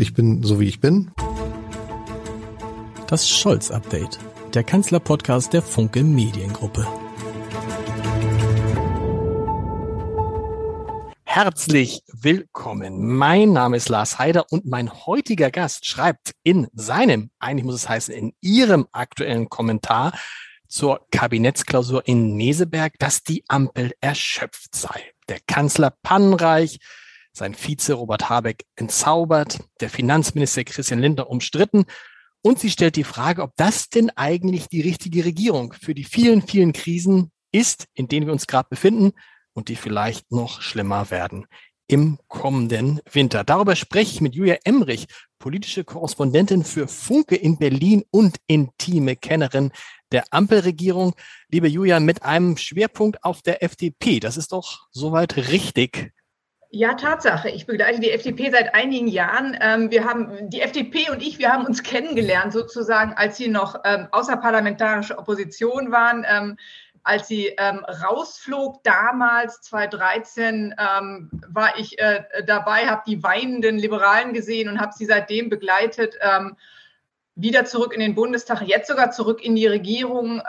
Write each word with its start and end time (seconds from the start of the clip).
Ich 0.00 0.14
bin 0.14 0.44
so 0.44 0.60
wie 0.60 0.68
ich 0.68 0.78
bin. 0.78 1.10
Das 3.08 3.28
Scholz-Update, 3.28 4.20
der 4.54 4.62
Kanzler-Podcast 4.62 5.52
der 5.52 5.60
Funke 5.60 6.04
Mediengruppe. 6.04 6.86
Herzlich 11.24 12.04
willkommen. 12.12 13.08
Mein 13.16 13.52
Name 13.52 13.76
ist 13.76 13.88
Lars 13.88 14.20
Heider 14.20 14.46
und 14.50 14.66
mein 14.66 14.88
heutiger 15.04 15.50
Gast 15.50 15.84
schreibt 15.84 16.30
in 16.44 16.68
seinem, 16.74 17.30
eigentlich 17.40 17.64
muss 17.64 17.74
es 17.74 17.88
heißen, 17.88 18.14
in 18.14 18.32
ihrem 18.40 18.86
aktuellen 18.92 19.48
Kommentar 19.48 20.16
zur 20.68 21.00
Kabinettsklausur 21.10 22.06
in 22.06 22.36
Meseberg, 22.36 22.92
dass 23.00 23.24
die 23.24 23.42
Ampel 23.48 23.94
erschöpft 24.00 24.76
sei. 24.76 25.10
Der 25.28 25.40
Kanzler 25.48 25.92
pannenreich, 26.04 26.78
sein 27.38 27.54
Vize 27.54 27.94
Robert 27.94 28.28
Habeck 28.28 28.64
entzaubert, 28.76 29.58
der 29.80 29.90
Finanzminister 29.90 30.64
Christian 30.64 31.00
Lindner 31.00 31.30
umstritten. 31.30 31.86
Und 32.42 32.58
sie 32.58 32.70
stellt 32.70 32.96
die 32.96 33.04
Frage, 33.04 33.42
ob 33.42 33.52
das 33.56 33.88
denn 33.88 34.10
eigentlich 34.10 34.68
die 34.68 34.80
richtige 34.80 35.24
Regierung 35.24 35.72
für 35.72 35.94
die 35.94 36.04
vielen, 36.04 36.42
vielen 36.42 36.72
Krisen 36.72 37.32
ist, 37.52 37.86
in 37.94 38.08
denen 38.08 38.26
wir 38.26 38.32
uns 38.32 38.46
gerade 38.46 38.68
befinden 38.68 39.12
und 39.54 39.68
die 39.68 39.76
vielleicht 39.76 40.30
noch 40.30 40.60
schlimmer 40.60 41.10
werden 41.10 41.46
im 41.88 42.18
kommenden 42.28 43.00
Winter. 43.10 43.44
Darüber 43.44 43.74
spreche 43.74 44.12
ich 44.12 44.20
mit 44.20 44.34
Julia 44.34 44.58
Emrich, 44.64 45.06
politische 45.38 45.84
Korrespondentin 45.84 46.62
für 46.62 46.86
Funke 46.86 47.34
in 47.34 47.56
Berlin 47.58 48.04
und 48.10 48.36
intime 48.46 49.16
Kennerin 49.16 49.72
der 50.12 50.24
Ampelregierung. 50.30 51.14
Liebe 51.48 51.66
Julia, 51.66 51.98
mit 51.98 52.22
einem 52.22 52.58
Schwerpunkt 52.58 53.24
auf 53.24 53.40
der 53.40 53.62
FDP. 53.62 54.20
Das 54.20 54.36
ist 54.36 54.52
doch 54.52 54.86
soweit 54.90 55.36
richtig. 55.36 56.12
Ja, 56.70 56.92
Tatsache. 56.94 57.48
Ich 57.48 57.64
begleite 57.64 57.98
die 57.98 58.10
FDP 58.10 58.50
seit 58.50 58.74
einigen 58.74 59.08
Jahren. 59.08 59.56
Ähm, 59.58 59.90
wir 59.90 60.04
haben 60.04 60.50
die 60.50 60.60
FDP 60.60 61.10
und 61.10 61.22
ich, 61.22 61.38
wir 61.38 61.50
haben 61.50 61.64
uns 61.64 61.82
kennengelernt 61.82 62.52
sozusagen, 62.52 63.14
als 63.14 63.38
sie 63.38 63.48
noch 63.48 63.80
ähm, 63.84 64.08
außerparlamentarische 64.10 65.16
Opposition 65.16 65.90
waren. 65.92 66.26
Ähm, 66.28 66.58
als 67.04 67.26
sie 67.26 67.56
rausflog 67.58 68.82
damals 68.82 69.62
2013, 69.62 70.74
war 70.76 71.78
ich 71.78 71.98
äh, 71.98 72.24
dabei, 72.44 72.86
habe 72.86 73.02
die 73.06 73.22
weinenden 73.22 73.78
Liberalen 73.78 74.34
gesehen 74.34 74.68
und 74.68 74.78
habe 74.78 74.92
sie 74.94 75.06
seitdem 75.06 75.48
begleitet. 75.48 76.18
wieder 77.34 77.64
zurück 77.64 77.94
in 77.94 78.00
den 78.00 78.14
Bundestag, 78.14 78.60
jetzt 78.60 78.88
sogar 78.88 79.10
zurück 79.10 79.42
in 79.42 79.54
die 79.54 79.68
Regierung 79.68 80.42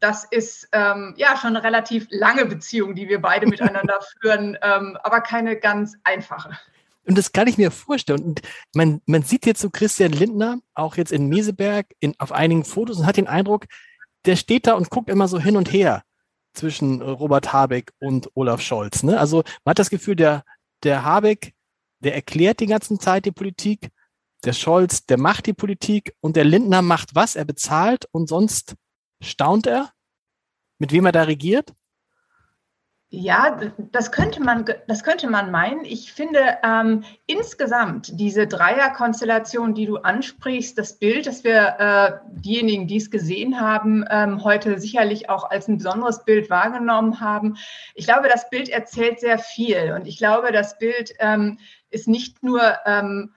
das 0.00 0.24
ist 0.24 0.68
ähm, 0.72 1.14
ja 1.16 1.36
schon 1.36 1.56
eine 1.56 1.62
relativ 1.62 2.06
lange 2.10 2.46
Beziehung, 2.46 2.94
die 2.94 3.08
wir 3.08 3.20
beide 3.20 3.46
miteinander 3.46 4.00
führen, 4.20 4.56
ähm, 4.62 4.96
aber 5.02 5.20
keine 5.20 5.56
ganz 5.56 5.96
einfache. 6.04 6.56
Und 7.06 7.16
das 7.16 7.32
kann 7.32 7.48
ich 7.48 7.56
mir 7.56 7.70
vorstellen. 7.70 8.22
Und 8.22 8.42
man, 8.74 9.00
man 9.06 9.22
sieht 9.22 9.46
jetzt 9.46 9.60
so 9.60 9.70
Christian 9.70 10.12
Lindner, 10.12 10.58
auch 10.74 10.96
jetzt 10.96 11.10
in 11.10 11.28
Meseberg, 11.28 11.86
in, 12.00 12.14
auf 12.18 12.32
einigen 12.32 12.64
Fotos 12.64 12.98
und 12.98 13.06
hat 13.06 13.16
den 13.16 13.28
Eindruck, 13.28 13.64
der 14.26 14.36
steht 14.36 14.66
da 14.66 14.74
und 14.74 14.90
guckt 14.90 15.08
immer 15.08 15.26
so 15.26 15.38
hin 15.38 15.56
und 15.56 15.72
her 15.72 16.02
zwischen 16.52 17.00
Robert 17.00 17.52
Habeck 17.52 17.92
und 17.98 18.30
Olaf 18.34 18.60
Scholz. 18.60 19.02
Ne? 19.02 19.18
Also 19.18 19.42
man 19.64 19.70
hat 19.70 19.78
das 19.78 19.90
Gefühl, 19.90 20.16
der, 20.16 20.44
der 20.82 21.04
Habeck, 21.04 21.54
der 22.00 22.14
erklärt 22.14 22.60
die 22.60 22.66
ganze 22.66 22.98
Zeit 22.98 23.24
die 23.24 23.32
Politik, 23.32 23.88
der 24.44 24.52
Scholz, 24.52 25.06
der 25.06 25.18
macht 25.18 25.46
die 25.46 25.52
Politik 25.52 26.14
und 26.20 26.36
der 26.36 26.44
Lindner 26.44 26.82
macht 26.82 27.14
was? 27.14 27.36
Er 27.36 27.44
bezahlt 27.44 28.06
und 28.12 28.28
sonst 28.28 28.74
Staunt 29.20 29.66
er, 29.66 29.92
mit 30.78 30.92
wem 30.92 31.06
er 31.06 31.12
da 31.12 31.22
regiert? 31.22 31.72
Ja, 33.10 33.58
das 33.90 34.12
könnte 34.12 34.42
man, 34.42 34.66
das 34.86 35.02
könnte 35.02 35.30
man 35.30 35.50
meinen. 35.50 35.86
Ich 35.86 36.12
finde 36.12 36.58
ähm, 36.62 37.04
insgesamt 37.24 38.20
diese 38.20 38.46
Dreierkonstellation, 38.46 39.74
die 39.74 39.86
du 39.86 39.96
ansprichst, 39.96 40.76
das 40.76 40.98
Bild, 40.98 41.26
das 41.26 41.42
wir 41.42 41.76
äh, 41.78 42.38
diejenigen, 42.38 42.86
die 42.86 42.98
es 42.98 43.10
gesehen 43.10 43.58
haben, 43.62 44.04
ähm, 44.10 44.44
heute 44.44 44.78
sicherlich 44.78 45.30
auch 45.30 45.48
als 45.48 45.68
ein 45.68 45.78
besonderes 45.78 46.26
Bild 46.26 46.50
wahrgenommen 46.50 47.18
haben. 47.20 47.56
Ich 47.94 48.04
glaube, 48.04 48.28
das 48.28 48.50
Bild 48.50 48.68
erzählt 48.68 49.20
sehr 49.20 49.38
viel 49.38 49.94
und 49.96 50.06
ich 50.06 50.18
glaube, 50.18 50.52
das 50.52 50.76
Bild 50.76 51.14
ähm, 51.18 51.58
ist 51.88 52.08
nicht 52.08 52.42
nur 52.42 52.60
ähm, 52.84 53.32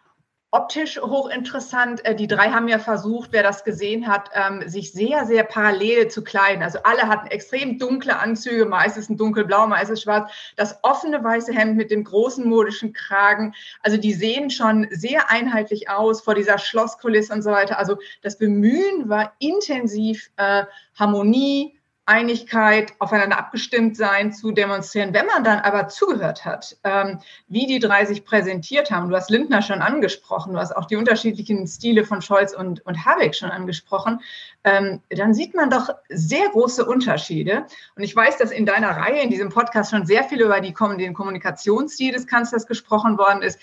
optisch 0.51 0.99
hochinteressant. 1.01 2.03
Äh, 2.05 2.15
die 2.15 2.27
drei 2.27 2.51
haben 2.51 2.67
ja 2.67 2.77
versucht, 2.77 3.31
wer 3.31 3.41
das 3.41 3.63
gesehen 3.63 4.07
hat, 4.07 4.29
ähm, 4.33 4.67
sich 4.67 4.91
sehr, 4.91 5.25
sehr 5.25 5.43
parallel 5.43 6.09
zu 6.09 6.23
kleiden. 6.23 6.61
Also 6.61 6.79
alle 6.83 7.07
hatten 7.07 7.27
extrem 7.27 7.79
dunkle 7.79 8.19
Anzüge, 8.19 8.65
meistens 8.65 9.09
ein 9.09 9.17
dunkelblau, 9.17 9.65
meistens 9.67 10.01
schwarz. 10.01 10.31
Das 10.57 10.77
offene 10.83 11.23
weiße 11.23 11.53
Hemd 11.53 11.77
mit 11.77 11.89
dem 11.89 12.03
großen 12.03 12.47
modischen 12.47 12.91
Kragen. 12.91 13.55
Also 13.81 13.97
die 13.97 14.13
sehen 14.13 14.49
schon 14.49 14.87
sehr 14.91 15.31
einheitlich 15.31 15.89
aus 15.89 16.21
vor 16.21 16.35
dieser 16.35 16.57
Schlosskulisse 16.57 17.33
und 17.33 17.41
so 17.41 17.51
weiter. 17.51 17.79
Also 17.79 17.97
das 18.21 18.37
Bemühen 18.37 19.07
war 19.07 19.33
intensiv 19.39 20.31
äh, 20.35 20.65
Harmonie, 20.95 21.80
Einigkeit, 22.11 22.93
aufeinander 22.99 23.39
abgestimmt 23.39 23.95
sein 23.95 24.33
zu 24.33 24.51
demonstrieren. 24.51 25.13
Wenn 25.13 25.25
man 25.27 25.45
dann 25.45 25.59
aber 25.59 25.87
zugehört 25.87 26.43
hat, 26.43 26.75
ähm, 26.83 27.19
wie 27.47 27.67
die 27.67 27.79
drei 27.79 28.03
sich 28.03 28.25
präsentiert 28.25 28.91
haben, 28.91 29.09
du 29.09 29.15
hast 29.15 29.29
Lindner 29.29 29.61
schon 29.61 29.81
angesprochen, 29.81 30.51
du 30.51 30.59
hast 30.59 30.75
auch 30.75 30.85
die 30.85 30.97
unterschiedlichen 30.97 31.65
Stile 31.65 32.03
von 32.03 32.21
Scholz 32.21 32.53
und, 32.53 32.85
und 32.85 33.05
Habeck 33.05 33.33
schon 33.33 33.49
angesprochen, 33.49 34.19
ähm, 34.65 34.99
dann 35.09 35.33
sieht 35.33 35.55
man 35.55 35.69
doch 35.69 35.89
sehr 36.09 36.49
große 36.49 36.85
Unterschiede. 36.85 37.65
Und 37.95 38.03
ich 38.03 38.13
weiß, 38.13 38.37
dass 38.37 38.51
in 38.51 38.65
deiner 38.65 38.89
Reihe, 38.89 39.21
in 39.21 39.29
diesem 39.29 39.47
Podcast 39.47 39.91
schon 39.91 40.05
sehr 40.05 40.25
viel 40.25 40.41
über 40.41 40.59
die, 40.59 40.73
den 40.97 41.13
Kommunikationsstil 41.13 42.11
des 42.11 42.27
Kanzlers 42.27 42.67
gesprochen 42.67 43.17
worden 43.17 43.41
ist. 43.41 43.57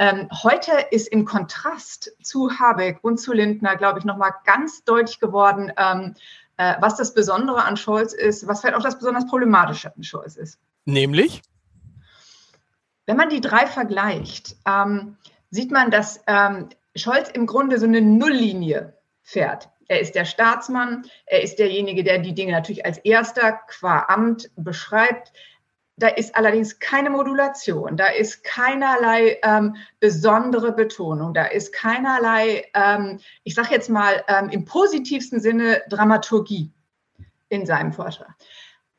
Ähm, 0.00 0.28
heute 0.44 0.70
ist 0.92 1.08
im 1.08 1.24
Kontrast 1.24 2.12
zu 2.22 2.56
Habeck 2.60 3.00
und 3.02 3.18
zu 3.18 3.32
Lindner, 3.32 3.74
glaube 3.74 3.98
ich, 3.98 4.04
nochmal 4.04 4.32
ganz 4.44 4.84
deutlich 4.84 5.18
geworden, 5.18 5.72
ähm, 5.76 6.14
äh, 6.58 6.74
was 6.80 6.96
das 6.96 7.14
Besondere 7.14 7.64
an 7.64 7.76
Scholz 7.76 8.12
ist, 8.12 8.46
was 8.46 8.60
vielleicht 8.60 8.76
auch 8.76 8.82
das 8.82 8.98
besonders 8.98 9.26
Problematische 9.26 9.94
an 9.94 10.02
Scholz 10.02 10.36
ist. 10.36 10.58
Nämlich? 10.84 11.42
Wenn 13.06 13.16
man 13.16 13.30
die 13.30 13.40
drei 13.40 13.66
vergleicht, 13.66 14.56
ähm, 14.66 15.16
sieht 15.50 15.70
man, 15.70 15.90
dass 15.90 16.20
ähm, 16.26 16.68
Scholz 16.94 17.30
im 17.30 17.46
Grunde 17.46 17.78
so 17.78 17.86
eine 17.86 18.02
Nulllinie 18.02 18.94
fährt. 19.22 19.70
Er 19.86 20.00
ist 20.00 20.14
der 20.14 20.26
Staatsmann, 20.26 21.06
er 21.24 21.42
ist 21.42 21.58
derjenige, 21.58 22.04
der 22.04 22.18
die 22.18 22.34
Dinge 22.34 22.52
natürlich 22.52 22.84
als 22.84 22.98
erster 22.98 23.52
qua 23.52 24.06
Amt 24.08 24.50
beschreibt. 24.56 25.32
Da 25.98 26.08
ist 26.08 26.36
allerdings 26.36 26.78
keine 26.78 27.10
Modulation, 27.10 27.96
da 27.96 28.06
ist 28.06 28.44
keinerlei 28.44 29.38
ähm, 29.42 29.76
besondere 30.00 30.72
Betonung, 30.72 31.34
da 31.34 31.46
ist 31.46 31.72
keinerlei, 31.72 32.66
ähm, 32.74 33.18
ich 33.42 33.54
sage 33.54 33.70
jetzt 33.72 33.90
mal 33.90 34.24
ähm, 34.28 34.48
im 34.50 34.64
positivsten 34.64 35.40
Sinne 35.40 35.82
Dramaturgie 35.88 36.72
in 37.48 37.66
seinem 37.66 37.92
Vortrag. 37.92 38.34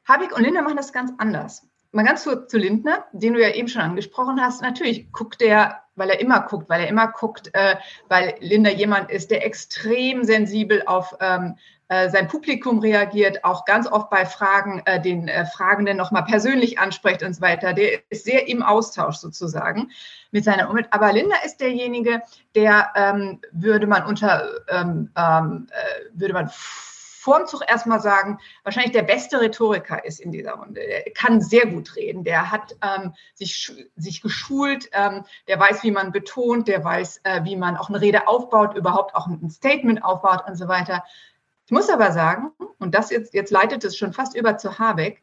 Habeck 0.08 0.36
und 0.36 0.44
Lindner 0.44 0.64
machen 0.64 0.78
das 0.78 0.92
ganz 0.92 1.12
anders. 1.18 1.68
Mal 1.92 2.04
ganz 2.04 2.24
zu, 2.24 2.46
zu 2.48 2.58
Lindner, 2.58 3.06
den 3.14 3.34
du 3.34 3.42
ja 3.42 3.50
eben 3.50 3.68
schon 3.68 3.82
angesprochen 3.82 4.40
hast. 4.42 4.62
Natürlich 4.62 5.12
guckt 5.12 5.42
er, 5.42 5.84
weil 5.96 6.10
er 6.10 6.20
immer 6.20 6.42
guckt, 6.42 6.70
weil 6.70 6.82
er 6.82 6.88
immer 6.88 7.08
guckt, 7.08 7.50
äh, 7.54 7.78
weil 8.10 8.36
Lindner 8.42 8.72
jemand 8.72 9.10
ist, 9.10 9.32
der 9.32 9.46
extrem 9.46 10.24
sensibel 10.24 10.84
auf 10.86 11.16
ähm, 11.20 11.56
äh, 11.56 11.60
sein 11.90 12.28
Publikum 12.28 12.80
reagiert, 12.80 13.44
auch 13.44 13.66
ganz 13.66 13.88
oft 13.88 14.10
bei 14.10 14.26
Fragen 14.26 14.82
äh, 14.86 15.02
den 15.02 15.28
äh, 15.28 15.46
Fragenden 15.46 15.98
nochmal 15.98 16.24
persönlich 16.24 16.78
anspricht 16.78 17.24
und 17.24 17.34
so 17.34 17.42
weiter. 17.42 17.74
Der 17.74 18.00
ist 18.10 18.26
sehr 18.26 18.48
im 18.48 18.62
Austausch 18.62 19.18
sozusagen 19.18 19.92
mit 20.32 20.44
seiner 20.44 20.70
Umwelt. 20.70 20.88
Aber 20.92 21.12
Linda 21.12 21.36
ist 21.44 21.58
derjenige, 21.58 22.22
der 22.54 22.92
ähm, 22.96 23.42
würde 23.52 23.88
man 23.88 24.06
unter, 24.06 24.48
ähm, 24.70 25.10
ähm, 25.16 25.68
äh, 25.72 26.20
würde 26.20 26.34
man 26.34 26.52
vorm 27.20 27.48
Zug 27.48 27.64
erstmal 27.68 28.00
sagen, 28.00 28.40
wahrscheinlich 28.64 28.94
der 28.94 29.04
beste 29.04 29.42
Rhetoriker 29.42 30.06
ist 30.06 30.20
in 30.20 30.32
dieser 30.32 30.54
Runde. 30.54 30.82
Der 30.82 31.12
kann 31.14 31.42
sehr 31.42 31.66
gut 31.66 31.96
reden, 31.96 32.24
der 32.24 32.50
hat 32.50 32.76
ähm, 32.82 33.14
sich, 33.34 33.72
sich 33.96 34.22
geschult, 34.22 34.90
ähm, 34.94 35.26
der 35.48 35.60
weiß, 35.60 35.84
wie 35.84 35.92
man 35.92 36.12
betont, 36.12 36.68
der 36.68 36.84
weiß, 36.84 37.22
äh, 37.24 37.44
wie 37.44 37.56
man 37.56 37.78
auch 37.78 37.90
eine 37.90 38.00
Rede 38.00 38.28
aufbaut, 38.28 38.76
überhaupt 38.76 39.16
auch 39.16 39.28
ein 39.28 39.50
Statement 39.50 40.04
aufbaut 40.04 40.48
und 40.48 40.56
so 40.56 40.68
weiter. 40.68 41.04
Ich 41.70 41.72
muss 41.72 41.88
aber 41.88 42.12
sagen, 42.12 42.52
und 42.80 42.96
das 42.96 43.12
jetzt, 43.12 43.36
jetzt 43.36 43.52
leitet 43.52 43.84
es 43.84 43.96
schon 43.96 44.12
fast 44.12 44.36
über 44.36 44.58
zu 44.58 44.80
Habeck, 44.80 45.22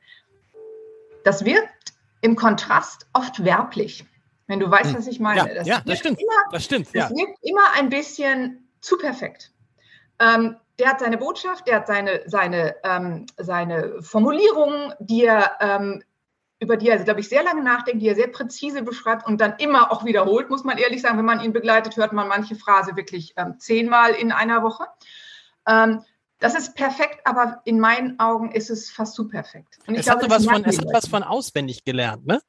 das 1.25 1.45
wirkt 1.45 1.93
im 2.21 2.37
Kontrast 2.37 3.09
oft 3.15 3.45
werblich. 3.45 4.07
Wenn 4.47 4.61
du 4.61 4.71
weißt, 4.71 4.91
hm. 4.91 4.97
was 4.97 5.09
ich 5.09 5.19
meine. 5.19 5.41
Ja, 5.41 5.55
das, 5.57 5.67
ja, 5.67 5.83
das 5.85 5.99
stimmt. 5.99 6.21
Immer, 6.21 6.53
das 6.53 6.65
stimmt. 6.65 6.93
Ja. 6.93 7.09
Das 7.09 7.19
wirkt 7.19 7.37
immer 7.43 7.73
ein 7.75 7.89
bisschen 7.89 8.71
zu 8.81 8.97
perfekt. 8.97 9.51
Ähm, 10.21 10.55
der 10.79 10.91
hat 10.91 11.01
seine 11.01 11.19
Botschaft, 11.19 11.67
der 11.67 11.79
hat 11.79 11.89
seine, 11.89 12.21
seine, 12.27 12.77
ähm, 12.85 13.27
seine 13.37 14.01
Formulierungen, 14.01 14.95
die 15.01 15.25
er, 15.25 15.57
ähm, 15.59 16.05
über 16.61 16.77
die 16.77 16.91
er, 16.91 17.03
glaube 17.03 17.19
ich, 17.19 17.29
sehr 17.29 17.43
lange 17.43 17.65
nachdenkt, 17.65 18.03
die 18.03 18.09
er 18.09 18.15
sehr 18.15 18.29
präzise 18.29 18.83
beschreibt 18.83 19.27
und 19.27 19.41
dann 19.41 19.57
immer 19.59 19.91
auch 19.91 20.05
wiederholt, 20.05 20.49
muss 20.49 20.63
man 20.63 20.79
ehrlich 20.79 21.03
sagen. 21.03 21.19
Wenn 21.19 21.25
man 21.25 21.41
ihn 21.41 21.53
begleitet, 21.53 21.97
hört 21.97 22.13
man 22.13 22.29
manche 22.29 22.55
Phrase 22.55 22.95
wirklich 22.95 23.35
ähm, 23.37 23.59
zehnmal 23.59 24.13
in 24.13 24.31
einer 24.31 24.63
Woche. 24.63 24.85
Das 26.39 26.55
ist 26.55 26.75
perfekt, 26.75 27.21
aber 27.25 27.63
in 27.65 27.81
meinen 27.81 28.19
Augen 28.19 28.53
ist 28.53 28.69
es 28.69 28.91
fast 28.91 29.15
zu 29.15 29.29
perfekt. 29.29 29.79
es, 29.87 30.05
glaube, 30.05 30.25
hat 30.25 30.31
was 30.31 30.45
von, 30.45 30.65
es 30.65 30.79
hat 30.79 30.93
was 30.93 31.09
von 31.09 31.23
auswendig 31.23 31.85
gelernt, 31.85 32.27
ne? 32.27 32.41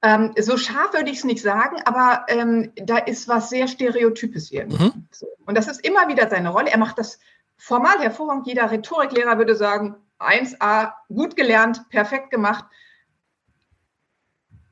Ähm, 0.00 0.32
so 0.38 0.56
scharf 0.56 0.92
würde 0.92 1.10
ich 1.10 1.18
es 1.18 1.24
nicht 1.24 1.42
sagen, 1.42 1.82
aber 1.84 2.24
ähm, 2.28 2.72
da 2.76 2.98
ist 2.98 3.26
was 3.26 3.50
sehr 3.50 3.66
Stereotypes 3.66 4.52
irgendwie. 4.52 4.84
Mhm. 4.84 5.08
Und 5.44 5.58
das 5.58 5.66
ist 5.66 5.84
immer 5.84 6.06
wieder 6.08 6.30
seine 6.30 6.50
Rolle. 6.50 6.70
Er 6.70 6.78
macht 6.78 6.98
das 6.98 7.18
formal 7.56 7.98
hervorragend. 7.98 8.46
Jeder 8.46 8.70
Rhetoriklehrer 8.70 9.38
würde 9.38 9.56
sagen, 9.56 9.96
1a, 10.20 10.92
gut 11.08 11.34
gelernt, 11.36 11.88
perfekt 11.90 12.30
gemacht. 12.30 12.64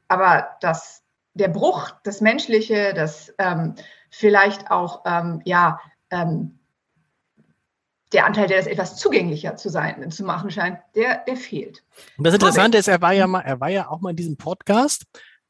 Aber 0.09 0.57
das, 0.61 1.03
der 1.35 1.49
Bruch, 1.49 1.91
das 2.05 2.21
Menschliche, 2.21 2.95
das 2.95 3.35
ähm, 3.39 3.75
vielleicht 4.11 4.71
auch, 4.71 5.03
ähm, 5.05 5.43
ja, 5.45 5.81
ähm, 6.11 6.61
der 8.13 8.27
Anteil, 8.27 8.47
der 8.47 8.59
das 8.59 8.67
etwas 8.67 8.97
zugänglicher 8.97 9.57
zu 9.57 9.69
sein, 9.69 10.11
zu 10.11 10.25
machen 10.25 10.51
scheint, 10.51 10.79
der, 10.95 11.25
der 11.27 11.37
fehlt. 11.37 11.83
Und 12.17 12.25
das 12.25 12.35
Interessante 12.35 12.79
ist, 12.79 12.89
er 12.89 13.01
war 13.01 13.13
ja 13.13 13.27
mal, 13.27 13.41
er 13.41 13.61
war 13.61 13.69
ja 13.69 13.89
auch 13.89 14.01
mal 14.01 14.11
in 14.11 14.17
diesem 14.17 14.37
Podcast 14.37 15.05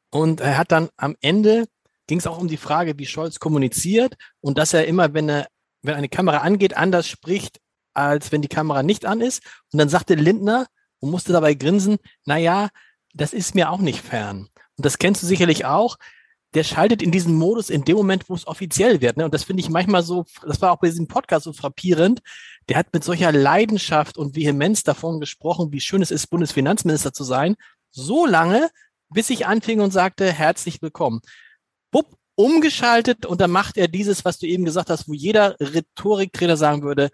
und 0.09 0.41
er 0.41 0.57
hat 0.57 0.71
dann 0.71 0.89
am 0.97 1.15
Ende 1.21 1.65
ging 2.07 2.19
es 2.19 2.27
auch 2.27 2.39
um 2.39 2.47
die 2.47 2.57
Frage, 2.57 2.97
wie 2.97 3.05
Scholz 3.05 3.39
kommuniziert 3.39 4.15
und 4.39 4.57
dass 4.57 4.73
er 4.73 4.87
immer, 4.87 5.13
wenn 5.13 5.29
er, 5.29 5.47
wenn 5.81 5.95
eine 5.95 6.09
Kamera 6.09 6.37
angeht, 6.37 6.75
anders 6.75 7.07
spricht, 7.07 7.59
als 7.93 8.31
wenn 8.31 8.41
die 8.41 8.47
Kamera 8.47 8.81
nicht 8.81 9.05
an 9.05 9.21
ist. 9.21 9.43
Und 9.71 9.79
dann 9.79 9.89
sagte 9.89 10.15
Lindner 10.15 10.67
und 10.99 11.11
musste 11.11 11.33
dabei 11.33 11.53
grinsen, 11.53 11.97
na 12.25 12.37
ja, 12.37 12.69
das 13.13 13.33
ist 13.33 13.55
mir 13.55 13.69
auch 13.71 13.79
nicht 13.79 14.01
fern. 14.01 14.47
Und 14.77 14.85
das 14.85 14.97
kennst 14.97 15.21
du 15.21 15.27
sicherlich 15.27 15.65
auch 15.65 15.97
der 16.53 16.63
schaltet 16.63 17.01
in 17.01 17.11
diesen 17.11 17.35
Modus 17.35 17.69
in 17.69 17.83
dem 17.83 17.97
Moment, 17.97 18.29
wo 18.29 18.35
es 18.35 18.47
offiziell 18.47 19.01
wird. 19.01 19.17
Ne? 19.17 19.25
Und 19.25 19.33
das 19.33 19.43
finde 19.43 19.61
ich 19.61 19.69
manchmal 19.69 20.03
so, 20.03 20.25
das 20.45 20.61
war 20.61 20.71
auch 20.71 20.79
bei 20.79 20.87
diesem 20.87 21.07
Podcast 21.07 21.43
so 21.43 21.53
frappierend. 21.53 22.21
Der 22.69 22.77
hat 22.77 22.93
mit 22.93 23.03
solcher 23.03 23.31
Leidenschaft 23.31 24.17
und 24.17 24.35
Vehemenz 24.35 24.83
davon 24.83 25.19
gesprochen, 25.19 25.71
wie 25.71 25.81
schön 25.81 26.01
es 26.01 26.11
ist, 26.11 26.27
Bundesfinanzminister 26.27 27.13
zu 27.13 27.23
sein, 27.23 27.55
so 27.91 28.25
lange, 28.25 28.69
bis 29.09 29.29
ich 29.29 29.45
anfing 29.45 29.81
und 29.81 29.91
sagte, 29.91 30.31
herzlich 30.31 30.81
willkommen. 30.81 31.21
Bupp, 31.91 32.17
umgeschaltet 32.35 33.25
und 33.25 33.41
dann 33.41 33.51
macht 33.51 33.77
er 33.77 33.87
dieses, 33.87 34.23
was 34.23 34.37
du 34.37 34.45
eben 34.45 34.63
gesagt 34.63 34.89
hast, 34.89 35.07
wo 35.07 35.13
jeder 35.13 35.55
Rhetoriktrainer 35.59 36.55
sagen 36.55 36.83
würde, 36.83 37.09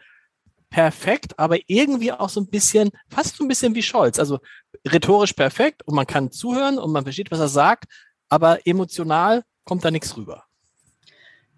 perfekt, 0.69 1.39
aber 1.39 1.57
irgendwie 1.67 2.11
auch 2.11 2.29
so 2.29 2.41
ein 2.41 2.47
bisschen, 2.47 2.89
fast 3.07 3.37
so 3.37 3.43
ein 3.43 3.47
bisschen 3.47 3.75
wie 3.75 3.83
Scholz. 3.83 4.19
Also 4.19 4.39
rhetorisch 4.87 5.33
perfekt 5.33 5.83
und 5.85 5.95
man 5.95 6.07
kann 6.07 6.31
zuhören 6.31 6.77
und 6.77 6.91
man 6.91 7.03
versteht, 7.03 7.31
was 7.31 7.39
er 7.39 7.47
sagt, 7.47 7.85
aber 8.29 8.65
emotional 8.65 9.43
kommt 9.65 9.85
da 9.85 9.91
nichts 9.91 10.17
rüber. 10.17 10.45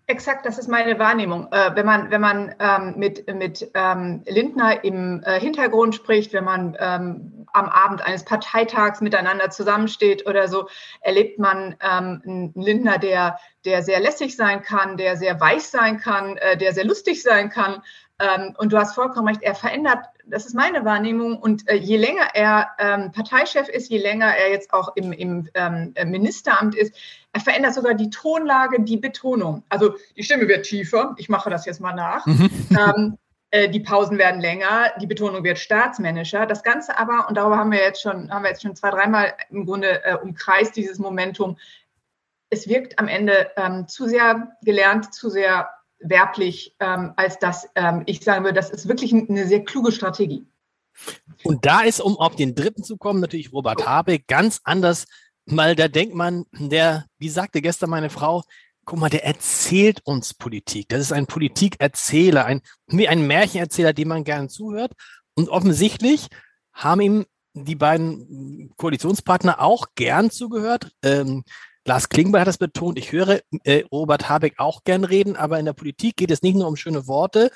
Exakt, 0.08 0.46
das 0.46 0.60
ist 0.60 0.68
meine 0.68 1.00
Wahrnehmung. 1.00 1.48
Äh, 1.52 1.72
wenn 1.76 1.86
man, 1.86 2.12
wenn 2.12 2.22
man 2.22 2.54
ähm, 2.60 2.94
mit, 2.96 3.26
mit 3.34 3.72
ähm, 3.74 4.22
Lindner 4.28 4.84
im 4.84 5.24
äh, 5.24 5.40
Hintergrund 5.40 5.96
spricht, 5.96 6.32
wenn 6.32 6.44
man 6.44 6.78
ähm, 6.80 7.48
am 7.54 7.66
Abend 7.66 8.04
eines 8.06 8.24
Parteitags 8.24 9.02
miteinander 9.02 9.50
zusammensteht 9.50 10.28
oder 10.28 10.48
so, 10.48 10.70
erlebt 11.02 11.40
man 11.40 11.76
ähm, 11.82 12.22
einen 12.24 12.54
Lindner, 12.54 13.00
der, 13.00 13.40
der 13.66 13.82
sehr 13.82 14.00
lässig 14.00 14.36
sein 14.36 14.62
kann, 14.62 14.98
der 14.98 15.18
sehr 15.18 15.40
weich 15.40 15.64
sein 15.64 15.98
kann, 15.98 16.38
äh, 16.38 16.56
der 16.56 16.74
sehr 16.74 16.86
lustig 16.86 17.24
sein 17.24 17.50
kann. 17.50 17.82
Ähm, 18.20 18.56
und 18.58 18.72
du 18.72 18.78
hast 18.78 18.96
vollkommen 18.96 19.28
recht, 19.28 19.44
er 19.44 19.56
verändert 19.56 20.06
das 20.28 20.46
ist 20.46 20.56
meine 20.56 20.86
Wahrnehmung. 20.86 21.38
Und 21.38 21.68
äh, 21.70 21.76
je 21.76 21.98
länger 21.98 22.28
er 22.34 22.72
ähm, 22.80 23.12
Parteichef 23.12 23.70
ist, 23.70 23.90
je 23.90 23.98
länger 23.98 24.36
er 24.36 24.52
jetzt 24.52 24.74
auch 24.74 24.96
im, 24.96 25.12
im 25.12 25.50
ähm, 25.54 25.92
äh, 25.96 26.06
Ministeramt 26.06 26.76
ist, 26.76 26.96
er 27.34 27.42
verändert 27.42 27.74
sogar 27.74 27.94
die 27.94 28.10
Tonlage, 28.10 28.82
die 28.82 28.98
Betonung. 28.98 29.64
Also 29.70 29.96
die 30.16 30.24
Stimme 30.24 30.48
wird 30.48 30.66
tiefer. 30.66 31.16
Ich 31.18 31.30
mache 31.30 31.50
das 31.50 31.66
jetzt 31.66 31.82
mal 31.82 31.94
nach. 31.94 32.26
Mhm. 32.26 33.18
äh, 33.52 33.70
die 33.70 33.82
Pausen 33.82 34.18
werden 34.18 34.42
länger, 34.42 34.92
die 35.02 35.08
Betonung 35.08 35.44
wird 35.44 35.60
staatsmännischer. 35.60 36.46
Das 36.46 36.64
Ganze 36.64 36.98
aber, 36.98 37.28
und 37.28 37.36
darüber 37.36 37.58
haben 37.58 37.72
wir 37.72 37.80
jetzt 37.80 38.02
schon, 38.02 38.32
haben 38.32 38.44
wir 38.44 38.50
jetzt 38.50 38.62
schon 38.62 38.76
zwei, 38.76 38.90
dreimal 38.90 39.34
im 39.50 39.66
Grunde 39.66 40.04
äh, 40.04 40.16
umkreist, 40.16 40.76
dieses 40.76 40.98
Momentum. 40.98 41.58
Es 42.50 42.68
wirkt 42.70 43.00
am 43.00 43.08
Ende 43.08 43.52
ähm, 43.58 43.88
zu 43.88 44.08
sehr 44.08 44.56
gelernt, 44.62 45.14
zu 45.14 45.30
sehr 45.30 45.70
werblich, 46.10 46.76
ähm, 46.80 47.14
als 47.16 47.40
dass 47.40 47.70
ähm, 47.76 48.04
ich 48.06 48.24
sagen 48.24 48.44
würde, 48.44 48.56
das 48.56 48.70
ist 48.70 48.88
wirklich 48.88 49.14
eine 49.14 49.48
sehr 49.48 49.64
kluge 49.64 49.92
Strategie. 49.92 50.48
Und 51.44 51.66
da 51.66 51.82
ist, 51.82 52.00
um 52.00 52.18
auf 52.18 52.36
den 52.36 52.56
dritten 52.56 52.84
zu 52.84 52.98
kommen, 52.98 53.20
natürlich 53.20 53.52
Robert 53.52 53.86
Habeck 53.86 54.28
ganz 54.28 54.62
anders, 54.64 55.06
weil 55.46 55.76
da 55.76 55.88
denkt 55.88 56.16
man, 56.16 56.46
der, 56.54 57.06
wie 57.18 57.30
sagte 57.30 57.62
gestern 57.62 57.90
meine 57.90 58.10
Frau, 58.10 58.44
guck 58.86 59.00
mal, 59.00 59.10
der 59.10 59.26
erzählt 59.26 60.02
uns 60.06 60.34
Politik. 60.34 60.90
Das 60.90 61.02
ist 61.02 61.12
ein 61.12 61.28
Politikerzähler, 61.28 62.46
ein, 62.46 62.62
wie 62.88 63.08
ein 63.08 63.28
Märchenerzähler, 63.28 63.94
dem 63.94 64.08
man 64.08 64.24
gerne 64.24 64.48
zuhört. 64.48 64.94
Und 65.34 65.50
offensichtlich 65.50 66.28
haben 66.72 67.02
ihm 67.02 67.26
die 67.54 67.76
beiden 67.76 68.74
Koalitionspartner 68.78 69.62
auch 69.62 69.88
gern 69.96 70.30
zugehört. 70.30 70.92
Ähm, 71.04 71.44
Lars 71.86 72.10
Klingbeil 72.10 72.42
hat 72.42 72.48
das 72.48 72.58
betont. 72.58 72.98
Ich 72.98 73.12
höre 73.12 73.42
äh, 73.64 73.84
Robert 73.92 74.28
Habeck 74.28 74.56
auch 74.58 74.84
gern 74.84 75.04
reden, 75.04 75.36
aber 75.36 75.60
in 75.60 75.66
der 75.66 75.74
Politik 75.74 76.18
geht 76.18 76.32
es 76.32 76.42
nicht 76.42 76.56
nur 76.56 76.68
um 76.68 76.76
schöne 76.76 77.08
Worte, 77.08 77.52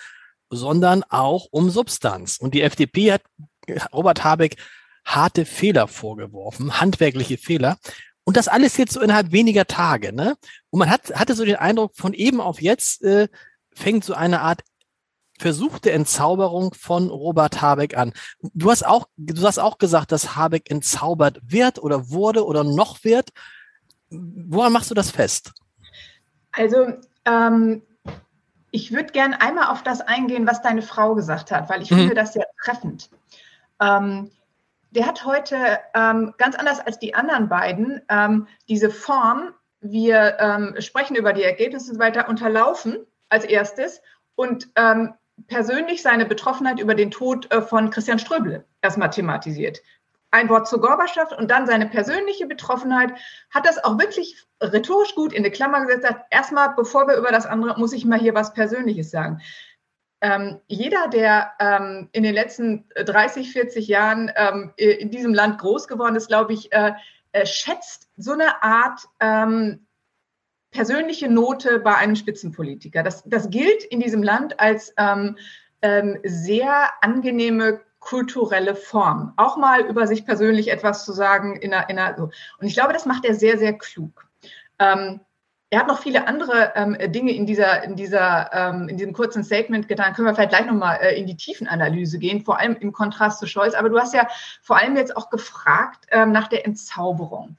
sondern 0.49 1.03
auch 1.09 1.47
um 1.51 1.69
Substanz. 1.69 2.37
Und 2.37 2.53
die 2.53 2.61
FDP 2.61 3.11
hat 3.11 3.23
Robert 3.91 4.23
Habeck 4.23 4.57
harte 5.03 5.45
Fehler 5.45 5.87
vorgeworfen, 5.87 6.79
handwerkliche 6.79 7.37
Fehler. 7.37 7.77
Und 8.23 8.37
das 8.37 8.47
alles 8.47 8.77
jetzt 8.77 8.93
so 8.93 9.01
innerhalb 9.01 9.31
weniger 9.31 9.65
Tage. 9.65 10.13
Ne? 10.13 10.35
Und 10.69 10.79
man 10.79 10.89
hat, 10.89 11.15
hatte 11.15 11.33
so 11.33 11.43
den 11.45 11.55
Eindruck, 11.55 11.95
von 11.95 12.13
eben 12.13 12.39
auf 12.39 12.61
jetzt 12.61 13.03
äh, 13.03 13.27
fängt 13.73 14.03
so 14.03 14.13
eine 14.13 14.41
Art 14.41 14.61
versuchte 15.39 15.91
Entzauberung 15.91 16.73
von 16.73 17.09
Robert 17.09 17.61
Habeck 17.61 17.97
an. 17.97 18.11
Du 18.53 18.69
hast 18.69 18.85
auch, 18.85 19.07
du 19.17 19.41
hast 19.41 19.57
auch 19.57 19.77
gesagt, 19.77 20.11
dass 20.11 20.35
Habeck 20.35 20.69
entzaubert 20.69 21.39
wird 21.41 21.79
oder 21.79 22.09
wurde 22.09 22.45
oder 22.45 22.63
noch 22.63 23.03
wird. 23.03 23.29
Woran 24.09 24.73
machst 24.73 24.89
du 24.89 24.95
das 24.95 25.11
fest? 25.11 25.53
Also, 26.51 26.94
ähm, 27.25 27.83
ich 28.71 28.91
würde 28.91 29.11
gerne 29.11 29.41
einmal 29.41 29.67
auf 29.67 29.83
das 29.83 30.01
eingehen, 30.01 30.47
was 30.47 30.61
deine 30.61 30.81
Frau 30.81 31.15
gesagt 31.15 31.51
hat, 31.51 31.69
weil 31.69 31.81
ich 31.81 31.91
mhm. 31.91 31.97
finde 31.97 32.15
das 32.15 32.33
sehr 32.33 32.45
treffend. 32.63 33.09
Ähm, 33.79 34.31
der 34.91 35.06
hat 35.06 35.25
heute 35.25 35.79
ähm, 35.94 36.33
ganz 36.38 36.56
anders 36.56 36.79
als 36.79 37.00
die 37.00 37.13
anderen 37.13 37.50
beiden 37.50 38.01
ähm, 38.09 38.47
diese 38.67 38.89
Form, 38.89 39.53
wir 39.81 40.38
ähm, 40.39 40.75
sprechen 40.79 41.15
über 41.15 41.33
die 41.33 41.44
Ergebnisse 41.44 41.91
und 41.91 41.95
so 41.95 42.00
weiter, 42.00 42.27
unterlaufen 42.27 42.97
als 43.29 43.45
erstes 43.45 44.01
und 44.35 44.69
ähm, 44.75 45.13
persönlich 45.47 46.01
seine 46.01 46.25
Betroffenheit 46.25 46.79
über 46.79 46.95
den 46.95 47.11
Tod 47.11 47.51
äh, 47.53 47.61
von 47.61 47.91
Christian 47.91 48.19
Ströbele 48.19 48.65
erstmal 48.81 49.09
thematisiert 49.09 49.79
ein 50.31 50.49
Wort 50.49 50.67
zur 50.67 50.81
Gorbatschaft 50.81 51.33
und 51.33 51.49
dann 51.49 51.65
seine 51.65 51.87
persönliche 51.87 52.45
Betroffenheit, 52.45 53.13
hat 53.49 53.65
das 53.65 53.83
auch 53.83 53.97
wirklich 53.97 54.35
rhetorisch 54.61 55.15
gut 55.15 55.33
in 55.33 55.43
die 55.43 55.49
Klammer 55.49 55.85
gesetzt. 55.85 56.07
Hat, 56.07 56.25
erstmal, 56.29 56.75
bevor 56.75 57.07
wir 57.07 57.17
über 57.17 57.31
das 57.31 57.45
andere, 57.45 57.79
muss 57.79 57.93
ich 57.93 58.05
mal 58.05 58.19
hier 58.19 58.35
was 58.35 58.53
Persönliches 58.53 59.09
sagen. 59.09 59.42
Ähm, 60.21 60.59
jeder, 60.68 61.07
der 61.07 61.54
ähm, 61.59 62.09
in 62.11 62.23
den 62.23 62.33
letzten 62.33 62.85
30, 62.95 63.51
40 63.51 63.87
Jahren 63.87 64.31
ähm, 64.35 64.73
in 64.75 65.11
diesem 65.11 65.33
Land 65.33 65.59
groß 65.59 65.87
geworden 65.87 66.15
ist, 66.15 66.27
glaube 66.27 66.54
ich, 66.54 66.71
äh, 66.73 66.94
äh, 67.31 67.45
schätzt 67.45 68.09
so 68.18 68.33
eine 68.33 68.61
Art 68.61 69.07
ähm, 69.19 69.87
persönliche 70.71 71.30
Note 71.30 71.80
bei 71.80 71.95
einem 71.95 72.15
Spitzenpolitiker. 72.15 73.01
Das, 73.01 73.23
das 73.25 73.49
gilt 73.49 73.83
in 73.85 73.99
diesem 73.99 74.21
Land 74.21 74.59
als 74.59 74.94
ähm, 74.97 75.37
ähm, 75.81 76.19
sehr 76.23 76.89
angenehme 77.01 77.81
kulturelle 77.99 78.75
Form. 78.75 79.33
Auch 79.37 79.57
mal 79.57 79.81
über 79.81 80.07
sich 80.07 80.25
persönlich 80.25 80.71
etwas 80.71 81.06
zu 81.06 81.13
sagen 81.13 81.56
in 81.56 81.73
einer, 81.73 81.89
in 81.89 81.99
einer 81.99 82.18
so. 82.18 82.23
Und 82.59 82.68
ich 82.68 82.73
glaube, 82.73 82.94
das 82.94 83.06
macht 83.06 83.25
er 83.25 83.35
sehr, 83.35 83.57
sehr 83.57 83.73
klug. 83.77 84.27
Ähm, 84.79 85.19
er 85.71 85.81
hat 85.81 85.87
noch 85.87 86.01
viele 86.01 86.27
andere 86.27 86.73
ähm, 86.75 86.97
Dinge 87.11 87.31
in 87.31 87.45
dieser, 87.45 87.83
in 87.83 87.95
dieser, 87.95 88.49
ähm, 88.53 88.89
in 88.89 88.97
diesem 88.97 89.13
kurzen 89.13 89.44
Statement 89.44 89.87
getan. 89.87 90.13
Können 90.13 90.27
wir 90.27 90.33
vielleicht 90.33 90.49
gleich 90.49 90.65
nochmal 90.65 90.97
äh, 91.01 91.19
in 91.19 91.27
die 91.27 91.35
Tiefenanalyse 91.35 92.18
gehen, 92.18 92.44
vor 92.44 92.57
allem 92.57 92.75
im 92.77 92.91
Kontrast 92.91 93.39
zu 93.39 93.45
Scholz. 93.45 93.75
Aber 93.75 93.89
du 93.89 93.99
hast 93.99 94.15
ja 94.15 94.27
vor 94.63 94.77
allem 94.77 94.95
jetzt 94.95 95.15
auch 95.15 95.29
gefragt 95.29 96.07
ähm, 96.09 96.31
nach 96.31 96.47
der 96.47 96.65
Entzauberung. 96.65 97.56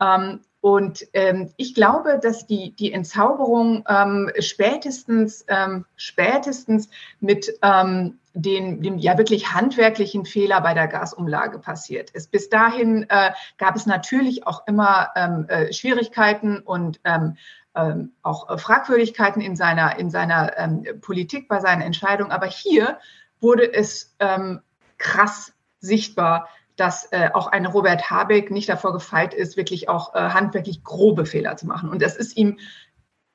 Ähm, 0.00 0.40
und 0.62 1.06
ähm, 1.12 1.52
ich 1.56 1.74
glaube, 1.74 2.18
dass 2.22 2.46
die, 2.46 2.72
die 2.76 2.92
Entzauberung 2.92 3.84
ähm, 3.88 4.30
spätestens, 4.38 5.44
ähm, 5.48 5.84
spätestens 5.96 6.88
mit 7.20 7.52
ähm, 7.62 8.19
den, 8.34 8.82
dem 8.82 8.98
ja 8.98 9.18
wirklich 9.18 9.52
handwerklichen 9.52 10.24
Fehler 10.24 10.60
bei 10.60 10.74
der 10.74 10.88
Gasumlage 10.88 11.58
passiert 11.58 12.10
ist. 12.10 12.30
Bis 12.30 12.48
dahin 12.48 13.06
äh, 13.08 13.32
gab 13.58 13.76
es 13.76 13.86
natürlich 13.86 14.46
auch 14.46 14.66
immer 14.66 15.10
ähm, 15.16 15.46
äh, 15.48 15.72
Schwierigkeiten 15.72 16.60
und 16.60 17.00
ähm, 17.04 17.36
ähm, 17.74 18.12
auch 18.22 18.58
Fragwürdigkeiten 18.58 19.40
in 19.40 19.56
seiner, 19.56 19.98
in 19.98 20.10
seiner 20.10 20.56
ähm, 20.58 20.84
Politik, 21.00 21.48
bei 21.48 21.60
seinen 21.60 21.82
Entscheidungen. 21.82 22.32
Aber 22.32 22.46
hier 22.46 22.98
wurde 23.40 23.72
es 23.72 24.14
ähm, 24.18 24.60
krass 24.98 25.52
sichtbar, 25.80 26.48
dass 26.76 27.12
äh, 27.12 27.30
auch 27.32 27.46
ein 27.48 27.66
Robert 27.66 28.10
Habeck 28.10 28.50
nicht 28.50 28.68
davor 28.68 28.92
gefeit 28.92 29.34
ist, 29.34 29.56
wirklich 29.56 29.88
auch 29.88 30.14
äh, 30.14 30.18
handwerklich 30.18 30.82
grobe 30.82 31.26
Fehler 31.26 31.56
zu 31.56 31.66
machen. 31.66 31.90
Und 31.90 32.00
das 32.00 32.16
ist 32.16 32.36
ihm 32.36 32.58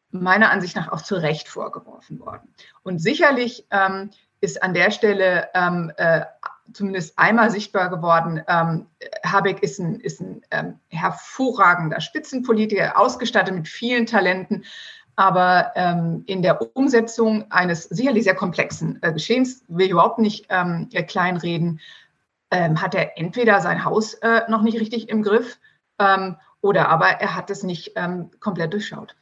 meiner 0.10 0.50
Ansicht 0.50 0.76
nach 0.76 0.92
auch 0.92 1.02
zu 1.02 1.16
Recht 1.16 1.48
vorgeworfen 1.48 2.20
worden. 2.20 2.54
Und 2.84 3.00
sicherlich 3.00 3.68
ähm, 3.70 4.10
ist 4.42 4.62
an 4.62 4.74
der 4.74 4.92
Stelle 4.92 5.50
ähm, 5.54 5.92
äh, 5.98 6.22
zumindest 6.74 7.18
einmal 7.18 7.52
sichtbar 7.52 7.90
geworden. 7.90 8.42
Ähm, 8.48 8.88
Habeck 9.26 9.62
ist 9.64 9.80
ein, 9.80 10.00
ist 10.00 10.22
ein 10.22 10.42
ähm, 10.52 10.80
hervorragender 10.90 12.02
Spitzenpolitiker, 12.02 12.98
ausgestattet 13.00 13.54
mit 13.54 13.68
vielen 13.68 14.06
Talenten, 14.06 14.66
aber 15.16 15.72
ähm, 15.76 16.24
in 16.28 16.42
der 16.42 16.76
Umsetzung 16.76 17.50
eines 17.52 17.84
sicherlich 17.84 18.26
sehr 18.26 18.36
komplexen 18.36 19.00
äh, 19.02 19.14
Geschehens, 19.14 19.64
will 19.68 19.86
ich 19.86 19.92
überhaupt 19.92 20.20
nicht 20.20 20.48
ähm, 20.50 20.90
kleinreden, 21.08 21.80
ähm, 22.52 22.82
hat 22.82 22.96
er 22.96 23.18
entweder 23.18 23.62
sein 23.62 23.86
Haus 23.86 24.16
äh, 24.16 24.42
noch 24.50 24.62
nicht 24.62 24.80
richtig 24.80 25.10
im 25.10 25.24
Griff 25.24 25.58
ähm, 26.00 26.36
oder 26.62 26.90
aber 26.90 27.08
er 27.08 27.36
hat 27.36 27.50
es 27.50 27.64
nicht 27.64 27.94
ähm, 27.96 28.32
komplett 28.40 28.74
durchschaut. 28.74 29.16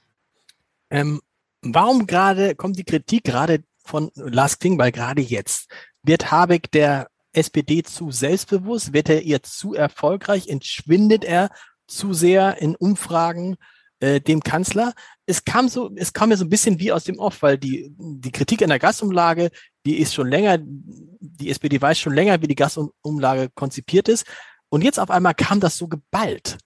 Warum 1.63 2.05
gerade 2.05 2.55
kommt 2.55 2.77
die 2.77 2.84
Kritik 2.84 3.24
gerade 3.24 3.63
von 3.83 4.11
Lars 4.15 4.59
Klingbeil 4.59 4.91
gerade 4.91 5.21
jetzt? 5.21 5.69
Wird 6.03 6.31
Habeck 6.31 6.71
der 6.71 7.07
SPD 7.33 7.83
zu 7.83 8.11
selbstbewusst? 8.11 8.93
Wird 8.93 9.09
er 9.09 9.21
ihr 9.21 9.43
zu 9.43 9.73
erfolgreich? 9.73 10.47
Entschwindet 10.47 11.23
er 11.23 11.49
zu 11.87 12.13
sehr 12.13 12.61
in 12.61 12.75
Umfragen 12.75 13.57
äh, 13.99 14.21
dem 14.21 14.41
Kanzler? 14.41 14.93
Es 15.25 15.43
kam 15.45 15.69
so, 15.69 15.91
es 15.95 16.13
kam 16.13 16.31
ja 16.31 16.37
so 16.37 16.45
ein 16.45 16.49
bisschen 16.49 16.79
wie 16.79 16.91
aus 16.91 17.03
dem 17.03 17.19
Off, 17.19 17.41
weil 17.41 17.57
die, 17.57 17.93
die 17.97 18.31
Kritik 18.31 18.61
an 18.61 18.69
der 18.69 18.79
Gasumlage, 18.79 19.49
die 19.85 19.99
ist 19.99 20.13
schon 20.13 20.27
länger, 20.27 20.57
die 20.61 21.49
SPD 21.49 21.81
weiß 21.81 21.99
schon 21.99 22.13
länger, 22.13 22.41
wie 22.41 22.47
die 22.47 22.55
Gasumlage 22.55 23.49
konzipiert 23.53 24.07
ist. 24.09 24.25
Und 24.69 24.83
jetzt 24.83 24.99
auf 24.99 25.09
einmal 25.09 25.33
kam 25.33 25.59
das 25.59 25.77
so 25.77 25.87
geballt. 25.87 26.57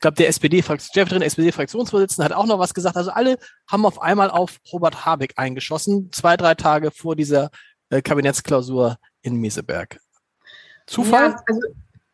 Ich 0.00 0.02
glaube, 0.02 0.16
der 0.16 0.28
SPD, 0.28 0.62
stellvertretende 0.62 1.26
SPD-Fraktionsvorsitzende 1.26 2.24
hat 2.24 2.32
auch 2.32 2.46
noch 2.46 2.58
was 2.58 2.72
gesagt. 2.72 2.96
Also 2.96 3.10
alle 3.10 3.36
haben 3.70 3.84
auf 3.84 4.00
einmal 4.00 4.30
auf 4.30 4.58
Robert 4.72 5.04
Habeck 5.04 5.34
eingeschossen, 5.36 6.10
zwei, 6.10 6.38
drei 6.38 6.54
Tage 6.54 6.90
vor 6.90 7.16
dieser 7.16 7.50
äh, 7.90 8.00
Kabinettsklausur 8.00 8.96
in 9.20 9.36
Meseberg. 9.36 10.00
Zufall? 10.86 11.32
Ja, 11.32 11.42
also 11.46 11.60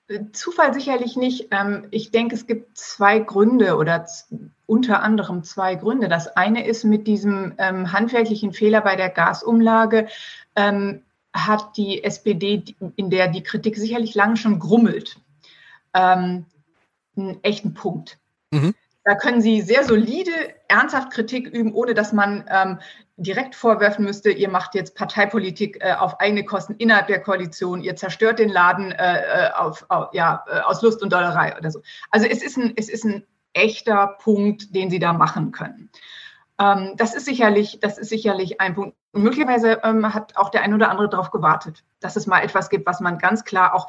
äh, 0.09 0.33
Zufall 0.33 0.75
sicherlich 0.75 1.15
nicht. 1.15 1.47
Ähm, 1.53 1.87
ich 1.93 2.11
denke, 2.11 2.35
es 2.35 2.49
gibt 2.49 2.77
zwei 2.77 3.21
Gründe 3.21 3.77
oder 3.77 4.05
unter 4.67 5.05
anderem 5.05 5.45
zwei 5.45 5.77
Gründe. 5.77 6.09
Das 6.09 6.27
eine 6.37 6.67
ist 6.67 6.83
mit 6.83 7.07
diesem 7.07 7.55
ähm, 7.59 7.93
handwerklichen 7.93 8.53
Fehler 8.53 8.81
bei 8.81 8.97
der 8.97 9.11
Gasumlage 9.11 10.09
ähm, 10.57 11.05
hat 11.33 11.77
die 11.77 12.03
SPD, 12.03 12.65
in 12.97 13.11
der 13.11 13.29
die 13.29 13.45
Kritik 13.45 13.77
sicherlich 13.77 14.17
lange 14.17 14.37
schon 14.37 14.59
grummelt, 14.59 15.21
einen 17.17 17.43
echten 17.43 17.75
Punkt. 17.75 18.19
Mhm. 18.51 18.75
Da 19.05 19.15
können 19.15 19.41
Sie 19.41 19.61
sehr 19.61 19.85
solide, 19.85 20.33
ernsthaft 20.67 21.13
Kritik 21.13 21.47
üben, 21.47 21.73
ohne 21.73 21.95
dass 21.95 22.13
man 22.13 22.45
ähm, 22.51 22.81
direkt 23.17 23.55
vorwerfen 23.55 24.05
müsste, 24.05 24.31
ihr 24.31 24.49
macht 24.49 24.75
jetzt 24.75 24.97
Parteipolitik 24.97 25.79
äh, 25.81 25.93
auf 25.93 26.19
eigene 26.21 26.45
Kosten 26.45 26.75
innerhalb 26.75 27.07
der 27.07 27.23
Koalition, 27.23 27.83
ihr 27.83 27.95
zerstört 27.95 28.41
den 28.41 28.49
Laden 28.49 28.91
äh, 28.93 29.21
äh 29.21 29.51
auf, 29.53 29.87
auf, 29.89 30.09
ja, 30.13 30.45
äh, 30.49 30.59
aus 30.61 30.83
Lust 30.83 31.03
und 31.03 31.13
Dollerei 31.13 31.57
oder 31.57 31.71
so. 31.71 31.81
Also 32.11 32.27
es 32.27 32.43
ist 32.43 32.59
ein, 32.59 32.73
es 32.77 32.89
ist 32.89 33.05
ein 33.05 33.25
echter 33.53 34.17
Punkt, 34.19 34.75
den 34.75 34.91
Sie 34.91 34.99
da 34.99 35.13
machen 35.13 35.53
können. 35.53 35.89
Ähm, 36.59 36.95
das 36.97 37.15
ist 37.15 37.27
sicherlich, 37.27 37.81
das 37.81 37.99
ist 37.99 38.09
sicherlich 38.09 38.61
ein 38.61 38.75
Punkt. 38.75 38.97
Und 39.13 39.23
möglicherweise 39.23 39.81
ähm, 39.83 40.13
hat 40.13 40.37
auch 40.37 40.51
der 40.51 40.63
ein 40.63 40.75
oder 40.75 40.91
andere 40.91 41.09
darauf 41.09 41.31
gewartet, 41.31 41.85
dass 42.01 42.17
es 42.17 42.27
mal 42.27 42.43
etwas 42.43 42.69
gibt, 42.69 42.87
was 42.87 43.01
man 43.01 43.19
ganz 43.19 43.45
klar 43.45 43.75
auch, 43.75 43.89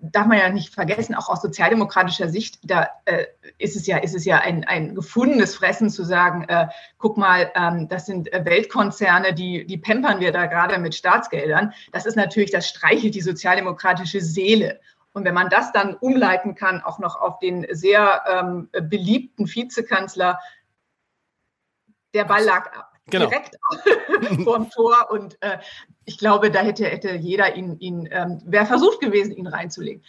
darf 0.00 0.26
man 0.26 0.38
ja 0.38 0.48
nicht 0.48 0.74
vergessen, 0.74 1.14
auch 1.14 1.28
aus 1.28 1.42
sozialdemokratischer 1.42 2.28
Sicht, 2.28 2.58
da 2.64 2.88
äh, 3.04 3.26
ist 3.58 3.76
es 3.76 3.86
ja, 3.86 3.98
ist 3.98 4.16
es 4.16 4.24
ja 4.24 4.38
ein, 4.38 4.64
ein 4.64 4.94
gefundenes 4.96 5.54
Fressen 5.54 5.90
zu 5.90 6.04
sagen, 6.04 6.44
äh, 6.48 6.66
guck 6.98 7.16
mal, 7.16 7.52
ähm, 7.54 7.88
das 7.88 8.06
sind 8.06 8.32
äh, 8.32 8.44
Weltkonzerne, 8.44 9.32
die, 9.32 9.64
die 9.64 9.78
pampern 9.78 10.20
wir 10.20 10.32
da 10.32 10.46
gerade 10.46 10.78
mit 10.78 10.94
Staatsgeldern. 10.94 11.72
Das 11.92 12.04
ist 12.04 12.16
natürlich, 12.16 12.50
das 12.50 12.68
streichelt 12.68 13.14
die 13.14 13.22
sozialdemokratische 13.22 14.20
Seele. 14.20 14.80
Und 15.12 15.24
wenn 15.24 15.34
man 15.34 15.48
das 15.48 15.72
dann 15.72 15.94
umleiten 15.94 16.54
kann, 16.54 16.80
auch 16.82 16.98
noch 16.98 17.20
auf 17.20 17.38
den 17.38 17.66
sehr 17.70 18.22
ähm, 18.26 18.68
beliebten 18.88 19.46
Vizekanzler 19.46 20.38
der 22.14 22.24
Ball 22.24 22.44
lag 22.44 22.70
genau. 23.06 23.26
direkt 23.26 23.56
vorm 24.44 24.70
Tor 24.70 25.10
und 25.10 25.40
äh, 25.42 25.58
ich 26.04 26.18
glaube, 26.18 26.50
da 26.50 26.60
hätte, 26.60 26.86
hätte 26.86 27.14
jeder 27.14 27.54
ihn, 27.56 27.78
ihn 27.78 28.08
ähm, 28.10 28.40
wäre 28.44 28.66
versucht 28.66 29.00
gewesen, 29.00 29.32
ihn 29.32 29.46
reinzulegen. 29.46 30.02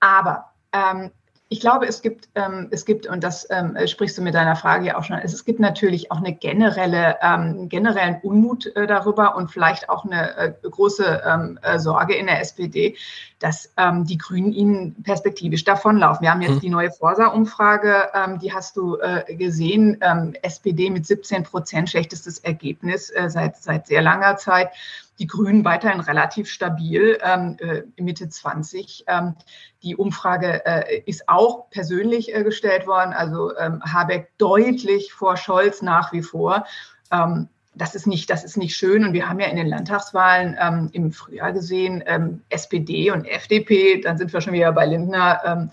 Aber 0.00 0.52
ähm, 0.72 1.10
ich 1.48 1.60
glaube, 1.60 1.86
es 1.86 2.02
gibt, 2.02 2.28
ähm, 2.34 2.66
es 2.72 2.84
gibt, 2.84 3.06
und 3.06 3.22
das 3.22 3.46
ähm, 3.50 3.76
sprichst 3.86 4.18
du 4.18 4.22
mit 4.22 4.34
deiner 4.34 4.56
Frage 4.56 4.86
ja 4.86 4.98
auch 4.98 5.04
schon, 5.04 5.18
es, 5.18 5.44
gibt 5.44 5.60
natürlich 5.60 6.10
auch 6.10 6.16
eine 6.16 6.34
generelle, 6.34 7.18
ähm, 7.22 7.68
generellen 7.68 8.18
Unmut 8.22 8.74
äh, 8.74 8.88
darüber 8.88 9.36
und 9.36 9.52
vielleicht 9.52 9.88
auch 9.88 10.04
eine 10.04 10.36
äh, 10.36 10.52
große 10.68 11.22
ähm, 11.24 11.58
äh, 11.62 11.78
Sorge 11.78 12.16
in 12.16 12.26
der 12.26 12.40
SPD, 12.40 12.96
dass 13.38 13.72
ähm, 13.76 14.04
die 14.04 14.18
Grünen 14.18 14.52
ihnen 14.52 15.02
perspektivisch 15.04 15.62
davonlaufen. 15.62 16.22
Wir 16.22 16.32
haben 16.32 16.42
jetzt 16.42 16.56
mhm. 16.56 16.60
die 16.60 16.70
neue 16.70 16.90
Forsa-Umfrage, 16.90 18.08
ähm, 18.12 18.40
die 18.40 18.52
hast 18.52 18.76
du 18.76 18.96
äh, 18.96 19.36
gesehen, 19.36 19.98
ähm, 20.00 20.34
SPD 20.42 20.90
mit 20.90 21.06
17 21.06 21.44
Prozent, 21.44 21.90
schlechtestes 21.90 22.40
Ergebnis 22.40 23.10
äh, 23.10 23.30
seit, 23.30 23.56
seit 23.58 23.86
sehr 23.86 24.02
langer 24.02 24.36
Zeit 24.36 24.70
die 25.18 25.26
Grünen 25.26 25.64
weiterhin 25.64 26.00
relativ 26.00 26.50
stabil, 26.50 27.18
ähm, 27.22 27.56
äh, 27.60 27.82
Mitte 28.00 28.28
20. 28.28 29.04
Ähm, 29.06 29.34
die 29.82 29.96
Umfrage 29.96 30.64
äh, 30.66 31.02
ist 31.06 31.28
auch 31.28 31.70
persönlich 31.70 32.34
äh, 32.34 32.42
gestellt 32.42 32.86
worden, 32.86 33.12
also 33.12 33.56
ähm, 33.56 33.82
Habeck 33.82 34.30
deutlich 34.38 35.12
vor 35.12 35.36
Scholz 35.36 35.82
nach 35.82 36.12
wie 36.12 36.22
vor. 36.22 36.66
Ähm, 37.10 37.48
das 37.74 37.94
ist 37.94 38.06
nicht, 38.06 38.30
das 38.30 38.44
ist 38.44 38.56
nicht 38.56 38.74
schön. 38.74 39.04
Und 39.04 39.12
wir 39.12 39.28
haben 39.28 39.38
ja 39.38 39.46
in 39.46 39.56
den 39.56 39.66
Landtagswahlen 39.66 40.56
ähm, 40.60 40.88
im 40.92 41.12
Frühjahr 41.12 41.52
gesehen, 41.52 42.02
ähm, 42.06 42.42
SPD 42.48 43.10
und 43.10 43.26
FDP, 43.26 44.00
dann 44.00 44.16
sind 44.16 44.32
wir 44.32 44.40
schon 44.40 44.54
wieder 44.54 44.72
bei 44.72 44.86
Lindner, 44.86 45.40
ähm, 45.44 45.70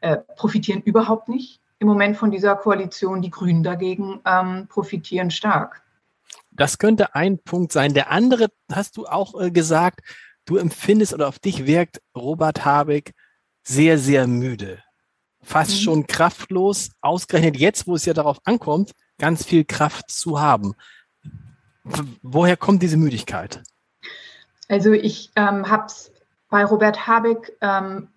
äh, 0.00 0.18
profitieren 0.36 0.82
überhaupt 0.82 1.28
nicht 1.28 1.60
im 1.78 1.88
Moment 1.88 2.16
von 2.16 2.30
dieser 2.30 2.56
Koalition. 2.56 3.22
Die 3.22 3.30
Grünen 3.30 3.62
dagegen 3.62 4.20
ähm, 4.26 4.66
profitieren 4.68 5.30
stark. 5.30 5.82
Das 6.56 6.78
könnte 6.78 7.14
ein 7.14 7.38
Punkt 7.38 7.72
sein. 7.72 7.94
Der 7.94 8.10
andere 8.10 8.48
hast 8.72 8.96
du 8.96 9.06
auch 9.06 9.40
äh, 9.40 9.50
gesagt, 9.50 10.00
du 10.46 10.56
empfindest 10.56 11.12
oder 11.12 11.28
auf 11.28 11.38
dich 11.38 11.66
wirkt 11.66 12.00
Robert 12.16 12.64
Habeck 12.64 13.12
sehr, 13.62 13.98
sehr 13.98 14.26
müde. 14.26 14.82
Fast 15.42 15.72
mhm. 15.72 15.76
schon 15.76 16.06
kraftlos, 16.06 16.90
ausgerechnet 17.00 17.56
jetzt, 17.56 17.86
wo 17.86 17.94
es 17.94 18.04
ja 18.04 18.14
darauf 18.14 18.38
ankommt, 18.44 18.92
ganz 19.18 19.44
viel 19.44 19.64
Kraft 19.64 20.10
zu 20.10 20.40
haben. 20.40 20.74
Woher 22.22 22.56
kommt 22.56 22.82
diese 22.82 22.96
Müdigkeit? 22.96 23.62
Also 24.68 24.92
ich 24.92 25.30
ähm, 25.36 25.68
habe 25.68 25.86
es 25.86 26.10
bei 26.48 26.64
Robert 26.64 27.06
Habeck, 27.06 27.56
ähm, 27.60 28.08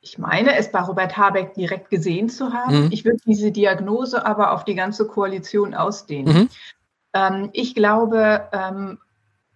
ich 0.00 0.18
meine 0.18 0.56
es 0.56 0.70
bei 0.70 0.80
Robert 0.80 1.16
Habeck 1.16 1.54
direkt 1.54 1.90
gesehen 1.90 2.28
zu 2.28 2.52
haben. 2.52 2.84
Mhm. 2.84 2.92
Ich 2.92 3.04
würde 3.04 3.20
diese 3.26 3.50
Diagnose 3.50 4.24
aber 4.24 4.52
auf 4.52 4.64
die 4.64 4.74
ganze 4.74 5.06
Koalition 5.06 5.74
ausdehnen. 5.74 6.34
Mhm. 6.34 6.48
Ähm, 7.18 7.50
ich 7.52 7.74
glaube, 7.74 8.48
ähm, 8.52 8.98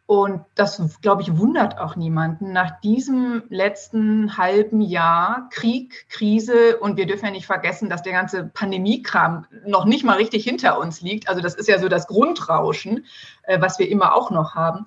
und 0.07 0.45
das, 0.57 0.83
glaube 1.01 1.23
ich, 1.23 1.39
wundert 1.39 1.79
auch 1.79 1.97
niemanden, 1.97 2.53
nach 2.53 2.81
diesem 2.81 3.45
letzten 3.49 4.37
halben 4.37 4.81
Jahr 4.81 5.49
Krieg, 5.51 6.07
Krise, 6.11 6.77
und 6.79 6.97
wir 6.97 7.07
dürfen 7.07 7.27
ja 7.27 7.31
nicht 7.31 7.47
vergessen, 7.47 7.89
dass 7.89 8.03
der 8.03 8.13
ganze 8.13 8.45
Pandemiekram 8.45 9.47
noch 9.65 9.85
nicht 9.85 10.05
mal 10.05 10.17
richtig 10.17 10.45
hinter 10.45 10.79
uns 10.79 11.01
liegt. 11.01 11.29
Also 11.29 11.41
das 11.41 11.55
ist 11.55 11.69
ja 11.69 11.79
so 11.79 11.89
das 11.89 12.09
Grundrauschen, 12.09 13.07
äh, 13.45 13.61
was 13.61 13.79
wir 13.79 13.89
immer 13.89 14.15
auch 14.15 14.31
noch 14.31 14.55
haben. 14.55 14.85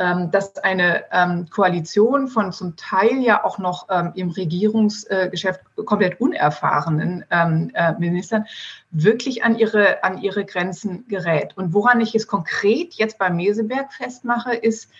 Ähm, 0.00 0.30
dass 0.30 0.56
eine 0.56 1.04
ähm, 1.12 1.50
Koalition 1.50 2.26
von 2.28 2.52
zum 2.52 2.74
Teil 2.76 3.20
ja 3.20 3.44
auch 3.44 3.58
noch 3.58 3.86
ähm, 3.90 4.12
im 4.14 4.30
Regierungsgeschäft 4.30 5.60
komplett 5.76 6.18
unerfahrenen 6.22 7.26
äh, 7.30 7.92
Ministern 7.98 8.46
wirklich 8.90 9.44
an 9.44 9.58
ihre, 9.58 10.02
an 10.02 10.16
ihre 10.22 10.46
Grenzen 10.46 11.06
gerät. 11.06 11.54
Und 11.58 11.74
woran 11.74 12.00
ich 12.00 12.14
es 12.14 12.26
konkret 12.26 12.94
jetzt 12.94 13.18
bei 13.18 13.28
Meseberg 13.28 13.92
festmache, 13.92 14.54
ist, 14.54 14.90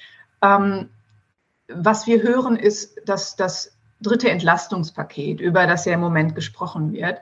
was 0.41 2.07
wir 2.07 2.23
hören, 2.23 2.57
ist, 2.57 3.01
dass 3.07 3.37
das 3.37 3.77
dritte 4.01 4.31
Entlastungspaket, 4.31 5.41
über 5.41 5.67
das 5.67 5.85
ja 5.85 5.95
im 5.95 6.01
Moment 6.01 6.35
gesprochen 6.35 6.93
wird, 6.93 7.21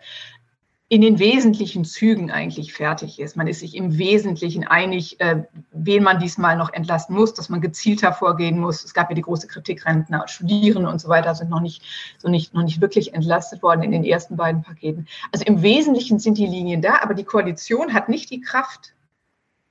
in 0.90 1.02
den 1.02 1.18
wesentlichen 1.18 1.84
Zügen 1.84 2.30
eigentlich 2.30 2.72
fertig 2.72 3.20
ist. 3.20 3.36
Man 3.36 3.46
ist 3.46 3.60
sich 3.60 3.76
im 3.76 3.98
Wesentlichen 3.98 4.66
einig, 4.66 5.20
äh, 5.20 5.42
wen 5.70 6.02
man 6.02 6.18
diesmal 6.18 6.56
noch 6.56 6.72
entlasten 6.72 7.14
muss, 7.14 7.34
dass 7.34 7.50
man 7.50 7.60
gezielter 7.60 8.14
vorgehen 8.14 8.58
muss. 8.58 8.84
Es 8.84 8.94
gab 8.94 9.10
ja 9.10 9.14
die 9.14 9.22
große 9.22 9.48
Kritik, 9.48 9.84
Rentner, 9.84 10.26
Studierende 10.28 10.88
und 10.88 10.98
so 10.98 11.08
weiter 11.08 11.34
sind 11.34 11.50
noch 11.50 11.60
nicht, 11.60 11.82
so 12.16 12.28
nicht, 12.28 12.54
noch 12.54 12.62
nicht 12.62 12.80
wirklich 12.80 13.12
entlastet 13.12 13.62
worden 13.62 13.82
in 13.82 13.92
den 13.92 14.02
ersten 14.02 14.36
beiden 14.36 14.62
Paketen. 14.62 15.06
Also 15.30 15.44
im 15.44 15.60
Wesentlichen 15.60 16.18
sind 16.20 16.38
die 16.38 16.46
Linien 16.46 16.80
da, 16.80 17.00
aber 17.02 17.12
die 17.12 17.24
Koalition 17.24 17.92
hat 17.92 18.08
nicht 18.08 18.30
die 18.30 18.40
Kraft 18.40 18.94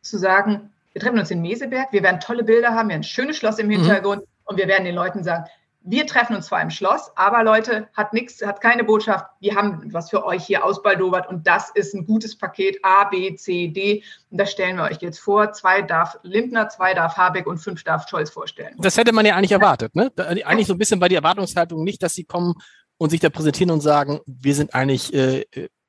zu 0.02 0.20
sagen, 0.20 0.70
wir 0.94 1.02
treffen 1.02 1.18
uns 1.18 1.32
in 1.32 1.42
Meseberg, 1.42 1.92
wir 1.94 2.04
werden 2.04 2.20
tolle 2.20 2.44
Bilder 2.44 2.76
haben, 2.76 2.90
wir 2.90 2.96
haben 2.96 3.02
ein 3.02 3.04
schönes 3.04 3.38
Schloss 3.38 3.58
im 3.58 3.68
mhm. 3.68 3.72
Hintergrund 3.72 4.22
mhm. 4.22 4.28
und 4.46 4.58
wir 4.58 4.68
werden 4.68 4.86
den 4.86 4.96
Leuten 4.96 5.24
sagen, 5.24 5.46
wir 5.90 6.06
treffen 6.06 6.36
uns 6.36 6.48
zwar 6.48 6.62
im 6.62 6.70
Schloss, 6.70 7.12
aber 7.16 7.44
Leute, 7.44 7.88
hat 7.94 8.12
nichts, 8.12 8.46
hat 8.46 8.60
keine 8.60 8.84
Botschaft. 8.84 9.26
Wir 9.40 9.56
haben 9.56 9.94
was 9.94 10.10
für 10.10 10.26
euch 10.26 10.46
hier 10.46 10.66
ausbaldowert 10.66 11.30
und 11.30 11.48
das 11.48 11.70
ist 11.70 11.96
ein 11.96 12.06
gutes 12.06 12.38
Paket 12.38 12.80
A, 12.84 13.06
B, 13.06 13.36
C, 13.36 13.70
D. 13.70 14.04
Und 14.30 14.38
das 14.38 14.52
stellen 14.52 14.76
wir 14.76 14.84
euch 14.84 14.98
jetzt 15.02 15.20
vor. 15.20 15.54
Zwei 15.54 15.82
darf 15.82 16.18
Lindner, 16.24 16.68
zwei 16.68 16.94
darf 16.94 17.16
Habeck 17.16 17.48
und 17.48 17.60
fünf 17.60 17.86
darf 17.86 18.08
Scholz 18.10 18.30
vorstellen. 18.30 18.76
Das 18.80 18.98
hätte 18.98 19.14
man 19.14 19.26
ja 19.26 19.36
eigentlich 19.36 19.54
erwartet, 19.54 19.96
ne? 19.96 20.12
Eigentlich 20.18 20.68
so 20.68 20.74
ein 20.74 20.78
bisschen 20.78 21.00
bei 21.00 21.08
der 21.08 21.20
Erwartungshaltung 21.20 21.84
nicht, 21.84 22.04
dass 22.04 22.14
sie 22.14 22.26
kommen 22.26 22.56
und 22.98 23.10
sich 23.10 23.22
da 23.22 23.30
präsentieren 23.30 23.72
und 23.72 23.80
sagen, 23.80 24.20
wir 24.26 24.56
sind 24.56 24.76
eigentlich 24.76 25.14
äh, 25.14 25.46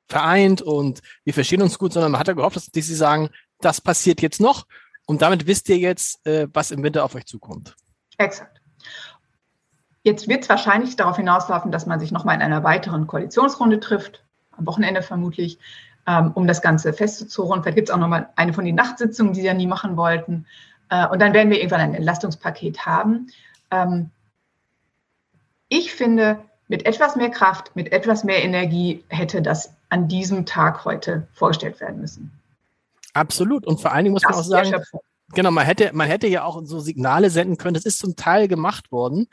vereint 0.07 0.61
und 0.61 1.01
wir 1.25 1.33
verstehen 1.33 1.61
uns 1.61 1.77
gut, 1.77 1.91
sondern 1.91 2.13
man 2.13 2.19
hat 2.19 2.27
ja 2.29 2.33
gehofft, 2.33 2.55
dass 2.55 2.69
sie 2.71 2.95
sagen, 2.95 3.29
das 3.59 3.81
passiert 3.81 4.21
jetzt 4.21 4.39
noch 4.39 4.65
und 5.07 5.21
damit 5.21 5.45
wisst 5.45 5.67
ihr 5.67 5.77
jetzt, 5.77 6.25
äh, 6.25 6.47
was 6.53 6.71
im 6.71 6.83
Winter 6.83 7.03
auf 7.03 7.15
euch 7.15 7.25
zukommt. 7.25 7.75
Exakt. 8.17 8.58
Jetzt 10.03 10.27
wird 10.27 10.43
es 10.43 10.49
wahrscheinlich 10.49 10.95
darauf 10.95 11.17
hinauslaufen, 11.17 11.71
dass 11.71 11.85
man 11.85 11.99
sich 11.99 12.11
nochmal 12.11 12.35
in 12.35 12.41
einer 12.41 12.63
weiteren 12.63 13.07
Koalitionsrunde 13.07 13.79
trifft, 13.79 14.23
am 14.57 14.65
Wochenende 14.65 15.01
vermutlich, 15.01 15.59
ähm, 16.07 16.31
um 16.35 16.47
das 16.47 16.61
Ganze 16.61 16.93
festzuzurren. 16.93 17.61
Vielleicht 17.61 17.75
gibt 17.75 17.89
es 17.89 17.93
auch 17.93 17.99
nochmal 17.99 18.29
eine 18.35 18.53
von 18.53 18.65
den 18.65 18.75
Nachtsitzungen, 18.75 19.33
die 19.33 19.41
sie 19.41 19.47
ja 19.47 19.53
nie 19.53 19.67
machen 19.67 19.97
wollten. 19.97 20.45
Äh, 20.89 21.07
und 21.07 21.19
dann 21.19 21.33
werden 21.33 21.49
wir 21.49 21.57
irgendwann 21.57 21.81
ein 21.81 21.93
Entlastungspaket 21.93 22.85
haben. 22.85 23.27
Ähm, 23.71 24.09
ich 25.67 25.93
finde, 25.93 26.39
mit 26.67 26.85
etwas 26.85 27.15
mehr 27.15 27.29
Kraft, 27.29 27.75
mit 27.75 27.91
etwas 27.91 28.23
mehr 28.23 28.43
Energie 28.43 29.03
hätte 29.09 29.41
das 29.41 29.73
an 29.89 30.07
diesem 30.07 30.45
Tag 30.45 30.85
heute 30.85 31.27
vorgestellt 31.33 31.79
werden 31.81 31.99
müssen. 31.99 32.31
Absolut. 33.13 33.67
Und 33.67 33.81
vor 33.81 33.91
allen 33.91 34.05
Dingen 34.05 34.13
muss 34.13 34.21
das 34.21 34.31
man 34.31 34.39
auch 34.39 34.43
sagen, 34.43 34.83
genau, 35.33 35.51
man 35.51 35.65
hätte, 35.65 35.91
man 35.93 36.07
hätte 36.07 36.27
ja 36.27 36.43
auch 36.43 36.61
so 36.63 36.79
Signale 36.79 37.29
senden 37.29 37.57
können. 37.57 37.73
Das 37.73 37.85
ist 37.85 37.99
zum 37.99 38.15
Teil 38.15 38.47
gemacht 38.47 38.91
worden 38.91 39.27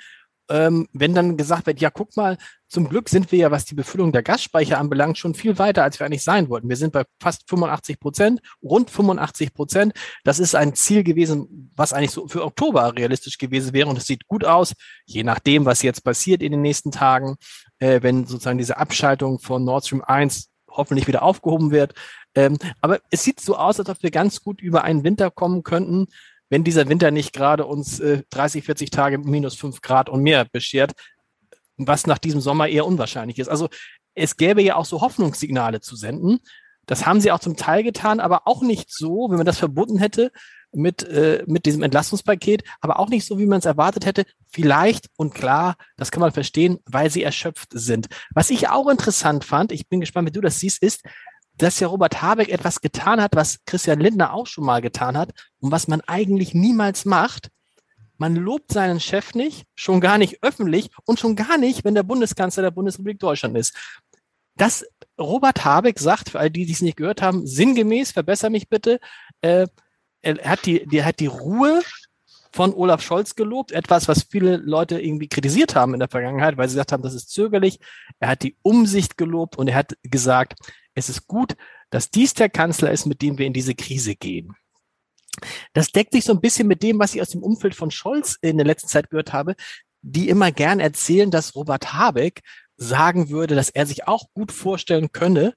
ähm, 0.49 0.87
wenn 0.93 1.15
dann 1.15 1.37
gesagt 1.37 1.67
wird, 1.67 1.81
ja, 1.81 1.91
guck 1.91 2.17
mal, 2.17 2.37
zum 2.69 2.89
Glück 2.89 3.09
sind 3.09 3.31
wir 3.33 3.39
ja, 3.39 3.51
was 3.51 3.65
die 3.65 3.75
Befüllung 3.75 4.13
der 4.13 4.23
Gasspeicher 4.23 4.79
anbelangt, 4.79 5.19
schon 5.19 5.35
viel 5.35 5.59
weiter, 5.59 5.83
als 5.83 5.99
wir 5.99 6.07
eigentlich 6.07 6.25
sein 6.25 6.49
wollten. 6.49 6.69
Wir 6.69 6.77
sind 6.77 6.93
bei 6.93 7.05
fast 7.21 7.49
85 7.49 8.01
Prozent, 8.01 8.41
rund 8.63 8.91
85 8.91 9.55
Prozent. 9.55 9.93
Das 10.25 10.39
ist 10.39 10.55
ein 10.55 10.75
Ziel 10.75 11.05
gewesen, 11.05 11.71
was 11.77 11.93
eigentlich 11.93 12.11
so 12.11 12.27
für 12.29 12.45
Oktober 12.45 12.95
realistisch 12.97 13.39
gewesen 13.39 13.73
wäre. 13.73 13.89
Und 13.89 13.99
es 13.99 14.07
sieht 14.07 14.27
gut 14.27 14.45
aus, 14.45 14.75
je 15.05 15.23
nachdem, 15.23 15.65
was 15.65 15.83
jetzt 15.83 16.03
passiert 16.03 16.43
in 16.43 16.53
den 16.53 16.63
nächsten 16.63 16.91
Tagen, 16.91 17.37
äh, 17.79 18.03
wenn 18.03 18.27
sozusagen 18.27 18.59
diese 18.59 18.79
Abschaltung 18.79 19.39
von 19.39 19.65
Nord 19.65 19.87
Stream 19.87 20.03
1 20.03 20.49
hoffentlich 20.69 21.07
wieder 21.07 21.23
aufgehoben 21.23 21.71
wird. 21.71 21.95
Ähm, 22.35 22.59
aber 22.81 23.01
es 23.11 23.23
sieht 23.23 23.41
so 23.41 23.57
aus, 23.57 23.79
als 23.79 23.89
ob 23.89 24.03
wir 24.03 24.11
ganz 24.11 24.43
gut 24.43 24.61
über 24.61 24.85
einen 24.85 25.05
Winter 25.05 25.31
kommen 25.31 25.63
könnten 25.63 26.07
wenn 26.49 26.65
dieser 26.65 26.89
Winter 26.89 27.11
nicht 27.11 27.33
gerade 27.33 27.67
uns 27.67 28.01
äh, 28.01 28.23
30, 28.31 28.65
40 28.65 28.91
Tage 28.91 29.19
minus 29.19 29.57
5 29.57 29.81
Grad 29.81 30.09
und 30.09 30.23
mehr 30.23 30.45
beschert, 30.45 30.93
was 31.77 32.07
nach 32.07 32.19
diesem 32.19 32.41
Sommer 32.41 32.69
eher 32.69 32.87
unwahrscheinlich 32.87 33.39
ist. 33.39 33.49
Also 33.49 33.69
es 34.15 34.37
gäbe 34.37 34.63
ja 34.63 34.77
auch 34.77 34.87
so 34.87 35.01
Hoffnungssignale 35.01 35.81
zu 35.81 35.97
senden. 35.97 36.39
Das 36.87 37.05
haben 37.05 37.21
sie 37.21 37.33
auch 37.33 37.41
zum 37.41 37.57
Teil 37.57 37.83
getan, 37.83 38.21
aber 38.21 38.47
auch 38.47 38.63
nicht 38.63 38.93
so, 38.93 39.29
wenn 39.29 39.37
man 39.37 39.47
das 39.47 39.59
verbunden 39.59 39.99
hätte 39.99 40.31
mit, 40.73 41.03
äh, 41.05 41.43
mit 41.47 41.67
diesem 41.67 41.83
Entlastungspaket, 41.83 42.63
aber 42.81 42.99
auch 42.99 43.09
nicht 43.09 43.27
so, 43.27 43.39
wie 43.39 43.47
man 43.47 43.59
es 43.59 43.65
erwartet 43.65 44.07
hätte. 44.07 44.25
Vielleicht 44.47 45.09
und 45.17 45.35
klar, 45.35 45.77
das 45.97 46.11
kann 46.11 46.21
man 46.21 46.33
verstehen, 46.33 46.79
weil 46.87 47.11
sie 47.11 47.23
erschöpft 47.23 47.71
sind. 47.73 48.09
Was 48.35 48.51
ich 48.51 48.69
auch 48.69 48.89
interessant 48.89 49.45
fand, 49.45 49.73
ich 49.73 49.89
bin 49.89 50.01
gespannt, 50.01 50.29
wie 50.29 50.33
du 50.33 50.41
das 50.41 50.61
siehst, 50.61 50.83
ist, 50.83 51.03
dass 51.59 51.81
ja 51.81 51.89
Robert 51.89 52.23
Habeck 52.23 52.49
etwas 52.49 52.81
getan 52.81 53.21
hat, 53.21 53.35
was 53.35 53.65
Christian 53.65 54.01
Lindner 54.01 54.33
auch 54.33 54.47
schon 54.47 54.65
mal 54.65 54.81
getan 54.81 55.17
hat 55.17 55.33
und 55.61 55.71
was 55.71 55.89
man 55.89 56.01
eigentlich 56.03 56.55
niemals 56.55 57.05
macht. 57.05 57.51
Man 58.19 58.35
lobt 58.35 58.73
seinen 58.73 59.01
Chef 59.01 59.35
nicht, 59.35 59.67
schon 59.75 60.01
gar 60.01 60.19
nicht 60.19 60.43
öffentlich 60.43 60.91
und 61.05 61.21
schon 61.21 61.37
gar 61.37 61.59
nicht, 61.59 61.85
wenn 61.85 61.95
der 61.95 62.03
Bundeskanzler 62.03 62.63
der 62.63 62.71
Bundesrepublik 62.71 63.19
Deutschland 63.19 63.57
ist. 63.57 63.75
Das 64.57 64.87
Robert 65.19 65.65
Habeck 65.65 65.99
sagt, 65.99 66.31
für 66.31 66.39
all 66.39 66.51
die, 66.51 66.67
die 66.67 66.73
es 66.73 66.81
nicht 66.81 66.97
gehört 66.97 67.21
haben, 67.21 67.47
sinngemäß, 67.47 68.13
verbessere 68.13 68.51
mich 68.51 68.69
bitte, 68.69 69.01
äh, 69.43 69.67
er 70.23 70.51
hat 70.51 70.67
die, 70.67 70.87
der 70.87 71.05
hat 71.05 71.21
die 71.21 71.27
Ruhe 71.27 71.83
von 72.53 72.73
Olaf 72.73 73.03
Scholz 73.03 73.35
gelobt, 73.35 73.71
etwas, 73.71 74.09
was 74.09 74.27
viele 74.31 74.57
Leute 74.57 74.99
irgendwie 74.99 75.29
kritisiert 75.29 75.75
haben 75.75 75.93
in 75.93 76.01
der 76.01 76.09
Vergangenheit, 76.09 76.57
weil 76.57 76.69
sie 76.69 76.75
gesagt 76.75 76.93
haben, 76.93 77.03
das 77.03 77.15
ist 77.15 77.31
zögerlich. 77.31 77.79
Er 78.19 78.29
hat 78.29 78.43
die 78.43 78.57
Umsicht 78.63 79.19
gelobt 79.19 79.57
und 79.59 79.69
er 79.69 79.75
hat 79.77 79.97
gesagt, 80.03 80.55
es 80.97 81.09
ist 81.09 81.29
gut, 81.29 81.57
dass 81.91 82.11
dies 82.11 82.35
der 82.35 82.49
Kanzler 82.49 82.91
ist, 82.91 83.07
mit 83.07 83.23
dem 83.23 83.39
wir 83.39 83.47
in 83.47 83.53
diese 83.53 83.75
Krise 83.75 84.17
gehen. 84.17 84.57
Das 85.75 85.93
deckt 85.93 86.13
sich 86.13 86.25
so 86.25 86.33
ein 86.33 86.41
bisschen 86.41 86.67
mit 86.67 86.83
dem, 86.83 86.99
was 86.99 87.15
ich 87.15 87.21
aus 87.21 87.29
dem 87.29 87.43
Umfeld 87.43 87.75
von 87.75 87.91
Scholz 87.91 88.39
in 88.41 88.57
der 88.57 88.67
letzten 88.67 88.89
Zeit 88.89 89.11
gehört 89.11 89.33
habe, 89.33 89.55
die 90.01 90.29
immer 90.29 90.51
gern 90.53 90.81
erzählen, 90.81 91.31
dass 91.31 91.55
Robert 91.55 91.93
Habeck 91.93 92.41
sagen 92.77 93.29
würde, 93.29 93.55
dass 93.55 93.69
er 93.69 93.87
sich 93.87 94.09
auch 94.09 94.33
gut 94.33 94.53
vorstellen 94.53 95.13
könne, 95.13 95.55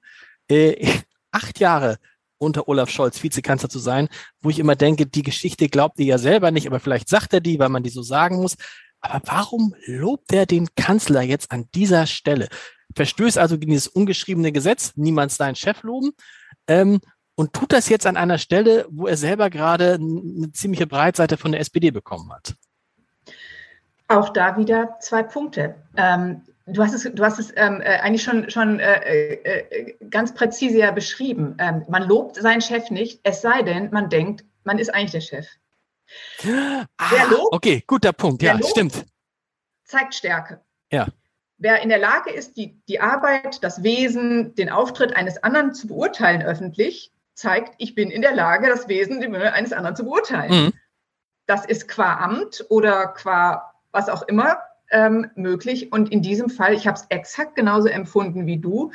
äh, 0.48 0.92
acht 1.30 1.58
Jahre 1.58 1.98
unter 2.38 2.68
Olaf 2.68 2.90
Scholz 2.90 3.22
Vizekanzler 3.22 3.68
zu 3.68 3.78
sein, 3.78 4.08
wo 4.40 4.50
ich 4.50 4.58
immer 4.58 4.76
denke, 4.76 5.06
die 5.06 5.22
Geschichte 5.22 5.68
glaubt 5.68 5.98
ihr 5.98 6.06
ja 6.06 6.18
selber 6.18 6.50
nicht, 6.50 6.66
aber 6.66 6.80
vielleicht 6.80 7.08
sagt 7.08 7.32
er 7.32 7.40
die, 7.40 7.58
weil 7.58 7.68
man 7.68 7.82
die 7.82 7.90
so 7.90 8.02
sagen 8.02 8.36
muss. 8.36 8.56
Aber 9.00 9.22
warum 9.26 9.74
lobt 9.86 10.32
er 10.32 10.46
den 10.46 10.68
Kanzler 10.74 11.22
jetzt 11.22 11.50
an 11.50 11.68
dieser 11.74 12.06
Stelle? 12.06 12.48
Verstößt 12.94 13.38
also 13.38 13.58
gegen 13.58 13.72
dieses 13.72 13.88
ungeschriebene 13.88 14.52
Gesetz, 14.52 14.92
niemand 14.96 15.32
seinen 15.32 15.56
Chef 15.56 15.82
loben, 15.82 16.10
ähm, 16.66 17.00
und 17.34 17.54
tut 17.54 17.72
das 17.72 17.88
jetzt 17.88 18.06
an 18.06 18.18
einer 18.18 18.36
Stelle, 18.36 18.86
wo 18.90 19.06
er 19.06 19.16
selber 19.16 19.48
gerade 19.48 19.94
eine 19.94 20.52
ziemliche 20.52 20.86
Breitseite 20.86 21.38
von 21.38 21.52
der 21.52 21.60
SPD 21.62 21.90
bekommen 21.90 22.30
hat. 22.32 22.54
Auch 24.08 24.28
da 24.28 24.58
wieder 24.58 24.98
zwei 25.00 25.22
Punkte. 25.22 25.76
Ähm, 25.96 26.42
du 26.66 26.82
hast 26.82 26.92
es, 26.92 27.10
du 27.10 27.24
hast 27.24 27.38
es 27.38 27.52
ähm, 27.56 27.80
äh, 27.80 27.98
eigentlich 28.00 28.22
schon, 28.22 28.50
schon 28.50 28.78
äh, 28.80 29.34
äh, 29.34 29.96
ganz 30.10 30.34
präzise 30.34 30.78
ja 30.78 30.90
beschrieben. 30.90 31.56
Ähm, 31.58 31.84
man 31.88 32.02
lobt 32.02 32.36
seinen 32.36 32.60
Chef 32.60 32.90
nicht, 32.90 33.20
es 33.22 33.40
sei 33.40 33.62
denn, 33.62 33.90
man 33.90 34.10
denkt, 34.10 34.44
man 34.64 34.78
ist 34.78 34.92
eigentlich 34.92 35.12
der 35.12 35.20
Chef. 35.20 35.46
Ah, 36.98 37.24
lobt, 37.30 37.54
okay, 37.54 37.84
guter 37.86 38.12
Punkt. 38.12 38.42
Ja, 38.42 38.58
stimmt. 38.62 39.06
Zeigt 39.84 40.14
Stärke. 40.14 40.60
Ja. 40.92 41.06
Wer 41.60 41.82
in 41.82 41.90
der 41.90 41.98
Lage 41.98 42.30
ist, 42.30 42.56
die, 42.56 42.80
die 42.88 43.00
Arbeit, 43.00 43.62
das 43.62 43.82
Wesen, 43.82 44.54
den 44.54 44.70
Auftritt 44.70 45.14
eines 45.14 45.42
anderen 45.42 45.74
zu 45.74 45.88
beurteilen 45.88 46.42
öffentlich, 46.42 47.12
zeigt, 47.34 47.74
ich 47.76 47.94
bin 47.94 48.10
in 48.10 48.22
der 48.22 48.34
Lage, 48.34 48.68
das 48.68 48.88
Wesen 48.88 49.22
eines 49.34 49.74
anderen 49.74 49.94
zu 49.94 50.04
beurteilen. 50.04 50.66
Mhm. 50.66 50.72
Das 51.46 51.66
ist 51.66 51.86
qua 51.86 52.16
Amt 52.16 52.64
oder 52.70 53.08
qua 53.08 53.74
was 53.92 54.08
auch 54.08 54.22
immer 54.22 54.58
ähm, 54.90 55.30
möglich. 55.34 55.92
Und 55.92 56.10
in 56.10 56.22
diesem 56.22 56.48
Fall, 56.48 56.72
ich 56.72 56.86
habe 56.86 56.96
es 56.96 57.06
exakt 57.10 57.56
genauso 57.56 57.88
empfunden 57.88 58.46
wie 58.46 58.56
du. 58.56 58.90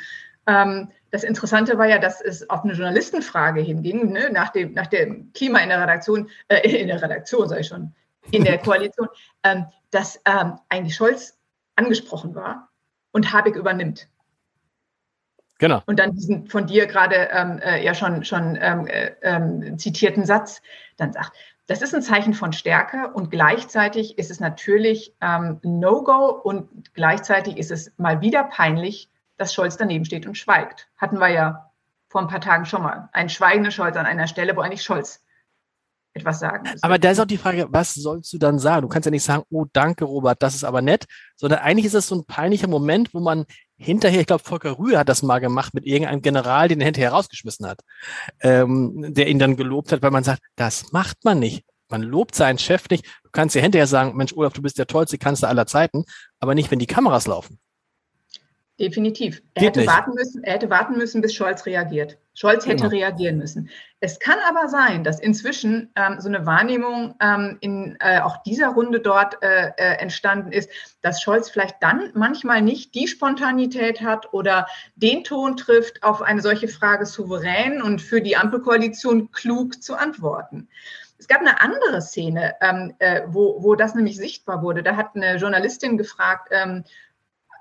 Ähm, 0.48 0.88
das 1.12 1.22
Interessante 1.22 1.78
war 1.78 1.86
ja, 1.86 1.98
dass 1.98 2.20
es 2.20 2.50
auf 2.50 2.64
eine 2.64 2.72
Journalistenfrage 2.72 3.60
hinging, 3.60 4.12
ne, 4.12 4.30
nach, 4.30 4.50
dem, 4.50 4.72
nach 4.72 4.88
dem 4.88 5.32
Klima 5.34 5.60
in 5.60 5.68
der 5.68 5.80
Redaktion, 5.80 6.28
äh, 6.48 6.68
in 6.68 6.88
der 6.88 7.00
Redaktion, 7.00 7.48
sage 7.48 7.60
ich 7.60 7.68
schon, 7.68 7.94
in 8.32 8.44
der 8.44 8.58
Koalition, 8.62 9.08
ähm, 9.44 9.66
dass 9.90 10.20
ähm, 10.24 10.58
eigentlich 10.68 10.96
Scholz 10.96 11.35
angesprochen 11.76 12.34
war 12.34 12.70
und 13.12 13.32
Habeck 13.32 13.56
übernimmt. 13.56 14.08
Genau. 15.58 15.82
Und 15.86 15.98
dann 15.98 16.12
diesen 16.12 16.48
von 16.48 16.66
dir 16.66 16.86
gerade 16.86 17.28
ähm, 17.32 17.58
äh, 17.62 17.82
ja 17.82 17.94
schon, 17.94 18.24
schon 18.24 18.58
ähm, 18.60 18.86
äh, 18.86 19.12
ähm, 19.22 19.78
zitierten 19.78 20.26
Satz 20.26 20.60
dann 20.96 21.12
sagt, 21.12 21.32
das 21.66 21.82
ist 21.82 21.94
ein 21.94 22.02
Zeichen 22.02 22.34
von 22.34 22.52
Stärke 22.52 23.10
und 23.12 23.30
gleichzeitig 23.30 24.18
ist 24.18 24.30
es 24.30 24.38
natürlich 24.38 25.14
ähm, 25.20 25.58
No-Go 25.62 26.28
und 26.28 26.94
gleichzeitig 26.94 27.56
ist 27.56 27.70
es 27.70 27.92
mal 27.96 28.20
wieder 28.20 28.44
peinlich, 28.44 29.10
dass 29.36 29.52
Scholz 29.52 29.76
daneben 29.76 30.04
steht 30.04 30.26
und 30.26 30.36
schweigt. 30.36 30.88
Hatten 30.96 31.18
wir 31.18 31.28
ja 31.28 31.70
vor 32.08 32.20
ein 32.20 32.28
paar 32.28 32.40
Tagen 32.40 32.66
schon 32.66 32.82
mal. 32.82 33.08
Ein 33.12 33.28
schweigender 33.28 33.70
Scholz 33.70 33.96
an 33.96 34.06
einer 34.06 34.28
Stelle, 34.28 34.56
wo 34.56 34.60
eigentlich 34.60 34.82
Scholz 34.82 35.24
etwas 36.16 36.40
sagen. 36.40 36.68
Aber 36.82 36.98
da 36.98 37.10
ist 37.10 37.20
auch 37.20 37.26
die 37.26 37.36
Frage, 37.36 37.66
was 37.70 37.94
sollst 37.94 38.32
du 38.32 38.38
dann 38.38 38.58
sagen? 38.58 38.82
Du 38.82 38.88
kannst 38.88 39.06
ja 39.06 39.10
nicht 39.10 39.22
sagen, 39.22 39.44
oh 39.50 39.66
danke 39.72 40.04
Robert, 40.04 40.42
das 40.42 40.54
ist 40.54 40.64
aber 40.64 40.82
nett, 40.82 41.04
sondern 41.36 41.60
eigentlich 41.60 41.86
ist 41.86 41.94
es 41.94 42.08
so 42.08 42.16
ein 42.16 42.24
peinlicher 42.24 42.68
Moment, 42.68 43.14
wo 43.14 43.20
man 43.20 43.44
hinterher, 43.76 44.20
ich 44.20 44.26
glaube 44.26 44.42
Volker 44.42 44.78
Rühe 44.78 44.98
hat 44.98 45.08
das 45.08 45.22
mal 45.22 45.38
gemacht 45.38 45.74
mit 45.74 45.84
irgendeinem 45.86 46.22
General, 46.22 46.68
den 46.68 46.80
er 46.80 46.86
hinterher 46.86 47.12
rausgeschmissen 47.12 47.66
hat, 47.66 47.80
ähm, 48.40 49.14
der 49.14 49.28
ihn 49.28 49.38
dann 49.38 49.56
gelobt 49.56 49.92
hat, 49.92 50.02
weil 50.02 50.10
man 50.10 50.24
sagt, 50.24 50.42
das 50.56 50.92
macht 50.92 51.24
man 51.24 51.38
nicht. 51.38 51.64
Man 51.88 52.02
lobt 52.02 52.34
seinen 52.34 52.58
Chef 52.58 52.88
nicht. 52.90 53.06
Du 53.22 53.30
kannst 53.30 53.54
ja 53.54 53.62
hinterher 53.62 53.86
sagen, 53.86 54.16
Mensch, 54.16 54.32
Olaf, 54.34 54.52
du 54.52 54.62
bist 54.62 54.78
der 54.78 54.88
tollste 54.88 55.18
Kanzler 55.18 55.48
aller 55.48 55.66
Zeiten, 55.66 56.04
aber 56.40 56.54
nicht, 56.54 56.70
wenn 56.70 56.80
die 56.80 56.86
Kameras 56.86 57.26
laufen. 57.26 57.60
Definitiv. 58.78 59.42
Er 59.54 59.62
hätte, 59.62 59.86
warten 59.86 60.12
müssen, 60.14 60.44
er 60.44 60.54
hätte 60.54 60.68
warten 60.68 60.98
müssen, 60.98 61.22
bis 61.22 61.34
Scholz 61.34 61.64
reagiert. 61.64 62.18
Scholz 62.34 62.66
hätte 62.66 62.82
genau. 62.82 62.90
reagieren 62.90 63.38
müssen. 63.38 63.70
Es 64.00 64.18
kann 64.18 64.38
aber 64.46 64.68
sein, 64.68 65.02
dass 65.02 65.18
inzwischen 65.18 65.90
ähm, 65.96 66.20
so 66.20 66.28
eine 66.28 66.44
Wahrnehmung 66.44 67.14
ähm, 67.22 67.56
in 67.60 67.96
äh, 68.00 68.20
auch 68.20 68.42
dieser 68.42 68.68
Runde 68.68 69.00
dort 69.00 69.42
äh, 69.42 69.70
äh, 69.78 69.96
entstanden 69.98 70.52
ist, 70.52 70.68
dass 71.00 71.22
Scholz 71.22 71.48
vielleicht 71.48 71.76
dann 71.80 72.10
manchmal 72.12 72.60
nicht 72.60 72.94
die 72.94 73.08
Spontanität 73.08 74.02
hat 74.02 74.34
oder 74.34 74.66
den 74.94 75.24
Ton 75.24 75.56
trifft, 75.56 76.02
auf 76.02 76.20
eine 76.20 76.42
solche 76.42 76.68
Frage 76.68 77.06
souverän 77.06 77.80
und 77.80 78.02
für 78.02 78.20
die 78.20 78.36
Ampelkoalition 78.36 79.30
klug 79.32 79.82
zu 79.82 79.94
antworten. 79.94 80.68
Es 81.18 81.28
gab 81.28 81.40
eine 81.40 81.62
andere 81.62 82.02
Szene, 82.02 82.54
ähm, 82.60 82.94
äh, 82.98 83.22
wo, 83.26 83.62
wo 83.62 83.74
das 83.74 83.94
nämlich 83.94 84.16
sichtbar 84.16 84.62
wurde. 84.62 84.82
Da 84.82 84.96
hat 84.96 85.16
eine 85.16 85.36
Journalistin 85.36 85.96
gefragt, 85.96 86.48
ähm, 86.50 86.84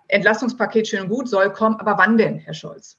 Entlastungspaket 0.07 0.87
schön 0.87 1.01
und 1.01 1.09
gut, 1.09 1.29
soll 1.29 1.51
kommen, 1.51 1.79
aber 1.79 1.97
wann 1.97 2.17
denn, 2.17 2.39
Herr 2.39 2.53
Scholz? 2.53 2.97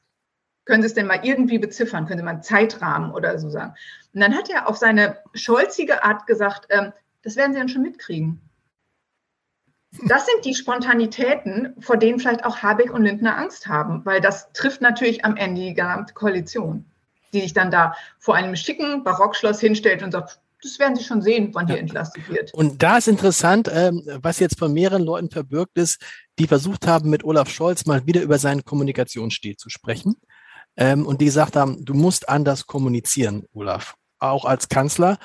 Können 0.65 0.83
Sie 0.83 0.87
es 0.87 0.95
denn 0.95 1.07
mal 1.07 1.21
irgendwie 1.23 1.59
beziffern? 1.59 2.07
Können 2.07 2.19
Sie 2.19 2.25
mal 2.25 2.33
einen 2.33 2.43
Zeitrahmen 2.43 3.13
oder 3.13 3.39
so 3.39 3.49
sagen? 3.51 3.75
Und 4.13 4.21
dann 4.21 4.35
hat 4.35 4.51
er 4.51 4.69
auf 4.69 4.77
seine 4.77 5.19
scholzige 5.35 6.03
Art 6.03 6.27
gesagt, 6.27 6.67
ähm, 6.71 6.93
das 7.23 7.37
werden 7.37 7.53
Sie 7.53 7.59
dann 7.59 7.69
schon 7.69 7.83
mitkriegen. 7.83 8.41
Das 10.05 10.27
sind 10.27 10.45
die 10.45 10.55
Spontanitäten, 10.55 11.75
vor 11.79 11.97
denen 11.97 12.19
vielleicht 12.19 12.45
auch 12.45 12.59
Habeck 12.59 12.93
und 12.93 13.05
Lindner 13.05 13.37
Angst 13.39 13.67
haben, 13.67 14.05
weil 14.05 14.21
das 14.21 14.53
trifft 14.53 14.81
natürlich 14.81 15.25
am 15.25 15.37
Ende 15.37 15.61
die 15.63 15.75
gesamte 15.75 16.13
Koalition, 16.13 16.85
die 17.33 17.41
sich 17.41 17.55
dann 17.55 17.71
da 17.71 17.95
vor 18.19 18.35
einem 18.35 18.57
schicken 18.57 19.05
Barockschloss 19.05 19.61
hinstellt 19.61 20.03
und 20.03 20.13
sagt, 20.13 20.41
das 20.63 20.79
werden 20.79 20.97
Sie 20.97 21.05
schon 21.05 21.23
sehen, 21.23 21.51
wann 21.53 21.67
hier 21.67 21.79
entlastet 21.79 22.29
wird. 22.29 22.53
Und 22.55 22.83
da 22.83 22.99
ist 22.99 23.09
interessant, 23.09 23.71
ähm, 23.73 24.03
was 24.21 24.41
jetzt 24.41 24.59
von 24.59 24.73
mehreren 24.73 25.03
Leuten 25.03 25.31
verbirgt 25.31 25.77
ist, 25.79 26.03
die 26.39 26.47
versucht 26.47 26.87
haben, 26.87 27.11
mit 27.11 27.25
Olaf 27.25 27.49
Scholz 27.49 27.87
mal 27.87 28.07
wieder 28.07 28.23
über 28.23 28.39
seinen 28.39 28.65
Kommunikationsstil 28.65 29.57
zu 29.57 29.71
sprechen. 29.71 30.17
Ähm, 30.77 31.07
und 31.07 31.21
die 31.21 31.27
gesagt 31.27 31.57
haben, 31.57 31.85
du 31.85 31.95
musst 31.95 32.29
anders 32.29 32.67
kommunizieren, 32.67 33.45
Olaf, 33.53 33.95
auch 34.19 34.45
als 34.45 34.69
Kanzler. 34.69 35.19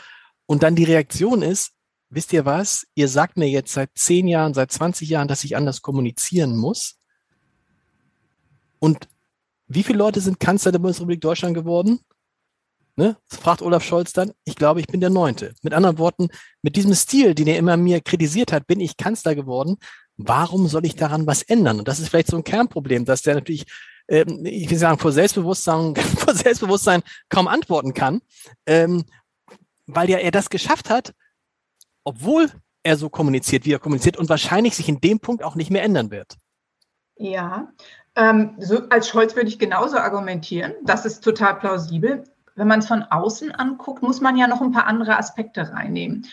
Und 0.46 0.64
dann 0.64 0.76
die 0.76 0.86
Reaktion 0.86 1.42
ist, 1.42 1.72
wisst 2.10 2.32
ihr 2.34 2.46
was? 2.46 2.86
Ihr 2.96 3.08
sagt 3.08 3.38
mir 3.38 3.50
jetzt 3.50 3.74
seit 3.74 3.90
zehn 3.96 4.28
Jahren, 4.28 4.54
seit 4.54 4.72
20 4.72 5.10
Jahren, 5.10 5.28
dass 5.28 5.44
ich 5.44 5.56
anders 5.56 5.82
kommunizieren 5.82 6.56
muss. 6.56 7.00
Und 8.80 9.08
wie 9.68 9.84
viele 9.84 10.00
Leute 10.00 10.22
sind 10.22 10.40
Kanzler 10.40 10.72
der 10.72 10.80
Bundesrepublik 10.80 11.22
Deutschland 11.22 11.54
geworden? 11.54 12.00
Ne? 12.98 13.16
Fragt 13.28 13.62
Olaf 13.62 13.84
Scholz 13.84 14.12
dann, 14.12 14.32
ich 14.44 14.56
glaube, 14.56 14.82
ich 14.82 14.88
bin 14.88 15.00
der 15.00 15.10
Neunte. 15.10 15.54
Mit 15.62 15.74
anderen 15.74 15.98
Worten, 15.98 16.30
mit 16.62 16.76
diesem 16.76 16.94
Stil, 16.94 17.34
den 17.34 17.48
er 17.48 17.58
immer 17.58 17.78
mir 17.78 18.02
kritisiert 18.02 18.52
hat, 18.52 18.68
bin 18.68 18.80
ich 18.80 18.98
Kanzler 18.98 19.34
geworden. 19.34 19.78
Warum 20.28 20.68
soll 20.68 20.86
ich 20.86 20.96
daran 20.96 21.28
was 21.28 21.42
ändern? 21.42 21.80
Und 21.80 21.88
das 21.88 22.00
ist 22.00 22.10
vielleicht 22.10 22.28
so 22.28 22.38
ein 22.38 22.44
Kernproblem, 22.44 23.06
dass 23.06 23.22
der 23.22 23.36
natürlich, 23.36 23.66
ähm, 24.08 24.46
ich 24.46 24.70
will 24.70 24.78
sagen, 24.78 25.00
vor 25.00 25.12
Selbstbewusstsein, 25.12 25.96
vor 26.18 26.34
Selbstbewusstsein 26.34 27.04
kaum 27.30 27.48
antworten 27.48 27.94
kann, 27.94 28.22
ähm, 28.66 29.06
weil 29.88 30.10
ja 30.10 30.18
er 30.18 30.32
das 30.32 30.50
geschafft 30.50 30.90
hat, 30.90 31.14
obwohl 32.04 32.50
er 32.84 32.98
so 32.98 33.10
kommuniziert, 33.10 33.66
wie 33.66 33.74
er 33.74 33.80
kommuniziert 33.80 34.18
und 34.18 34.30
wahrscheinlich 34.30 34.76
sich 34.76 34.90
in 34.90 35.02
dem 35.02 35.20
Punkt 35.20 35.44
auch 35.44 35.56
nicht 35.56 35.70
mehr 35.70 35.84
ändern 35.84 36.12
wird. 36.12 36.38
Ja, 37.18 37.72
ähm, 38.16 38.56
so 38.58 38.90
als 38.90 39.08
Scholz 39.08 39.36
würde 39.36 39.48
ich 39.48 39.60
genauso 39.60 39.98
argumentieren. 39.98 40.74
Das 40.84 41.06
ist 41.06 41.24
total 41.24 41.60
plausibel. 41.60 42.24
Wenn 42.56 42.68
man 42.68 42.80
es 42.80 42.88
von 42.88 43.04
außen 43.04 43.52
anguckt, 43.52 44.02
muss 44.02 44.22
man 44.22 44.36
ja 44.36 44.48
noch 44.48 44.62
ein 44.62 44.72
paar 44.72 44.88
andere 44.88 45.18
Aspekte 45.18 45.72
reinnehmen. 45.72 46.28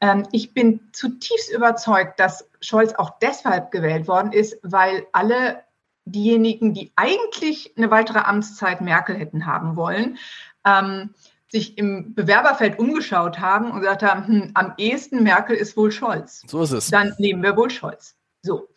Ähm, 0.00 0.26
ich 0.32 0.54
bin 0.54 0.80
zutiefst 0.92 1.50
überzeugt, 1.50 2.18
dass 2.20 2.48
Scholz 2.60 2.94
auch 2.94 3.18
deshalb 3.20 3.70
gewählt 3.70 4.08
worden 4.08 4.32
ist, 4.32 4.58
weil 4.62 5.06
alle 5.12 5.62
diejenigen, 6.04 6.74
die 6.74 6.92
eigentlich 6.96 7.74
eine 7.76 7.90
weitere 7.90 8.20
Amtszeit 8.20 8.80
Merkel 8.80 9.16
hätten 9.16 9.46
haben 9.46 9.76
wollen, 9.76 10.18
ähm, 10.64 11.14
sich 11.48 11.76
im 11.78 12.14
Bewerberfeld 12.14 12.78
umgeschaut 12.78 13.40
haben 13.40 13.72
und 13.72 13.80
gesagt 13.80 14.02
haben, 14.02 14.26
hm, 14.26 14.50
am 14.54 14.74
ehesten 14.78 15.22
Merkel 15.22 15.56
ist 15.56 15.76
wohl 15.76 15.90
Scholz. 15.90 16.42
So 16.46 16.62
ist 16.62 16.72
es. 16.72 16.88
Dann 16.88 17.14
nehmen 17.18 17.42
wir 17.42 17.56
wohl 17.56 17.70
Scholz. 17.70 18.16
So. 18.42 18.68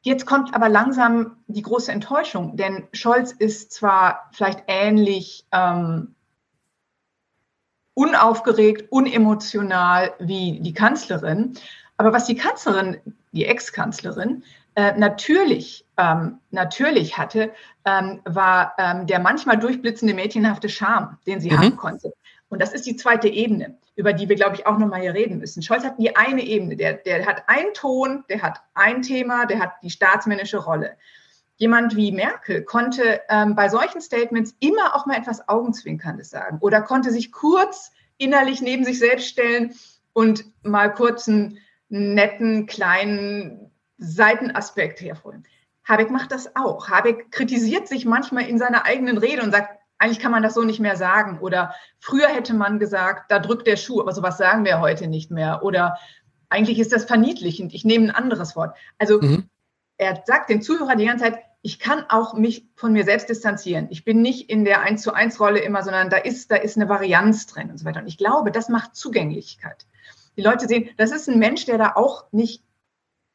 Jetzt 0.00 0.26
kommt 0.26 0.54
aber 0.54 0.68
langsam 0.68 1.36
die 1.46 1.62
große 1.62 1.92
Enttäuschung, 1.92 2.56
denn 2.56 2.88
Scholz 2.92 3.30
ist 3.30 3.72
zwar 3.72 4.30
vielleicht 4.32 4.64
ähnlich 4.66 5.46
ähm, 5.52 6.16
unaufgeregt, 7.94 8.90
unemotional 8.90 10.14
wie 10.18 10.60
die 10.60 10.72
Kanzlerin, 10.72 11.54
aber 11.96 12.12
was 12.12 12.26
die 12.26 12.36
Kanzlerin, 12.36 12.98
die 13.32 13.46
Ex-Kanzlerin, 13.46 14.42
äh, 14.74 14.98
natürlich, 14.98 15.84
ähm, 15.98 16.38
natürlich 16.50 17.18
hatte, 17.18 17.52
ähm, 17.84 18.20
war 18.24 18.74
ähm, 18.78 19.06
der 19.06 19.20
manchmal 19.20 19.58
durchblitzende 19.58 20.14
mädchenhafte 20.14 20.68
Charme, 20.68 21.18
den 21.26 21.40
sie 21.40 21.50
mhm. 21.50 21.58
haben 21.58 21.76
konnte. 21.76 22.12
Und 22.48 22.60
das 22.60 22.72
ist 22.72 22.86
die 22.86 22.96
zweite 22.96 23.28
Ebene, 23.28 23.76
über 23.96 24.12
die 24.12 24.28
wir, 24.28 24.36
glaube 24.36 24.56
ich, 24.56 24.66
auch 24.66 24.78
nochmal 24.78 25.00
hier 25.00 25.14
reden 25.14 25.38
müssen. 25.38 25.62
Scholz 25.62 25.84
hat 25.84 25.98
die 25.98 26.16
eine 26.16 26.42
Ebene, 26.42 26.76
der, 26.76 26.94
der 26.94 27.26
hat 27.26 27.44
einen 27.46 27.72
Ton, 27.74 28.24
der 28.28 28.42
hat 28.42 28.60
ein 28.74 29.02
Thema, 29.02 29.46
der 29.46 29.58
hat 29.60 29.72
die 29.82 29.90
staatsmännische 29.90 30.58
Rolle. 30.58 30.96
Jemand 31.62 31.94
wie 31.94 32.10
Merkel 32.10 32.64
konnte 32.64 33.20
ähm, 33.28 33.54
bei 33.54 33.68
solchen 33.68 34.00
Statements 34.00 34.56
immer 34.58 34.96
auch 34.96 35.06
mal 35.06 35.16
etwas 35.16 35.48
Augenzwinkerndes 35.48 36.28
sagen 36.28 36.58
oder 36.60 36.82
konnte 36.82 37.12
sich 37.12 37.30
kurz 37.30 37.92
innerlich 38.18 38.60
neben 38.60 38.84
sich 38.84 38.98
selbst 38.98 39.28
stellen 39.28 39.72
und 40.12 40.44
mal 40.64 40.92
kurz 40.92 41.28
einen 41.28 41.58
netten, 41.88 42.66
kleinen 42.66 43.70
Seitenaspekt 43.96 45.00
hervorheben. 45.02 45.44
Habeck 45.84 46.10
macht 46.10 46.32
das 46.32 46.56
auch. 46.56 46.88
Habeck 46.88 47.30
kritisiert 47.30 47.86
sich 47.86 48.06
manchmal 48.06 48.48
in 48.48 48.58
seiner 48.58 48.84
eigenen 48.84 49.18
Rede 49.18 49.44
und 49.44 49.52
sagt, 49.52 49.78
eigentlich 49.98 50.18
kann 50.18 50.32
man 50.32 50.42
das 50.42 50.54
so 50.54 50.64
nicht 50.64 50.80
mehr 50.80 50.96
sagen. 50.96 51.38
Oder 51.38 51.76
früher 52.00 52.26
hätte 52.26 52.54
man 52.54 52.80
gesagt, 52.80 53.30
da 53.30 53.38
drückt 53.38 53.68
der 53.68 53.76
Schuh, 53.76 54.00
aber 54.00 54.10
sowas 54.10 54.36
sagen 54.36 54.64
wir 54.64 54.80
heute 54.80 55.06
nicht 55.06 55.30
mehr. 55.30 55.62
Oder 55.62 55.96
eigentlich 56.48 56.80
ist 56.80 56.90
das 56.90 57.04
verniedlichend, 57.04 57.72
ich 57.72 57.84
nehme 57.84 58.06
ein 58.06 58.10
anderes 58.10 58.56
Wort. 58.56 58.76
Also 58.98 59.20
mhm. 59.20 59.48
er 59.96 60.24
sagt 60.26 60.50
dem 60.50 60.60
Zuhörer 60.60 60.96
die 60.96 61.06
ganze 61.06 61.26
Zeit, 61.26 61.38
ich 61.62 61.78
kann 61.78 62.04
auch 62.08 62.34
mich 62.34 62.66
von 62.74 62.92
mir 62.92 63.04
selbst 63.04 63.28
distanzieren. 63.28 63.86
Ich 63.90 64.04
bin 64.04 64.20
nicht 64.20 64.50
in 64.50 64.64
der 64.64 64.80
1 64.80 65.00
zu 65.00 65.14
1 65.14 65.38
Rolle 65.38 65.60
immer, 65.60 65.84
sondern 65.84 66.10
da 66.10 66.16
ist, 66.16 66.50
da 66.50 66.56
ist 66.56 66.76
eine 66.76 66.88
Varianz 66.88 67.46
drin 67.46 67.70
und 67.70 67.78
so 67.78 67.84
weiter. 67.84 68.00
Und 68.00 68.08
ich 68.08 68.18
glaube, 68.18 68.50
das 68.50 68.68
macht 68.68 68.96
Zugänglichkeit. 68.96 69.86
Die 70.36 70.42
Leute 70.42 70.66
sehen, 70.66 70.90
das 70.96 71.12
ist 71.12 71.28
ein 71.28 71.38
Mensch, 71.38 71.64
der 71.66 71.78
da 71.78 71.92
auch 71.94 72.24
nicht 72.32 72.64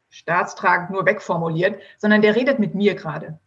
staatstragend 0.09 0.89
nur 0.89 1.05
wegformuliert, 1.05 1.81
sondern 1.97 2.21
der 2.21 2.35
redet 2.35 2.59
mit 2.59 2.75
mir 2.75 2.95
gerade. 2.95 3.39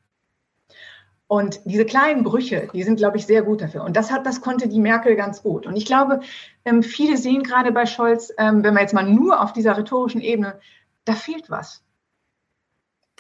Und 1.27 1.61
diese 1.65 1.85
kleinen 1.85 2.25
Brüche, 2.25 2.69
die 2.73 2.83
sind, 2.83 2.97
glaube 2.97 3.19
ich, 3.19 3.27
sehr 3.27 3.43
gut 3.43 3.61
dafür. 3.61 3.85
Und 3.85 3.97
das 3.97 4.11
hat, 4.11 4.27
das 4.27 4.41
konnte 4.41 4.69
die 4.69 4.81
Merkel 4.81 5.15
ganz 5.15 5.43
gut. 5.43 5.67
Und 5.67 5.77
ich 5.77 5.85
glaube, 5.85 6.21
ähm, 6.65 6.83
viele 6.83 7.19
sehen 7.19 7.43
gerade 7.43 7.71
bei 7.71 7.87
Scholz, 7.87 8.33
ähm, 8.39 8.65
wenn 8.65 8.75
man 8.75 8.83
jetzt 8.83 8.95
mal 8.95 9.05
nur 9.05 9.41
auf 9.41 9.53
dieser 9.53 9.77
rhetorischen 9.77 10.23
Ebene, 10.23 10.59
da 11.05 11.13
fehlt 11.13 11.51
was. 11.51 11.85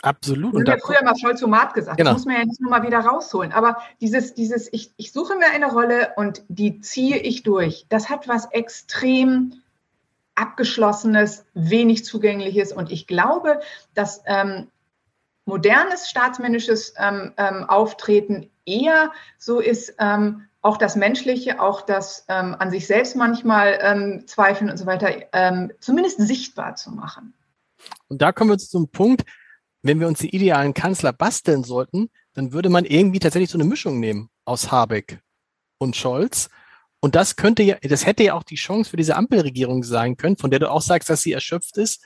Absolut. 0.02 0.54
Und 0.54 0.66
ja 0.66 0.76
früher 0.78 1.02
mal 1.04 1.16
Scholz-Omat 1.16 1.74
gesagt. 1.74 1.98
Genau. 1.98 2.10
Das 2.10 2.20
muss 2.20 2.26
man 2.26 2.36
ja 2.36 2.42
jetzt 2.42 2.60
nur 2.60 2.70
mal 2.70 2.82
wieder 2.82 3.00
rausholen. 3.00 3.52
Aber 3.52 3.76
dieses, 4.00 4.34
dieses, 4.34 4.72
ich, 4.72 4.92
ich 4.96 5.12
suche 5.12 5.36
mir 5.36 5.50
eine 5.52 5.70
Rolle 5.70 6.12
und 6.16 6.42
die 6.48 6.80
ziehe 6.80 7.18
ich 7.18 7.42
durch. 7.42 7.86
Das 7.88 8.08
hat 8.08 8.26
was 8.26 8.46
extrem 8.46 9.60
abgeschlossenes, 10.36 11.44
wenig 11.52 12.04
zugängliches. 12.04 12.72
Und 12.72 12.90
ich 12.90 13.06
glaube, 13.06 13.60
dass 13.94 14.22
ähm, 14.24 14.68
modernes 15.44 16.08
staatsmännisches 16.08 16.94
ähm, 16.96 17.32
ähm, 17.36 17.64
Auftreten 17.68 18.48
eher 18.64 19.12
so 19.36 19.60
ist, 19.60 19.94
ähm, 19.98 20.46
auch 20.62 20.78
das 20.78 20.96
Menschliche, 20.96 21.60
auch 21.60 21.82
das 21.82 22.24
ähm, 22.28 22.54
an 22.58 22.70
sich 22.70 22.86
selbst 22.86 23.16
manchmal 23.16 23.78
ähm, 23.82 24.26
zweifeln 24.26 24.70
und 24.70 24.76
so 24.76 24.84
weiter, 24.84 25.10
zumindest 25.80 26.20
sichtbar 26.20 26.76
zu 26.76 26.90
machen. 26.90 27.32
Und 28.08 28.20
da 28.20 28.30
kommen 28.30 28.50
wir 28.50 28.58
zum 28.58 28.88
Punkt, 28.88 29.24
wenn 29.82 30.00
wir 30.00 30.08
uns 30.08 30.20
den 30.20 30.30
idealen 30.30 30.74
Kanzler 30.74 31.12
basteln 31.12 31.64
sollten, 31.64 32.10
dann 32.34 32.52
würde 32.52 32.68
man 32.68 32.84
irgendwie 32.84 33.18
tatsächlich 33.18 33.50
so 33.50 33.58
eine 33.58 33.68
Mischung 33.68 34.00
nehmen 34.00 34.28
aus 34.44 34.70
Habeck 34.70 35.20
und 35.78 35.96
Scholz 35.96 36.48
und 37.00 37.14
das 37.14 37.36
könnte 37.36 37.62
ja, 37.62 37.76
das 37.82 38.06
hätte 38.06 38.22
ja 38.22 38.34
auch 38.34 38.42
die 38.42 38.56
Chance 38.56 38.90
für 38.90 38.96
diese 38.96 39.16
Ampelregierung 39.16 39.82
sein 39.82 40.16
können, 40.16 40.36
von 40.36 40.50
der 40.50 40.60
du 40.60 40.70
auch 40.70 40.82
sagst, 40.82 41.08
dass 41.08 41.22
sie 41.22 41.32
erschöpft 41.32 41.78
ist, 41.78 42.04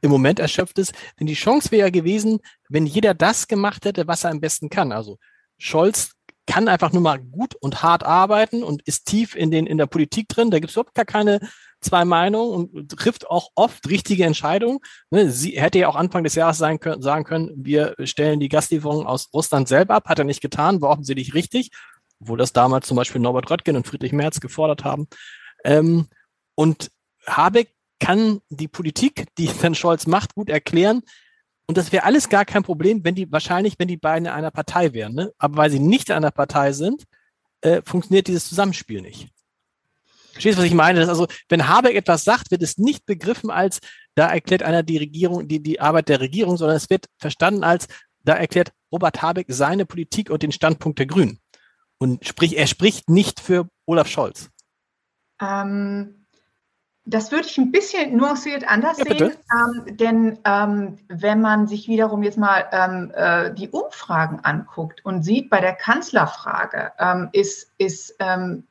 im 0.00 0.10
Moment 0.10 0.40
erschöpft 0.40 0.78
ist. 0.78 0.92
Denn 1.18 1.28
die 1.28 1.34
Chance 1.34 1.70
wäre 1.70 1.86
ja 1.86 1.90
gewesen, 1.90 2.40
wenn 2.68 2.84
jeder 2.84 3.14
das 3.14 3.46
gemacht 3.46 3.84
hätte, 3.84 4.08
was 4.08 4.24
er 4.24 4.30
am 4.30 4.40
besten 4.40 4.68
kann. 4.68 4.90
Also 4.90 5.18
Scholz 5.56 6.12
kann 6.46 6.68
einfach 6.68 6.92
nur 6.92 7.00
mal 7.00 7.18
gut 7.18 7.54
und 7.54 7.82
hart 7.82 8.02
arbeiten 8.02 8.64
und 8.64 8.82
ist 8.82 9.06
tief 9.06 9.34
in, 9.34 9.50
den, 9.50 9.66
in 9.66 9.78
der 9.78 9.86
Politik 9.86 10.28
drin. 10.28 10.50
Da 10.50 10.58
gibt 10.58 10.70
es 10.70 10.76
überhaupt 10.76 10.94
gar 10.94 11.06
keine 11.06 11.40
zwei 11.84 12.04
Meinungen 12.04 12.68
und 12.68 12.90
trifft 12.90 13.28
auch 13.30 13.50
oft 13.54 13.88
richtige 13.88 14.24
Entscheidungen. 14.24 14.80
Ne, 15.10 15.30
sie 15.30 15.60
hätte 15.60 15.78
ja 15.78 15.88
auch 15.88 15.96
Anfang 15.96 16.24
des 16.24 16.34
Jahres 16.34 16.58
sein 16.58 16.80
können, 16.80 17.02
sagen 17.02 17.24
können, 17.24 17.52
wir 17.56 17.94
stellen 18.04 18.40
die 18.40 18.48
Gaslieferung 18.48 19.06
aus 19.06 19.28
Russland 19.32 19.68
selber 19.68 19.94
ab. 19.94 20.08
Hat 20.08 20.18
er 20.18 20.24
nicht 20.24 20.40
getan, 20.40 20.80
war 20.80 20.90
offensichtlich 20.90 21.34
richtig 21.34 21.70
obwohl 22.24 22.38
das 22.38 22.52
damals 22.52 22.86
zum 22.86 22.96
Beispiel 22.96 23.20
Norbert 23.20 23.50
Röttgen 23.50 23.76
und 23.76 23.86
Friedrich 23.86 24.12
Merz 24.12 24.40
gefordert 24.40 24.84
haben. 24.84 25.08
Ähm, 25.64 26.06
und 26.54 26.90
Habeck 27.26 27.74
kann 28.00 28.40
die 28.48 28.68
Politik, 28.68 29.26
die 29.36 29.50
dann 29.62 29.74
Scholz 29.74 30.06
macht, 30.06 30.34
gut 30.34 30.48
erklären. 30.48 31.02
Und 31.66 31.78
das 31.78 31.92
wäre 31.92 32.04
alles 32.04 32.28
gar 32.28 32.44
kein 32.44 32.62
Problem, 32.62 33.04
wenn 33.04 33.14
die 33.14 33.30
wahrscheinlich, 33.30 33.78
wenn 33.78 33.88
die 33.88 33.96
beiden 33.96 34.26
in 34.26 34.32
einer 34.32 34.50
Partei 34.50 34.92
wären. 34.92 35.14
Ne? 35.14 35.32
Aber 35.38 35.56
weil 35.56 35.70
sie 35.70 35.80
nicht 35.80 36.10
in 36.10 36.16
einer 36.16 36.30
Partei 36.30 36.72
sind, 36.72 37.04
äh, 37.62 37.82
funktioniert 37.84 38.26
dieses 38.26 38.48
Zusammenspiel 38.48 39.00
nicht. 39.00 39.28
Verstehst 40.34 40.58
du, 40.58 40.62
was 40.62 40.68
ich 40.68 40.74
meine? 40.74 41.00
Das 41.00 41.08
also, 41.08 41.26
wenn 41.48 41.68
Habeck 41.68 41.94
etwas 41.94 42.24
sagt, 42.24 42.50
wird 42.50 42.62
es 42.62 42.76
nicht 42.76 43.06
begriffen 43.06 43.50
als, 43.50 43.78
da 44.14 44.28
erklärt 44.28 44.62
einer 44.62 44.82
die 44.82 44.98
Regierung, 44.98 45.48
die, 45.48 45.62
die 45.62 45.80
Arbeit 45.80 46.08
der 46.08 46.20
Regierung, 46.20 46.56
sondern 46.56 46.76
es 46.76 46.90
wird 46.90 47.06
verstanden 47.18 47.64
als, 47.64 47.86
da 48.24 48.34
erklärt 48.34 48.72
Robert 48.92 49.22
Habeck 49.22 49.46
seine 49.48 49.86
Politik 49.86 50.30
und 50.30 50.42
den 50.42 50.52
Standpunkt 50.52 50.98
der 50.98 51.06
Grünen. 51.06 51.38
Und 51.98 52.26
sprich, 52.26 52.58
er 52.58 52.66
spricht 52.66 53.08
nicht 53.08 53.40
für 53.40 53.68
Olaf 53.86 54.08
Scholz. 54.08 54.50
Ähm, 55.40 56.26
das 57.06 57.30
würde 57.30 57.46
ich 57.46 57.58
ein 57.58 57.70
bisschen 57.70 58.16
nuanciert 58.16 58.66
anders 58.66 58.98
ja, 58.98 59.04
sehen, 59.04 59.32
ähm, 59.52 59.96
denn 59.96 60.38
ähm, 60.44 60.98
wenn 61.08 61.40
man 61.40 61.66
sich 61.66 61.86
wiederum 61.86 62.22
jetzt 62.22 62.38
mal 62.38 62.66
ähm, 62.72 63.12
äh, 63.14 63.52
die 63.52 63.68
Umfragen 63.68 64.40
anguckt 64.40 65.04
und 65.04 65.22
sieht, 65.22 65.50
bei 65.50 65.60
der 65.60 65.74
Kanzlerfrage 65.74 66.92
ähm, 66.98 67.28
ist, 67.32 67.72
ist 67.76 68.14
ähm, 68.20 68.64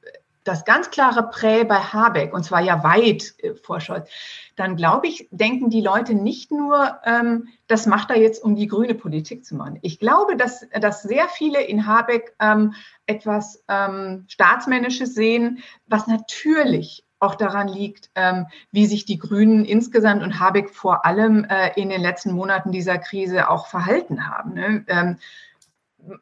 das 0.43 0.65
ganz 0.65 0.89
klare 0.89 1.29
Prä 1.29 1.63
bei 1.63 1.75
Habeck, 1.75 2.34
und 2.34 2.43
zwar 2.43 2.62
ja 2.62 2.84
weit 2.84 3.34
äh, 3.39 3.56
vor 3.56 3.79
Scholz, 3.79 4.10
dann 4.56 4.75
glaube 4.75 5.08
ich, 5.08 5.27
denken 5.32 5.69
die 5.69 5.82
Leute 5.82 6.13
nicht 6.13 6.51
nur, 6.51 6.99
ähm, 7.06 7.47
das 7.67 7.86
macht 7.86 8.12
er 8.12 8.19
jetzt, 8.19 8.43
um 8.43 8.56
die 8.56 8.67
grüne 8.67 8.93
Politik 8.93 9.45
zu 9.45 9.56
machen. 9.56 9.79
Ich 9.82 9.99
glaube, 9.99 10.36
dass, 10.36 10.65
dass 10.79 11.01
sehr 11.01 11.27
viele 11.27 11.62
in 11.62 11.88
Habeck 11.88 12.36
ähm, 12.39 12.73
etwas 13.06 13.63
ähm, 13.67 14.25
Staatsmännisches 14.27 15.15
sehen, 15.15 15.63
was 15.88 16.08
natürlich 16.08 17.03
auch 17.19 17.36
daran 17.36 17.69
liegt, 17.69 18.10
ähm, 18.15 18.47
wie 18.71 18.86
sich 18.86 19.06
die 19.06 19.17
Grünen 19.17 19.63
insgesamt 19.63 20.23
und 20.23 20.39
Habeck 20.39 20.69
vor 20.69 21.06
allem 21.06 21.45
äh, 21.45 21.71
in 21.79 21.89
den 21.89 22.01
letzten 22.01 22.34
Monaten 22.34 22.71
dieser 22.71 22.97
Krise 22.97 23.49
auch 23.49 23.67
verhalten 23.67 24.29
haben. 24.29 24.86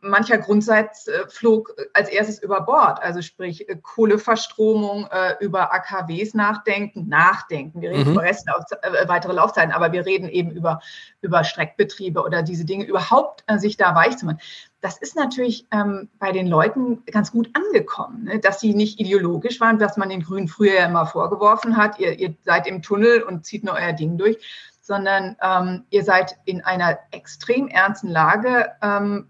Mancher 0.02 0.38
Grundsatz 0.38 1.08
äh, 1.08 1.28
flog 1.28 1.76
als 1.94 2.10
erstes 2.10 2.42
über 2.42 2.62
Bord, 2.62 3.02
also 3.02 3.22
sprich 3.22 3.68
äh, 3.68 3.76
Kohleverstromung, 3.76 5.08
äh, 5.12 5.36
über 5.40 5.74
AKWs 5.74 6.34
nachdenken, 6.34 7.08
nachdenken. 7.08 7.82
Wir 7.82 7.92
reden 7.92 8.06
mhm. 8.06 8.12
über 8.12 8.24
Restlauf, 8.24 8.64
äh, 8.82 9.08
weitere 9.08 9.34
Laufzeiten, 9.34 9.72
aber 9.72 9.92
wir 9.92 10.06
reden 10.06 10.30
eben 10.30 10.52
über, 10.52 10.82
über 11.22 11.44
Streckbetriebe 11.44 12.24
oder 12.24 12.44
diese 12.44 12.66
Dinge 12.66 12.86
überhaupt 12.86 13.44
äh, 13.48 13.58
sich 13.58 13.78
da 13.78 13.96
weich 13.96 14.18
zu 14.18 14.26
machen 14.26 14.40
das 14.82 14.98
ist 14.98 15.16
natürlich 15.16 15.68
ähm, 15.72 16.10
bei 16.18 16.32
den 16.32 16.48
Leuten 16.48 17.06
ganz 17.06 17.32
gut 17.32 17.50
angekommen, 17.54 18.24
ne? 18.24 18.40
dass 18.40 18.60
sie 18.60 18.74
nicht 18.74 19.00
ideologisch 19.00 19.62
waren, 19.62 19.80
was 19.80 19.96
man 19.96 20.10
den 20.10 20.24
Grünen 20.24 20.48
früher 20.48 20.74
ja 20.74 20.86
immer 20.88 21.06
vorgeworfen 21.06 21.78
hat, 21.78 22.00
ihr, 22.00 22.20
ihr 22.20 22.36
seid 22.42 22.68
im 22.68 22.82
Tunnel 22.82 23.22
und 23.22 23.46
zieht 23.46 23.64
nur 23.64 23.76
euer 23.76 23.94
Ding 23.94 24.18
durch, 24.18 24.38
sondern 24.82 25.38
ähm, 25.42 25.86
ihr 25.92 26.04
seid 26.04 26.38
in 26.46 26.62
einer 26.62 26.98
extrem 27.12 27.68
ernsten 27.68 28.10
Lage 28.10 28.72
ähm, 28.82 29.28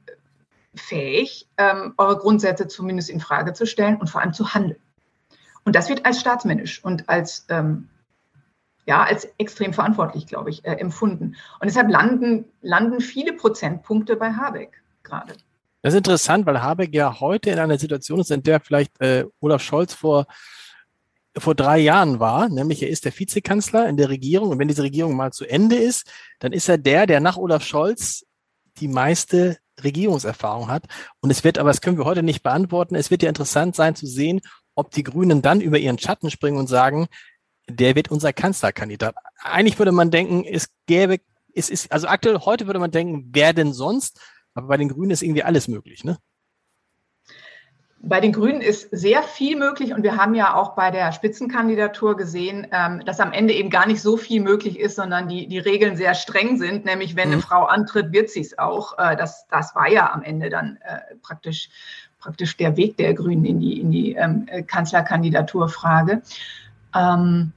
fähig, 0.76 1.48
ähm, 1.58 1.94
eure 1.98 2.18
Grundsätze 2.18 2.68
zumindest 2.68 3.10
in 3.10 3.20
Frage 3.20 3.54
zu 3.54 3.66
stellen 3.66 3.98
und 3.98 4.10
vor 4.10 4.22
allem 4.22 4.34
zu 4.34 4.54
handeln. 4.54 4.80
Und 5.64 5.76
das 5.76 5.90
wird 5.90 6.06
als 6.06 6.20
staatsmännisch 6.20 6.84
und 6.84 7.08
als 7.10 7.46
ähm, 7.50 7.90
ja, 8.86 9.04
als 9.04 9.28
extrem 9.38 9.74
verantwortlich, 9.74 10.26
glaube 10.28 10.50
ich, 10.50 10.66
äh, 10.66 10.74
empfunden. 10.74 11.36
Und 11.60 11.66
deshalb 11.66 11.90
landen, 11.90 12.46
landen 12.62 13.00
viele 13.00 13.34
Prozentpunkte 13.34 14.16
bei 14.16 14.34
Habeck 14.34 14.82
gerade. 15.04 15.36
Das 15.82 15.94
ist 15.94 15.98
interessant, 15.98 16.46
weil 16.46 16.62
Habeck 16.62 16.94
ja 16.94 17.20
heute 17.20 17.50
in 17.50 17.60
einer 17.60 17.78
Situation 17.78 18.20
ist, 18.20 18.32
in 18.32 18.44
der 18.44 18.60
vielleicht 18.60 19.00
äh, 19.02 19.26
Olaf 19.40 19.64
Scholz 19.64 19.94
vor, 19.94 20.26
vor 21.38 21.56
drei 21.56 21.80
Jahren 21.80 22.20
war, 22.20 22.50
nämlich 22.50 22.84
er 22.84 22.90
ist 22.90 23.06
der 23.06 23.18
Vizekanzler 23.18 23.88
in 23.88 23.98
der 23.98 24.10
Regierung 24.10 24.50
und 24.50 24.60
wenn 24.60 24.68
diese 24.68 24.84
Regierung 24.84 25.16
mal 25.16 25.32
zu 25.32 25.46
Ende 25.46 25.76
ist, 25.76 26.12
dann 26.40 26.52
ist 26.52 26.68
er 26.68 26.78
der, 26.78 27.08
der 27.08 27.20
nach 27.20 27.38
Olaf 27.38 27.64
Scholz 27.64 28.26
die 28.78 28.88
meiste 28.88 29.58
Regierungserfahrung 29.84 30.70
hat. 30.70 30.86
Und 31.20 31.30
es 31.32 31.44
wird, 31.44 31.58
aber 31.58 31.70
das 31.70 31.82
können 31.82 31.98
wir 31.98 32.06
heute 32.06 32.24
nicht 32.24 32.44
beantworten, 32.44 32.96
es 32.96 33.12
wird 33.12 33.24
ja 33.24 33.30
interessant 33.30 33.76
sein 33.76 33.96
zu 33.96 34.08
sehen, 34.08 34.42
ob 34.76 34.92
die 34.92 35.04
Grünen 35.04 35.42
dann 35.42 35.62
über 35.62 35.78
ihren 35.80 36.00
Schatten 36.00 36.32
springen 36.32 36.58
und 36.58 36.68
sagen, 36.68 37.08
der 37.70 37.96
wird 37.96 38.12
unser 38.12 38.34
Kanzlerkandidat. 38.34 39.16
Eigentlich 39.42 39.78
würde 39.80 39.92
man 39.92 40.12
denken, 40.12 40.44
es 40.46 40.70
gäbe, 40.88 41.20
es 41.54 41.70
ist, 41.70 41.92
also 41.92 42.08
aktuell 42.08 42.40
heute 42.40 42.68
würde 42.68 42.80
man 42.80 42.92
denken, 42.92 43.30
wer 43.34 43.54
denn 43.54 43.74
sonst? 43.74 44.20
Aber 44.54 44.68
bei 44.68 44.78
den 44.78 44.90
Grünen 44.90 45.12
ist 45.12 45.22
irgendwie 45.22 45.44
alles 45.44 45.68
möglich, 45.68 46.04
ne? 46.04 46.18
Bei 48.04 48.20
den 48.20 48.32
Grünen 48.32 48.62
ist 48.62 48.90
sehr 48.92 49.22
viel 49.22 49.56
möglich 49.58 49.94
und 49.94 50.02
wir 50.02 50.18
haben 50.18 50.34
ja 50.34 50.56
auch 50.56 50.74
bei 50.74 50.90
der 50.90 51.12
Spitzenkandidatur 51.12 52.18
gesehen, 52.18 52.66
ähm, 52.72 53.06
dass 53.06 53.20
am 53.20 53.32
Ende 53.32 53.54
eben 53.54 53.70
gar 53.70 53.86
nicht 53.86 54.02
so 54.02 54.18
viel 54.18 54.42
möglich 54.42 54.80
ist, 54.80 54.96
sondern 54.96 55.28
die, 55.28 55.48
die 55.48 55.60
Regeln 55.60 55.96
sehr 55.96 56.16
streng 56.16 56.58
sind. 56.58 56.86
Nämlich, 56.86 57.16
wenn 57.16 57.28
mhm. 57.28 57.34
eine 57.36 57.42
Frau 57.44 57.66
antritt, 57.66 58.12
wird 58.12 58.32
sie 58.32 58.42
es 58.42 58.58
auch. 58.58 58.98
Äh, 58.98 59.16
das, 59.16 59.46
das 59.50 59.76
war 59.76 59.88
ja 59.88 60.12
am 60.12 60.24
Ende 60.24 60.50
dann 60.50 60.80
äh, 60.84 61.16
praktisch, 61.22 61.70
praktisch 62.18 62.58
der 62.58 62.76
Weg 62.76 62.98
der 62.98 63.14
Grünen 63.14 63.46
in 63.46 63.60
die, 63.60 63.80
in 63.80 63.92
die 63.92 64.14
ähm, 64.14 64.48
Kanzlerkandidaturfrage. 64.66 66.24
Ähm, 66.96 67.52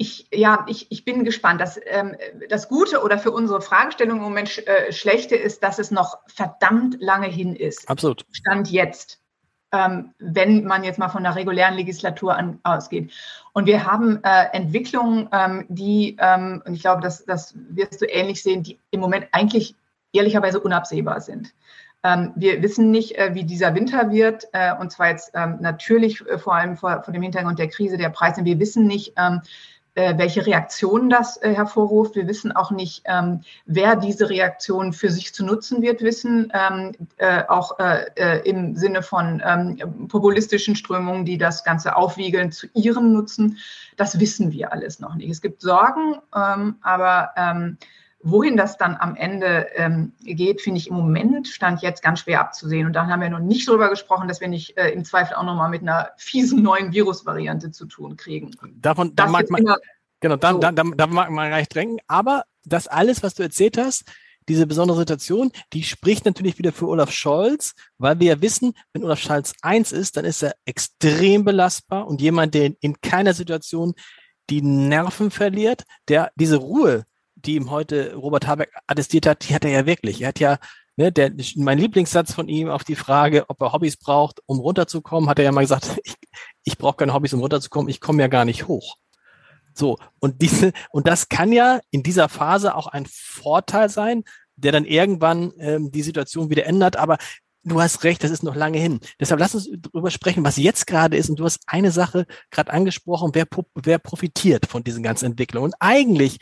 ich, 0.00 0.26
ja, 0.32 0.64
ich, 0.66 0.86
ich 0.88 1.04
bin 1.04 1.24
gespannt. 1.24 1.60
Das, 1.60 1.78
ähm, 1.84 2.16
das 2.48 2.68
Gute 2.68 3.02
oder 3.02 3.18
für 3.18 3.32
unsere 3.32 3.60
Fragestellung 3.60 4.16
im 4.16 4.22
Moment 4.22 4.66
äh, 4.66 4.92
schlechte 4.92 5.36
ist, 5.36 5.62
dass 5.62 5.78
es 5.78 5.90
noch 5.90 6.20
verdammt 6.26 6.96
lange 7.00 7.26
hin 7.26 7.54
ist. 7.54 7.86
Absolut. 7.86 8.24
Stand 8.32 8.70
jetzt. 8.70 9.20
Ähm, 9.72 10.14
wenn 10.18 10.64
man 10.64 10.84
jetzt 10.84 10.98
mal 10.98 11.10
von 11.10 11.22
der 11.22 11.36
regulären 11.36 11.74
Legislatur 11.74 12.34
an, 12.34 12.58
ausgeht. 12.62 13.12
Und 13.52 13.66
wir 13.66 13.84
haben 13.84 14.24
äh, 14.24 14.46
Entwicklungen, 14.52 15.28
ähm, 15.32 15.66
die, 15.68 16.16
ähm, 16.18 16.62
und 16.64 16.74
ich 16.74 16.80
glaube, 16.80 17.02
das, 17.02 17.26
das 17.26 17.54
wirst 17.68 18.00
du 18.00 18.06
ähnlich 18.06 18.42
sehen, 18.42 18.62
die 18.62 18.80
im 18.90 19.00
Moment 19.00 19.28
eigentlich 19.32 19.76
ehrlicherweise 20.14 20.60
unabsehbar 20.60 21.20
sind. 21.20 21.52
Ähm, 22.02 22.32
wir 22.36 22.62
wissen 22.62 22.90
nicht, 22.90 23.18
äh, 23.18 23.34
wie 23.34 23.44
dieser 23.44 23.74
Winter 23.74 24.10
wird, 24.10 24.44
äh, 24.52 24.74
und 24.74 24.90
zwar 24.90 25.10
jetzt 25.10 25.32
ähm, 25.34 25.58
natürlich 25.60 26.26
äh, 26.26 26.38
vor 26.38 26.54
allem 26.54 26.78
vor, 26.78 27.02
vor, 27.02 27.12
dem 27.12 27.22
Hintergrund 27.22 27.58
der 27.58 27.68
Krise 27.68 27.98
der 27.98 28.08
Preise. 28.08 28.46
Wir 28.46 28.58
wissen 28.58 28.86
nicht, 28.86 29.12
ähm, 29.18 29.42
äh, 29.42 29.48
welche 29.94 30.46
Reaktionen 30.46 31.10
das 31.10 31.36
äh, 31.42 31.54
hervorruft. 31.54 32.14
Wir 32.14 32.28
wissen 32.28 32.52
auch 32.52 32.70
nicht, 32.70 33.02
ähm, 33.06 33.40
wer 33.66 33.96
diese 33.96 34.30
Reaktionen 34.30 34.92
für 34.92 35.10
sich 35.10 35.34
zu 35.34 35.44
nutzen 35.44 35.82
wird, 35.82 36.02
wissen, 36.02 36.52
ähm, 36.54 36.92
äh, 37.16 37.42
auch 37.48 37.78
äh, 37.78 38.06
äh, 38.14 38.48
im 38.48 38.76
Sinne 38.76 39.02
von 39.02 39.42
ähm, 39.44 40.08
populistischen 40.08 40.76
Strömungen, 40.76 41.24
die 41.24 41.38
das 41.38 41.64
Ganze 41.64 41.96
aufwiegeln 41.96 42.52
zu 42.52 42.68
ihrem 42.74 43.12
Nutzen. 43.12 43.58
Das 43.96 44.20
wissen 44.20 44.52
wir 44.52 44.72
alles 44.72 45.00
noch 45.00 45.14
nicht. 45.14 45.30
Es 45.30 45.40
gibt 45.40 45.60
Sorgen, 45.60 46.16
ähm, 46.34 46.76
aber 46.82 47.30
ähm, 47.36 47.76
Wohin 48.22 48.56
das 48.56 48.76
dann 48.76 48.96
am 48.96 49.16
Ende 49.16 49.68
ähm, 49.74 50.12
geht, 50.20 50.60
finde 50.60 50.78
ich 50.78 50.88
im 50.88 50.94
Moment 50.94 51.48
stand 51.48 51.80
jetzt 51.80 52.02
ganz 52.02 52.20
schwer 52.20 52.40
abzusehen. 52.40 52.86
Und 52.86 52.92
dann 52.92 53.08
haben 53.08 53.22
wir 53.22 53.30
noch 53.30 53.38
nicht 53.38 53.66
darüber 53.66 53.88
gesprochen, 53.88 54.28
dass 54.28 54.40
wir 54.40 54.48
nicht 54.48 54.76
äh, 54.76 54.90
im 54.90 55.04
Zweifel 55.04 55.36
auch 55.36 55.44
nochmal 55.44 55.70
mit 55.70 55.82
einer 55.82 56.10
fiesen 56.18 56.62
neuen 56.62 56.92
Virusvariante 56.92 57.70
zu 57.70 57.86
tun 57.86 58.16
kriegen. 58.16 58.50
Davon 58.74 59.14
da 59.14 59.26
mag 59.26 59.48
man, 59.50 59.64
genau, 60.20 60.36
da, 60.36 60.52
so. 60.52 60.58
da, 60.58 60.70
da, 60.70 60.82
da 60.82 61.06
mag 61.06 61.30
man 61.30 61.50
gar 61.50 61.58
nicht 61.58 61.74
drängen. 61.74 61.98
Aber 62.08 62.44
das 62.64 62.88
alles, 62.88 63.22
was 63.22 63.34
du 63.34 63.42
erzählt 63.42 63.78
hast, 63.78 64.04
diese 64.48 64.66
besondere 64.66 64.98
Situation, 64.98 65.52
die 65.72 65.82
spricht 65.82 66.24
natürlich 66.24 66.58
wieder 66.58 66.72
für 66.72 66.88
Olaf 66.88 67.12
Scholz, 67.12 67.74
weil 67.98 68.18
wir 68.20 68.34
ja 68.34 68.42
wissen, 68.42 68.74
wenn 68.92 69.04
Olaf 69.04 69.20
Scholz 69.20 69.54
eins 69.62 69.92
ist, 69.92 70.16
dann 70.16 70.24
ist 70.24 70.42
er 70.42 70.54
extrem 70.64 71.44
belastbar 71.44 72.06
und 72.06 72.20
jemand, 72.20 72.54
der 72.54 72.72
in 72.80 73.00
keiner 73.00 73.32
Situation 73.32 73.94
die 74.50 74.60
Nerven 74.60 75.30
verliert, 75.30 75.84
der 76.08 76.32
diese 76.34 76.56
Ruhe 76.56 77.04
die 77.44 77.56
ihm 77.56 77.70
heute 77.70 78.14
Robert 78.14 78.46
Habeck 78.46 78.72
attestiert 78.86 79.26
hat, 79.26 79.48
die 79.48 79.54
hat 79.54 79.64
er 79.64 79.70
ja 79.70 79.86
wirklich. 79.86 80.22
Er 80.22 80.28
hat 80.28 80.40
ja, 80.40 80.58
ne, 80.96 81.12
der, 81.12 81.32
mein 81.56 81.78
Lieblingssatz 81.78 82.32
von 82.32 82.48
ihm 82.48 82.68
auf 82.68 82.84
die 82.84 82.96
Frage, 82.96 83.44
ob 83.48 83.60
er 83.60 83.72
Hobbys 83.72 83.96
braucht, 83.96 84.40
um 84.46 84.58
runterzukommen, 84.58 85.28
hat 85.28 85.38
er 85.38 85.46
ja 85.46 85.52
mal 85.52 85.62
gesagt, 85.62 86.00
ich, 86.04 86.14
ich 86.64 86.78
brauche 86.78 86.96
keine 86.96 87.14
Hobbys, 87.14 87.32
um 87.32 87.40
runterzukommen, 87.40 87.88
ich 87.88 88.00
komme 88.00 88.22
ja 88.22 88.28
gar 88.28 88.44
nicht 88.44 88.68
hoch. 88.68 88.96
So, 89.74 89.98
und 90.18 90.42
diese, 90.42 90.72
und 90.90 91.06
das 91.06 91.28
kann 91.28 91.52
ja 91.52 91.80
in 91.90 92.02
dieser 92.02 92.28
Phase 92.28 92.74
auch 92.74 92.86
ein 92.86 93.06
Vorteil 93.08 93.88
sein, 93.88 94.24
der 94.56 94.72
dann 94.72 94.84
irgendwann 94.84 95.52
ähm, 95.58 95.90
die 95.90 96.02
Situation 96.02 96.50
wieder 96.50 96.66
ändert. 96.66 96.96
Aber 96.96 97.18
du 97.64 97.80
hast 97.80 98.04
recht, 98.04 98.22
das 98.24 98.30
ist 98.30 98.42
noch 98.42 98.54
lange 98.54 98.78
hin. 98.78 99.00
Deshalb 99.18 99.40
lass 99.40 99.54
uns 99.54 99.70
darüber 99.78 100.10
sprechen, 100.10 100.44
was 100.44 100.56
jetzt 100.56 100.86
gerade 100.86 101.16
ist. 101.16 101.30
Und 101.30 101.38
du 101.38 101.44
hast 101.44 101.60
eine 101.66 101.90
Sache 101.90 102.26
gerade 102.50 102.72
angesprochen, 102.72 103.30
wer, 103.34 103.46
wer 103.74 103.98
profitiert 103.98 104.66
von 104.66 104.84
diesen 104.84 105.02
ganzen 105.02 105.26
Entwicklungen. 105.26 105.72
Und 105.72 105.76
eigentlich 105.80 106.38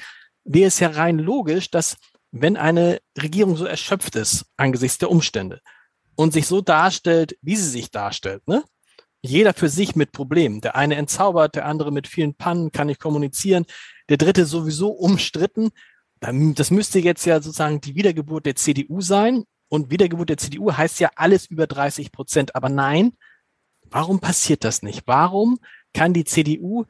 wäre 0.49 0.69
es 0.69 0.81
ja 0.81 0.89
rein 0.89 1.19
logisch, 1.19 1.71
dass 1.71 1.97
wenn 2.31 2.57
eine 2.57 3.01
Regierung 3.21 3.57
so 3.57 3.65
erschöpft 3.65 4.17
ist 4.17 4.47
angesichts 4.57 4.99
der 4.99 5.11
Umstände 5.11 5.61
und 6.17 6.33
sich 6.33 6.47
so 6.47 6.61
darstellt, 6.61 7.39
wie 7.43 7.57
sie 7.57 7.69
sich 7.69 7.91
darstellt, 7.91 8.47
ne? 8.49 8.65
Jeder 9.21 9.53
für 9.53 9.69
sich 9.69 9.97
mit 9.97 10.13
Problemen. 10.13 10.61
Der 10.61 10.77
eine 10.77 10.95
entzaubert, 10.95 11.57
der 11.57 11.67
andere 11.67 11.91
mit 11.91 12.07
vielen 12.07 12.35
Pannen, 12.35 12.71
kann 12.71 12.87
nicht 12.87 13.01
kommunizieren, 13.01 13.67
der 14.09 14.17
dritte 14.17 14.47
sowieso 14.47 14.91
umstritten. 14.91 15.71
Das 16.21 16.71
müsste 16.71 17.01
jetzt 17.01 17.25
ja 17.25 17.41
sozusagen 17.41 17.81
die 17.81 17.97
Wiedergeburt 17.97 18.47
der 18.47 18.55
CDU 18.55 19.01
sein. 19.01 19.43
Und 19.69 19.91
Wiedergeburt 19.91 20.29
der 20.29 20.39
CDU 20.39 20.73
heißt 20.73 21.01
ja 21.01 21.11
alles 21.17 21.47
über 21.47 21.67
30 21.67 22.13
Prozent. 22.13 22.55
Aber 22.55 22.69
nein, 22.69 23.13
warum 23.91 24.21
passiert 24.21 24.63
das 24.63 24.83
nicht? 24.83 25.03
Warum 25.07 25.59
kann 25.93 26.13
die 26.13 26.25
CDU 26.25 26.85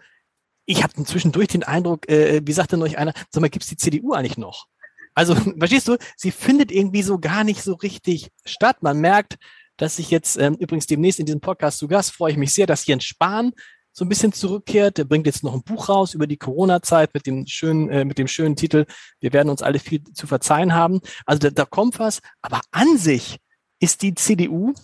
ich 0.69 0.83
habe 0.83 1.03
zwischendurch 1.05 1.49
den 1.49 1.63
Eindruck, 1.63 2.09
äh, 2.11 2.43
wie 2.45 2.53
sagte 2.53 2.77
neulich 2.77 2.99
einer, 2.99 3.15
sag 3.31 3.41
mal, 3.41 3.49
gibt's 3.49 3.69
die 3.69 3.79
CDU 3.79 4.13
eigentlich 4.13 4.37
noch? 4.37 4.67
Also, 5.15 5.35
verstehst 5.59 5.89
du, 5.89 5.97
sie 6.15 6.31
findet 6.31 6.71
irgendwie 6.71 7.03
so 7.03 7.19
gar 7.19 7.43
nicht 7.43 7.63
so 7.63 7.73
richtig 7.75 8.29
statt. 8.45 8.83
Man 8.83 9.01
merkt, 9.01 9.39
dass 9.79 9.99
ich 9.99 10.11
jetzt 10.11 10.37
ähm, 10.37 10.55
übrigens 10.55 10.87
demnächst 10.87 11.21
in 11.21 11.27
diesem 11.27 11.41
Podcast 11.41 11.79
zu 11.79 11.89
Gast 11.89 12.13
freue 12.13 12.33
ich 12.33 12.37
mich 12.37 12.53
sehr, 12.53 12.67
dass 12.67 12.87
Jens 12.87 13.05
Spahn 13.05 13.53
so 13.93 14.05
ein 14.05 14.11
bisschen 14.11 14.35
zurückkehrt. 14.35 14.99
Der 14.99 15.05
bringt 15.05 15.25
jetzt 15.25 15.43
noch 15.43 15.55
ein 15.55 15.63
Buch 15.63 15.89
raus 15.89 16.13
über 16.13 16.27
die 16.27 16.37
Corona-Zeit 16.37 17.15
mit 17.15 17.27
dem 17.27 17.47
schönen, 17.47 17.89
äh, 17.89 18.05
mit 18.05 18.19
dem 18.19 18.29
schönen 18.29 18.55
Titel. 18.55 18.85
Wir 19.21 19.33
werden 19.33 19.49
uns 19.49 19.63
alle 19.63 19.79
viel 19.79 20.05
zu 20.05 20.27
verzeihen 20.27 20.75
haben. 20.75 21.01
Also 21.25 21.39
da, 21.39 21.51
da 21.51 21.65
kommt 21.65 21.99
was. 21.99 22.21
Aber 22.43 22.61
an 22.73 22.99
sich 22.99 23.39
ist 23.81 24.03
die 24.03 24.15
CDU 24.15 24.75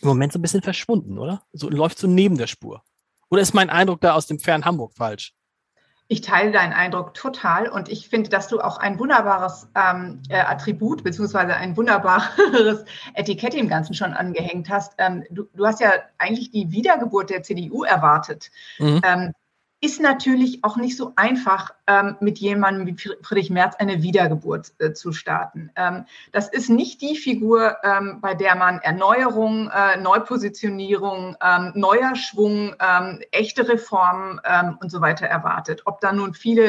im 0.00 0.08
Moment 0.08 0.32
so 0.32 0.38
ein 0.38 0.42
bisschen 0.42 0.62
verschwunden, 0.62 1.18
oder? 1.18 1.42
So 1.52 1.68
läuft 1.68 1.98
so 1.98 2.06
neben 2.06 2.38
der 2.38 2.46
Spur. 2.46 2.84
Oder 3.30 3.42
ist 3.42 3.54
mein 3.54 3.70
Eindruck 3.70 4.00
da 4.00 4.14
aus 4.14 4.26
dem 4.26 4.38
fernen 4.38 4.64
Hamburg 4.64 4.92
falsch? 4.94 5.32
Ich 6.08 6.20
teile 6.20 6.52
deinen 6.52 6.72
Eindruck 6.72 7.14
total 7.14 7.68
und 7.68 7.88
ich 7.88 8.08
finde, 8.08 8.30
dass 8.30 8.46
du 8.46 8.60
auch 8.60 8.78
ein 8.78 9.00
wunderbares 9.00 9.68
ähm, 9.74 10.22
äh, 10.28 10.38
Attribut 10.38 11.02
beziehungsweise 11.02 11.54
ein 11.54 11.76
wunderbares 11.76 12.84
Etikett 13.14 13.54
im 13.54 13.68
Ganzen 13.68 13.92
schon 13.94 14.12
angehängt 14.12 14.70
hast. 14.70 14.94
Ähm, 14.98 15.24
du, 15.30 15.48
du, 15.52 15.66
hast 15.66 15.80
ja 15.80 15.90
eigentlich 16.18 16.52
die 16.52 16.70
Wiedergeburt 16.70 17.30
der 17.30 17.42
CDU 17.42 17.82
erwartet. 17.82 18.52
Mhm. 18.78 19.00
Ähm, 19.04 19.32
ist 19.86 20.00
natürlich 20.00 20.64
auch 20.64 20.76
nicht 20.76 20.96
so 20.96 21.12
einfach, 21.14 21.72
ähm, 21.86 22.16
mit 22.18 22.38
jemandem 22.38 22.88
wie 22.88 22.96
Friedrich 23.22 23.50
Merz 23.50 23.76
eine 23.76 24.02
Wiedergeburt 24.02 24.72
äh, 24.80 24.92
zu 24.92 25.12
starten. 25.12 25.70
Ähm, 25.76 26.06
das 26.32 26.48
ist 26.48 26.68
nicht 26.68 27.00
die 27.02 27.14
Figur, 27.14 27.76
ähm, 27.84 28.18
bei 28.20 28.34
der 28.34 28.56
man 28.56 28.80
Erneuerung, 28.80 29.70
äh, 29.70 29.96
Neupositionierung, 29.98 31.36
ähm, 31.40 31.70
neuer 31.76 32.16
Schwung, 32.16 32.74
ähm, 32.80 33.20
echte 33.30 33.68
Reformen 33.68 34.40
ähm, 34.44 34.76
und 34.80 34.90
so 34.90 35.00
weiter 35.00 35.26
erwartet. 35.26 35.82
Ob 35.84 36.00
da 36.00 36.12
nun 36.12 36.34
viele 36.34 36.66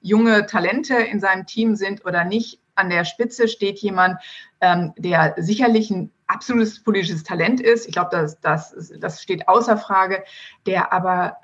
junge 0.00 0.46
Talente 0.46 0.94
in 0.94 1.20
seinem 1.20 1.46
Team 1.46 1.76
sind 1.76 2.04
oder 2.04 2.24
nicht, 2.24 2.58
an 2.74 2.90
der 2.90 3.04
Spitze 3.04 3.48
steht 3.48 3.78
jemand, 3.78 4.18
der 4.60 5.34
sicherlich 5.36 5.90
ein 5.90 6.10
absolutes 6.26 6.82
politisches 6.82 7.22
Talent 7.22 7.60
ist. 7.60 7.86
Ich 7.86 7.92
glaube, 7.92 8.10
das, 8.12 8.40
das, 8.40 8.74
das 8.98 9.22
steht 9.22 9.48
außer 9.48 9.76
Frage, 9.76 10.24
der 10.66 10.92
aber 10.92 11.36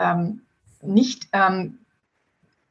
nicht 0.82 1.28
ähm, 1.32 1.78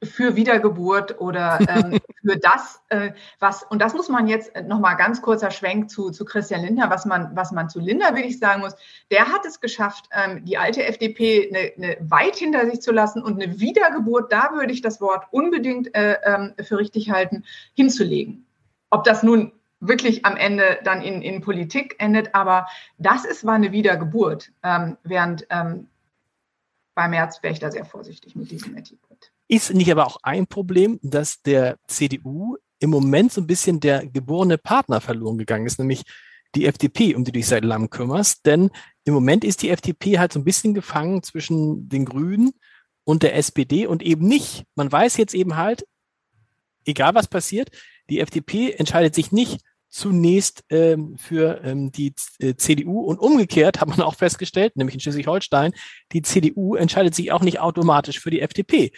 für 0.04 0.36
Wiedergeburt 0.36 1.20
oder 1.20 1.60
ähm, 1.67 2.00
für 2.22 2.38
das, 2.38 2.82
äh, 2.89 3.12
was, 3.39 3.63
und 3.63 3.82
das 3.82 3.93
muss 3.93 4.10
man 4.10 4.28
jetzt 4.28 4.52
nochmal 4.67 4.96
ganz 4.96 5.22
kurzer 5.22 5.50
Schwenk 5.50 5.89
zu, 5.89 6.12
zu 6.12 6.24
Christian 6.24 6.62
Lindner, 6.62 6.89
was 6.89 7.06
man, 7.06 7.36
was 7.36 7.52
man 7.52 7.70
zu 7.70 7.80
Lindner 7.80 8.15
wirklich 8.15 8.38
sagen 8.38 8.62
muss, 8.62 8.76
der 9.12 9.28
hat 9.28 9.46
es 9.46 9.60
geschafft, 9.60 10.10
ähm, 10.12 10.46
die 10.46 10.58
alte 10.58 10.84
FDP 10.84 11.50
eine, 11.50 11.74
eine 11.78 11.98
weit 12.10 12.36
hinter 12.36 12.70
sich 12.70 12.82
zu 12.82 12.91
lassen 12.91 13.24
und 13.24 13.41
eine 13.41 13.60
Wiedergeburt, 13.60 14.32
da 14.32 14.52
würde 14.54 14.74
ich 14.74 14.82
das 14.82 15.02
Wort 15.02 15.26
unbedingt 15.32 15.93
äh, 15.96 16.17
ähm, 16.24 16.54
für 16.62 16.78
richtig 16.78 17.10
halten, 17.10 17.43
hinzulegen. 17.74 18.46
Ob 18.89 19.04
das 19.04 19.24
nun 19.24 19.52
wirklich 19.80 20.26
am 20.26 20.38
Ende 20.38 20.80
dann 20.84 21.02
in, 21.02 21.22
in 21.22 21.41
Politik 21.41 21.96
endet, 22.00 22.34
aber 22.34 22.67
das 22.98 23.26
ist, 23.26 23.46
war 23.46 23.56
eine 23.56 23.72
Wiedergeburt, 23.72 24.52
ähm, 24.63 24.98
während 25.04 25.46
ähm, 25.50 25.88
bei 26.97 27.07
März 27.07 27.43
wäre 27.43 27.53
ich 27.53 27.60
da 27.60 27.69
sehr 27.69 27.86
vorsichtig 27.86 28.36
mit 28.36 28.49
diesem 28.49 28.75
Etikett. 28.75 29.31
Ist 29.47 29.71
nicht 29.71 29.91
aber 29.91 30.07
auch 30.07 30.17
ein 30.23 30.47
Problem, 30.47 30.99
dass 31.03 31.43
der 31.43 31.77
CDU 31.86 32.57
im 32.79 32.89
Moment 32.89 33.31
so 33.31 33.39
ein 33.39 33.45
bisschen 33.45 33.79
der 33.79 34.07
geborene 34.07 34.57
Partner 34.57 34.99
verloren 34.99 35.38
gegangen 35.38 35.67
ist, 35.67 35.77
nämlich 35.77 36.01
die 36.55 36.65
FDP, 36.65 37.13
um 37.13 37.23
die 37.23 37.31
du 37.31 37.38
dich 37.38 37.45
seit 37.45 37.63
langem 37.63 37.91
kümmerst. 37.91 38.47
Denn 38.47 38.71
im 39.03 39.13
Moment 39.13 39.43
ist 39.43 39.62
die 39.62 39.69
FDP 39.69 40.17
halt 40.17 40.33
so 40.33 40.39
ein 40.39 40.43
bisschen 40.43 40.73
gefangen 40.73 41.21
zwischen 41.21 41.88
den 41.88 42.03
Grünen 42.03 42.53
und 43.03 43.21
der 43.21 43.36
SPD 43.36 43.86
und 43.86 44.01
eben 44.01 44.27
nicht. 44.27 44.63
Man 44.73 44.91
weiß 44.91 45.17
jetzt 45.17 45.36
eben 45.36 45.55
halt, 45.55 45.86
egal 46.83 47.13
was 47.13 47.27
passiert, 47.27 47.69
die 48.10 48.21
FDP 48.21 48.71
entscheidet 48.71 49.13
sich 49.13 49.31
nicht 49.31 49.62
zunächst 49.89 50.63
ähm, 50.69 51.17
für 51.17 51.62
ähm, 51.63 51.91
die 51.91 52.13
äh, 52.39 52.56
CDU 52.56 53.02
und 53.02 53.19
umgekehrt 53.19 53.80
hat 53.80 53.88
man 53.88 54.02
auch 54.02 54.15
festgestellt, 54.15 54.76
nämlich 54.76 54.95
in 54.95 55.00
Schleswig-Holstein, 55.02 55.73
die 56.12 56.21
CDU 56.21 56.76
entscheidet 56.76 57.15
sich 57.15 57.32
auch 57.32 57.41
nicht 57.41 57.60
automatisch 57.60 58.19
für 58.19 58.30
die 58.30 58.41
FDP. 58.41 58.91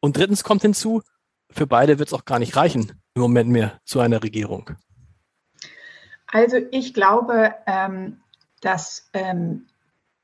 Und 0.00 0.16
drittens 0.16 0.44
kommt 0.44 0.62
hinzu, 0.62 1.02
für 1.50 1.66
beide 1.66 1.98
wird 1.98 2.08
es 2.08 2.12
auch 2.12 2.24
gar 2.24 2.38
nicht 2.38 2.56
reichen 2.56 3.00
im 3.14 3.22
Moment 3.22 3.50
mehr 3.50 3.80
zu 3.84 4.00
einer 4.00 4.22
Regierung. 4.22 4.70
Also 6.26 6.58
ich 6.70 6.92
glaube, 6.94 7.54
ähm, 7.66 8.20
dass 8.60 9.08
ähm, 9.14 9.66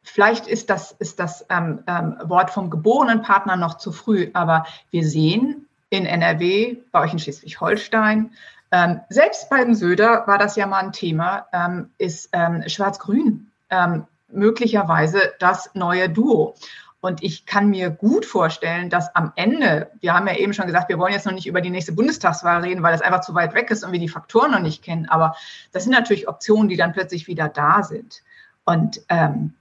vielleicht 0.02 0.46
ist 0.46 0.70
das, 0.70 0.92
ist 0.92 1.18
das 1.18 1.46
ähm, 1.48 1.82
ähm, 1.86 2.16
Wort 2.24 2.50
vom 2.50 2.68
geborenen 2.68 3.22
Partner 3.22 3.56
noch 3.56 3.78
zu 3.78 3.90
früh, 3.90 4.30
aber 4.34 4.66
wir 4.90 5.06
sehen 5.06 5.66
in 5.88 6.06
NRW, 6.06 6.76
bei 6.92 7.00
euch 7.00 7.12
in 7.12 7.18
Schleswig-Holstein, 7.18 8.32
ähm, 8.74 9.02
selbst 9.08 9.48
beim 9.50 9.72
Söder 9.72 10.24
war 10.26 10.36
das 10.36 10.56
ja 10.56 10.66
mal 10.66 10.80
ein 10.80 10.90
Thema, 10.90 11.46
ähm, 11.52 11.90
ist 11.96 12.30
ähm, 12.32 12.64
Schwarz-Grün 12.66 13.52
ähm, 13.70 14.08
möglicherweise 14.26 15.32
das 15.38 15.70
neue 15.74 16.10
Duo. 16.10 16.56
Und 17.00 17.22
ich 17.22 17.46
kann 17.46 17.68
mir 17.68 17.90
gut 17.90 18.26
vorstellen, 18.26 18.90
dass 18.90 19.14
am 19.14 19.32
Ende, 19.36 19.92
wir 20.00 20.12
haben 20.12 20.26
ja 20.26 20.34
eben 20.34 20.54
schon 20.54 20.66
gesagt, 20.66 20.88
wir 20.88 20.98
wollen 20.98 21.12
jetzt 21.12 21.24
noch 21.24 21.34
nicht 21.34 21.46
über 21.46 21.60
die 21.60 21.70
nächste 21.70 21.92
Bundestagswahl 21.92 22.62
reden, 22.62 22.82
weil 22.82 22.90
das 22.90 23.02
einfach 23.02 23.20
zu 23.20 23.32
weit 23.36 23.54
weg 23.54 23.70
ist 23.70 23.84
und 23.84 23.92
wir 23.92 24.00
die 24.00 24.08
Faktoren 24.08 24.50
noch 24.50 24.60
nicht 24.60 24.82
kennen. 24.82 25.08
Aber 25.08 25.36
das 25.70 25.84
sind 25.84 25.92
natürlich 25.92 26.26
Optionen, 26.26 26.68
die 26.68 26.76
dann 26.76 26.92
plötzlich 26.92 27.28
wieder 27.28 27.48
da 27.48 27.84
sind. 27.84 28.24
Und 28.64 29.02
ähm, 29.08 29.54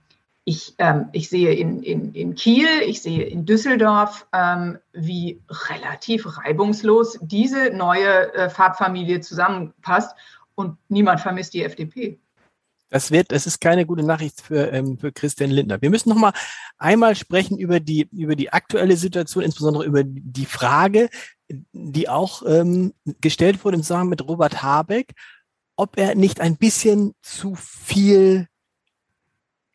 ich, 0.46 0.76
ähm, 0.78 1.08
ich 1.14 1.30
sehe 1.30 1.54
in, 1.54 1.82
in, 1.84 2.14
in 2.14 2.36
Kiel, 2.36 2.68
ich 2.86 3.02
sehe 3.02 3.24
in 3.24 3.46
Düsseldorf, 3.46 4.28
ähm, 4.34 4.78
wie 4.92 5.42
relativ 5.70 6.38
reibungslos 6.38 7.18
diese 7.22 7.70
neue 7.72 8.34
äh, 8.34 8.50
Farbfamilie 8.50 9.22
zusammenpasst 9.22 10.16
und 10.56 10.78
niemand 10.90 11.22
vermisst 11.22 11.54
die 11.54 11.64
FDP. 11.64 12.20
Das 12.90 13.10
wird, 13.10 13.32
das 13.32 13.48
ist 13.48 13.60
keine 13.60 13.86
gute 13.86 14.04
Nachricht 14.04 14.42
für, 14.42 14.72
ähm, 14.72 15.00
für 15.00 15.12
Christian 15.12 15.50
Lindner. 15.50 15.82
Wir 15.82 15.90
müssen 15.90 16.10
noch 16.10 16.18
mal 16.18 16.34
einmal 16.78 17.16
sprechen 17.16 17.58
über 17.58 17.80
die, 17.80 18.08
über 18.12 18.36
die 18.36 18.52
aktuelle 18.52 18.98
Situation, 18.98 19.44
insbesondere 19.44 19.86
über 19.86 20.04
die 20.04 20.46
Frage, 20.46 21.10
die 21.72 22.10
auch 22.10 22.44
ähm, 22.46 22.94
gestellt 23.22 23.64
wurde 23.64 23.78
im 23.78 23.84
Zusammenhang 23.84 24.10
mit 24.10 24.28
Robert 24.28 24.62
Habeck, 24.62 25.14
ob 25.76 25.98
er 25.98 26.16
nicht 26.16 26.40
ein 26.40 26.58
bisschen 26.58 27.16
zu 27.22 27.56
viel 27.56 28.48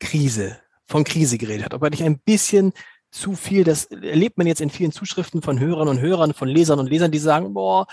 Krise, 0.01 0.59
von 0.87 1.05
Krise 1.05 1.39
geredet 1.39 1.67
hat, 1.67 1.75
ob 1.75 1.83
er 1.83 1.91
nicht 1.91 2.05
ein 2.05 2.19
bisschen 2.19 2.73
zu 3.11 3.35
viel, 3.35 3.65
das 3.65 3.87
erlebt 3.87 4.39
man 4.39 4.47
jetzt 4.47 4.61
in 4.61 4.71
vielen 4.71 4.93
Zuschriften 4.93 5.43
von 5.43 5.59
Hörern 5.59 5.89
und 5.89 6.01
Hörern, 6.01 6.35
von 6.35 6.49
Lesern 6.49 6.79
und 6.79 6.89
Lesern, 6.89 7.11
die 7.11 7.19
sagen, 7.19 7.55
boah, 7.55 7.87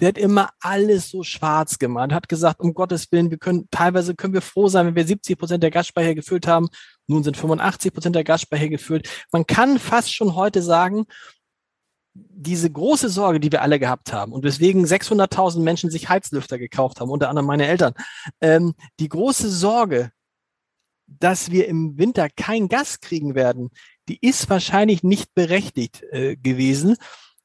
der 0.00 0.08
hat 0.08 0.18
immer 0.18 0.50
alles 0.60 1.10
so 1.10 1.22
schwarz 1.22 1.78
gemacht, 1.78 2.12
hat 2.12 2.28
gesagt, 2.28 2.60
um 2.60 2.74
Gottes 2.74 3.12
Willen, 3.12 3.30
wir 3.30 3.38
können, 3.38 3.68
teilweise 3.70 4.14
können 4.14 4.34
wir 4.34 4.42
froh 4.42 4.68
sein, 4.68 4.86
wenn 4.86 4.96
wir 4.96 5.06
70 5.06 5.38
Prozent 5.38 5.62
der 5.62 5.70
Gasspeicher 5.70 6.14
gefüllt 6.14 6.46
haben. 6.46 6.68
Nun 7.06 7.22
sind 7.22 7.36
85 7.36 7.92
Prozent 7.92 8.16
der 8.16 8.24
Gasspeicher 8.24 8.68
gefüllt. 8.68 9.08
Man 9.30 9.46
kann 9.46 9.78
fast 9.78 10.14
schon 10.14 10.34
heute 10.34 10.62
sagen, 10.62 11.04
diese 12.14 12.70
große 12.70 13.08
Sorge, 13.08 13.40
die 13.40 13.52
wir 13.52 13.62
alle 13.62 13.78
gehabt 13.78 14.12
haben 14.12 14.32
und 14.32 14.44
weswegen 14.44 14.84
600.000 14.84 15.60
Menschen 15.60 15.90
sich 15.90 16.08
Heizlüfter 16.08 16.58
gekauft 16.58 17.00
haben, 17.00 17.10
unter 17.10 17.28
anderem 17.28 17.46
meine 17.46 17.66
Eltern, 17.66 17.94
ähm, 18.40 18.74
die 18.98 19.08
große 19.08 19.50
Sorge, 19.50 20.10
dass 21.06 21.50
wir 21.50 21.68
im 21.68 21.98
Winter 21.98 22.28
kein 22.28 22.68
Gas 22.68 23.00
kriegen 23.00 23.34
werden, 23.34 23.70
die 24.08 24.18
ist 24.20 24.48
wahrscheinlich 24.50 25.02
nicht 25.02 25.34
berechtigt 25.34 26.02
äh, 26.10 26.36
gewesen. 26.36 26.96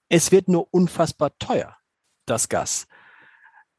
Es 0.10 0.32
wird 0.32 0.48
nur 0.48 0.68
unfassbar 0.72 1.32
teuer, 1.40 1.76
das 2.26 2.50
Gas. 2.50 2.88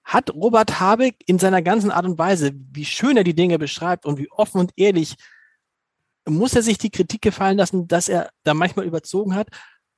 Hat 0.05 0.31
Robert 0.35 0.81
Habeck 0.81 1.17
in 1.27 1.39
seiner 1.39 1.63
ganzen 1.63 1.91
Art 1.91 2.07
und 2.07 2.19
Weise, 2.19 2.53
wie 2.55 2.85
schön 2.85 3.17
er 3.17 3.25
die 3.25 3.35
Dinge 3.35 3.59
beschreibt 3.59 4.07
und 4.07 4.19
wie 4.19 4.31
offen 4.31 4.61
und 4.61 4.73
ehrlich, 4.77 5.17
muss 6.27 6.55
er 6.55 6.63
sich 6.63 6.79
die 6.79 6.91
Kritik 6.91 7.23
gefallen 7.23 7.59
lassen, 7.59 7.89
dass 7.89 8.09
er 8.09 8.31
da 8.45 8.55
manchmal 8.55 8.87
überzogen 8.87 9.35
hat? 9.35 9.49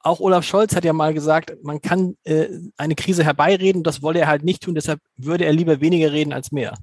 Auch 0.02 0.20
Olaf 0.20 0.44
Scholz 0.44 0.74
hat 0.74 0.84
ja 0.84 0.92
mal 0.92 1.12
gesagt, 1.12 1.52
man 1.62 1.82
kann 1.82 2.16
äh, 2.24 2.48
eine 2.78 2.94
Krise 2.94 3.22
herbeireden, 3.22 3.82
das 3.82 4.02
wolle 4.02 4.20
er 4.20 4.28
halt 4.28 4.44
nicht 4.44 4.62
tun, 4.62 4.74
deshalb 4.74 5.00
würde 5.16 5.44
er 5.44 5.52
lieber 5.52 5.80
weniger 5.80 6.10
reden 6.10 6.32
als 6.32 6.52
mehr. 6.52 6.74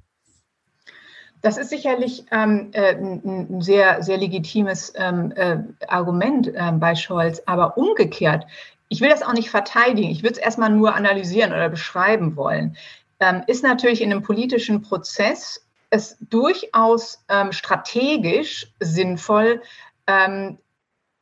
Das 1.40 1.56
ist 1.56 1.70
sicherlich 1.70 2.24
ähm, 2.30 2.70
äh, 2.72 2.94
ein 2.94 3.60
sehr, 3.60 4.02
sehr 4.02 4.16
legitimes 4.16 4.92
ähm, 4.96 5.32
äh, 5.36 5.58
Argument 5.86 6.48
äh, 6.48 6.72
bei 6.72 6.94
Scholz. 6.94 7.42
Aber 7.46 7.76
umgekehrt, 7.78 8.46
ich 8.88 9.00
will 9.00 9.10
das 9.10 9.22
auch 9.22 9.34
nicht 9.34 9.50
verteidigen, 9.50 10.10
ich 10.10 10.22
würde 10.22 10.34
es 10.34 10.38
erstmal 10.38 10.70
nur 10.70 10.94
analysieren 10.94 11.52
oder 11.52 11.68
beschreiben 11.68 12.36
wollen, 12.36 12.76
ähm, 13.20 13.42
ist 13.46 13.62
natürlich 13.62 14.00
in 14.00 14.10
einem 14.10 14.22
politischen 14.22 14.82
Prozess 14.82 15.64
es 15.90 16.16
durchaus 16.20 17.24
ähm, 17.28 17.52
strategisch 17.52 18.72
sinnvoll, 18.80 19.62
ähm, 20.06 20.58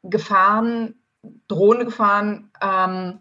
Gefahren, 0.03 0.95
drohende 1.49 1.87
Gefahren 1.87 2.51
ähm, 2.61 3.21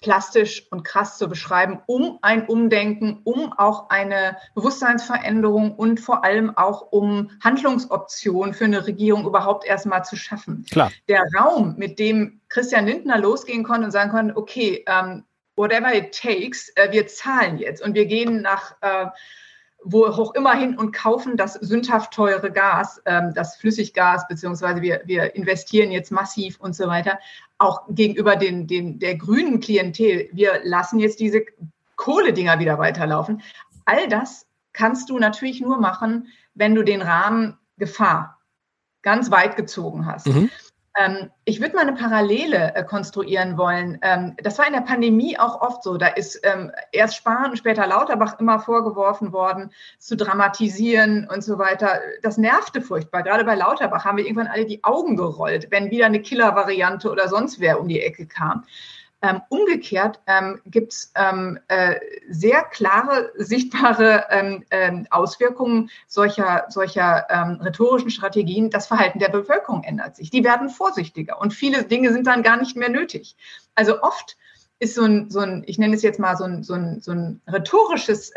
plastisch 0.00 0.66
und 0.70 0.82
krass 0.82 1.18
zu 1.18 1.28
beschreiben, 1.28 1.80
um 1.86 2.18
ein 2.22 2.46
Umdenken, 2.46 3.20
um 3.24 3.52
auch 3.52 3.90
eine 3.90 4.36
Bewusstseinsveränderung 4.54 5.74
und 5.74 6.00
vor 6.00 6.24
allem 6.24 6.56
auch 6.56 6.90
um 6.90 7.30
Handlungsoptionen 7.42 8.54
für 8.54 8.64
eine 8.64 8.86
Regierung 8.86 9.26
überhaupt 9.26 9.66
erstmal 9.66 10.04
zu 10.04 10.16
schaffen. 10.16 10.64
Klar. 10.70 10.90
Der 11.08 11.24
Raum, 11.38 11.74
mit 11.76 11.98
dem 11.98 12.40
Christian 12.48 12.86
Lindner 12.86 13.18
losgehen 13.18 13.62
konnte 13.62 13.84
und 13.84 13.90
sagen 13.90 14.10
konnte, 14.10 14.36
okay, 14.36 14.84
ähm, 14.86 15.24
whatever 15.56 15.94
it 15.94 16.18
takes, 16.18 16.70
äh, 16.76 16.90
wir 16.90 17.06
zahlen 17.06 17.58
jetzt 17.58 17.82
und 17.82 17.94
wir 17.94 18.06
gehen 18.06 18.40
nach 18.40 18.74
äh, 18.80 19.06
wo 19.82 20.06
auch 20.06 20.34
immer 20.34 20.54
hin 20.54 20.76
und 20.76 20.92
kaufen 20.92 21.36
das 21.36 21.54
sündhaft 21.54 22.12
teure 22.12 22.52
Gas, 22.52 23.00
ähm, 23.06 23.32
das 23.34 23.56
Flüssiggas, 23.56 24.28
beziehungsweise 24.28 24.82
wir, 24.82 25.00
wir 25.06 25.34
investieren 25.34 25.90
jetzt 25.90 26.12
massiv 26.12 26.60
und 26.60 26.74
so 26.74 26.86
weiter, 26.86 27.18
auch 27.60 27.82
gegenüber 27.88 28.36
den, 28.36 28.66
den, 28.66 28.98
der 28.98 29.16
grünen 29.16 29.60
Klientel. 29.60 30.30
Wir 30.32 30.60
lassen 30.64 30.98
jetzt 30.98 31.20
diese 31.20 31.44
Kohledinger 31.96 32.58
wieder 32.58 32.78
weiterlaufen. 32.78 33.42
All 33.84 34.08
das 34.08 34.46
kannst 34.72 35.10
du 35.10 35.18
natürlich 35.18 35.60
nur 35.60 35.78
machen, 35.78 36.28
wenn 36.54 36.74
du 36.74 36.82
den 36.82 37.02
Rahmen 37.02 37.58
Gefahr 37.76 38.38
ganz 39.02 39.30
weit 39.30 39.56
gezogen 39.56 40.06
hast. 40.06 40.26
Mhm. 40.26 40.50
Ähm, 41.00 41.30
ich 41.44 41.60
würde 41.60 41.74
mal 41.74 41.82
eine 41.82 41.94
Parallele 41.94 42.74
äh, 42.74 42.84
konstruieren 42.84 43.56
wollen. 43.56 43.98
Ähm, 44.02 44.36
das 44.42 44.58
war 44.58 44.66
in 44.66 44.74
der 44.74 44.82
Pandemie 44.82 45.38
auch 45.38 45.62
oft 45.62 45.82
so. 45.82 45.96
Da 45.96 46.08
ist 46.08 46.40
ähm, 46.44 46.70
erst 46.92 47.16
Spahn 47.16 47.50
und 47.50 47.56
später 47.56 47.86
Lauterbach 47.86 48.38
immer 48.38 48.58
vorgeworfen 48.58 49.32
worden, 49.32 49.70
zu 49.98 50.16
dramatisieren 50.16 51.26
und 51.32 51.42
so 51.42 51.58
weiter. 51.58 52.00
Das 52.22 52.36
nervte 52.36 52.82
furchtbar. 52.82 53.22
Gerade 53.22 53.44
bei 53.44 53.54
Lauterbach 53.54 54.04
haben 54.04 54.18
wir 54.18 54.24
irgendwann 54.24 54.48
alle 54.48 54.66
die 54.66 54.84
Augen 54.84 55.16
gerollt, 55.16 55.68
wenn 55.70 55.90
wieder 55.90 56.06
eine 56.06 56.20
Killer-Variante 56.20 57.10
oder 57.10 57.28
sonst 57.28 57.60
wer 57.60 57.80
um 57.80 57.88
die 57.88 58.00
Ecke 58.00 58.26
kam. 58.26 58.64
Ähm, 59.22 59.42
umgekehrt 59.50 60.20
ähm, 60.26 60.60
gibt 60.64 60.92
es 60.92 61.12
ähm, 61.14 61.58
äh, 61.68 61.96
sehr 62.30 62.62
klare, 62.62 63.30
sichtbare 63.36 64.24
ähm, 64.30 64.64
ähm, 64.70 65.06
Auswirkungen 65.10 65.90
solcher, 66.06 66.64
solcher 66.70 67.26
ähm, 67.28 67.60
rhetorischen 67.60 68.10
Strategien. 68.10 68.70
Das 68.70 68.86
Verhalten 68.86 69.18
der 69.18 69.28
Bevölkerung 69.28 69.84
ändert 69.84 70.16
sich. 70.16 70.30
Die 70.30 70.42
werden 70.42 70.70
vorsichtiger 70.70 71.38
und 71.38 71.52
viele 71.52 71.84
Dinge 71.84 72.12
sind 72.12 72.26
dann 72.26 72.42
gar 72.42 72.56
nicht 72.56 72.76
mehr 72.76 72.88
nötig. 72.88 73.36
Also 73.74 74.02
oft 74.02 74.38
ist 74.78 74.94
so 74.94 75.02
ein, 75.02 75.28
so 75.30 75.40
ein 75.40 75.64
ich 75.66 75.78
nenne 75.78 75.94
es 75.94 76.02
jetzt 76.02 76.18
mal 76.18 76.36
so 76.36 76.44
ein, 76.44 76.62
so 76.62 76.72
ein, 76.72 77.02
so 77.02 77.12
ein 77.12 77.42
rhetorisches 77.46 78.32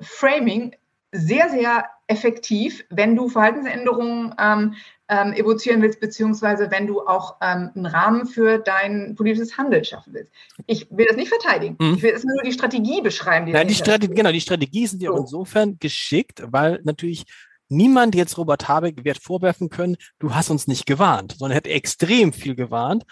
Framing 0.00 0.76
sehr, 1.12 1.48
sehr 1.50 1.84
effektiv, 2.08 2.84
wenn 2.90 3.16
du 3.16 3.28
Verhaltensänderungen 3.28 4.34
ähm, 4.38 4.74
ähm, 5.08 5.32
evozieren 5.32 5.82
willst, 5.82 6.00
beziehungsweise 6.00 6.70
wenn 6.70 6.86
du 6.86 7.00
auch 7.06 7.36
ähm, 7.40 7.70
einen 7.74 7.86
Rahmen 7.86 8.26
für 8.26 8.58
dein 8.58 9.14
politisches 9.14 9.56
Handeln 9.56 9.84
schaffen 9.84 10.14
willst. 10.14 10.32
Ich 10.66 10.88
will 10.90 11.06
das 11.06 11.16
nicht 11.16 11.28
verteidigen. 11.28 11.76
Mhm. 11.80 11.94
Ich 11.94 12.02
will 12.02 12.20
nur 12.24 12.42
die 12.44 12.52
Strategie 12.52 13.00
beschreiben. 13.00 13.46
Die 13.46 13.52
ja, 13.52 13.64
die 13.64 13.74
Strategie, 13.74 14.14
genau, 14.14 14.32
die 14.32 14.40
Strategie 14.40 14.86
sind 14.86 15.02
ja 15.02 15.10
so. 15.10 15.16
auch 15.16 15.20
insofern 15.20 15.78
geschickt, 15.78 16.42
weil 16.46 16.80
natürlich 16.84 17.24
niemand 17.68 18.14
jetzt 18.14 18.38
Robert 18.38 18.68
Habeck 18.68 19.04
wird 19.04 19.18
vorwerfen 19.18 19.68
können, 19.68 19.96
du 20.18 20.34
hast 20.34 20.50
uns 20.50 20.66
nicht 20.66 20.86
gewarnt, 20.86 21.36
sondern 21.38 21.52
er 21.52 21.58
hat 21.58 21.66
extrem 21.66 22.32
viel 22.32 22.54
gewarnt. 22.54 23.04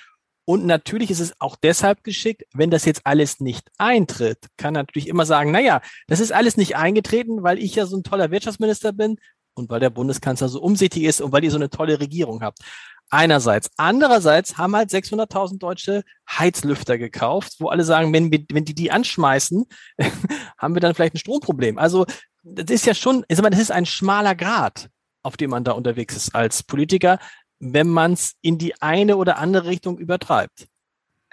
Und 0.47 0.66
natürlich 0.66 1.11
ist 1.11 1.20
es 1.20 1.32
auch 1.40 1.57
deshalb 1.57 2.05
geschickt, 2.05 2.42
wenn 2.53 2.70
das 2.70 2.84
jetzt 2.84 3.03
alles 3.05 3.40
nicht 3.40 3.70
eintritt, 3.78 4.49
kann 4.59 4.74
natürlich 4.74 5.09
immer 5.09 5.24
sagen, 5.24 5.51
naja, 5.51 5.80
das 6.07 6.20
ist 6.20 6.32
alles 6.32 6.57
nicht 6.57 6.76
eingetreten, 6.76 7.42
weil 7.42 7.59
ich 7.59 7.74
ja 7.74 7.86
so 7.86 7.97
ein 7.97 8.03
toller 8.03 8.30
Wirtschaftsminister 8.30 8.92
bin 8.92 9.16
und 9.55 9.70
weil 9.70 9.80
der 9.80 9.90
Bundeskanzler 9.90 10.49
so 10.49 10.61
umsichtig 10.61 11.05
ist 11.05 11.20
und 11.20 11.32
weil 11.32 11.45
ihr 11.45 11.51
so 11.51 11.57
eine 11.57 11.70
tolle 11.70 11.99
Regierung 12.01 12.42
habt. 12.42 12.59
Einerseits. 13.11 13.70
Andererseits 13.76 14.59
haben 14.59 14.74
halt 14.74 14.90
600.000 14.90 15.59
Deutsche 15.59 16.03
Heizlüfter 16.28 16.99
gekauft, 16.99 17.55
wo 17.59 17.68
alle 17.68 17.84
sagen, 17.84 18.12
wenn, 18.12 18.30
wenn 18.30 18.64
die 18.64 18.74
die 18.74 18.90
anschmeißen, 18.90 19.64
haben 20.59 20.74
wir 20.74 20.80
dann 20.80 20.95
vielleicht 20.95 21.14
ein 21.14 21.18
Stromproblem. 21.18 21.78
Also 21.78 22.07
das 22.42 22.70
ist 22.70 22.86
ja 22.86 22.95
schon, 22.95 23.24
ich 23.28 23.36
sag 23.36 23.42
mal, 23.42 23.51
das 23.51 23.61
ist 23.61 23.70
ein 23.70 23.86
schmaler 23.86 24.34
Grad, 24.34 24.88
auf 25.22 25.36
dem 25.36 25.51
man 25.51 25.64
da 25.64 25.72
unterwegs 25.72 26.16
ist 26.16 26.34
als 26.34 26.62
Politiker, 26.62 27.18
wenn 27.59 27.88
man 27.88 28.12
es 28.12 28.34
in 28.40 28.59
die 28.59 28.80
eine 28.80 29.16
oder 29.16 29.38
andere 29.38 29.66
Richtung 29.66 29.98
übertreibt. 29.98 30.68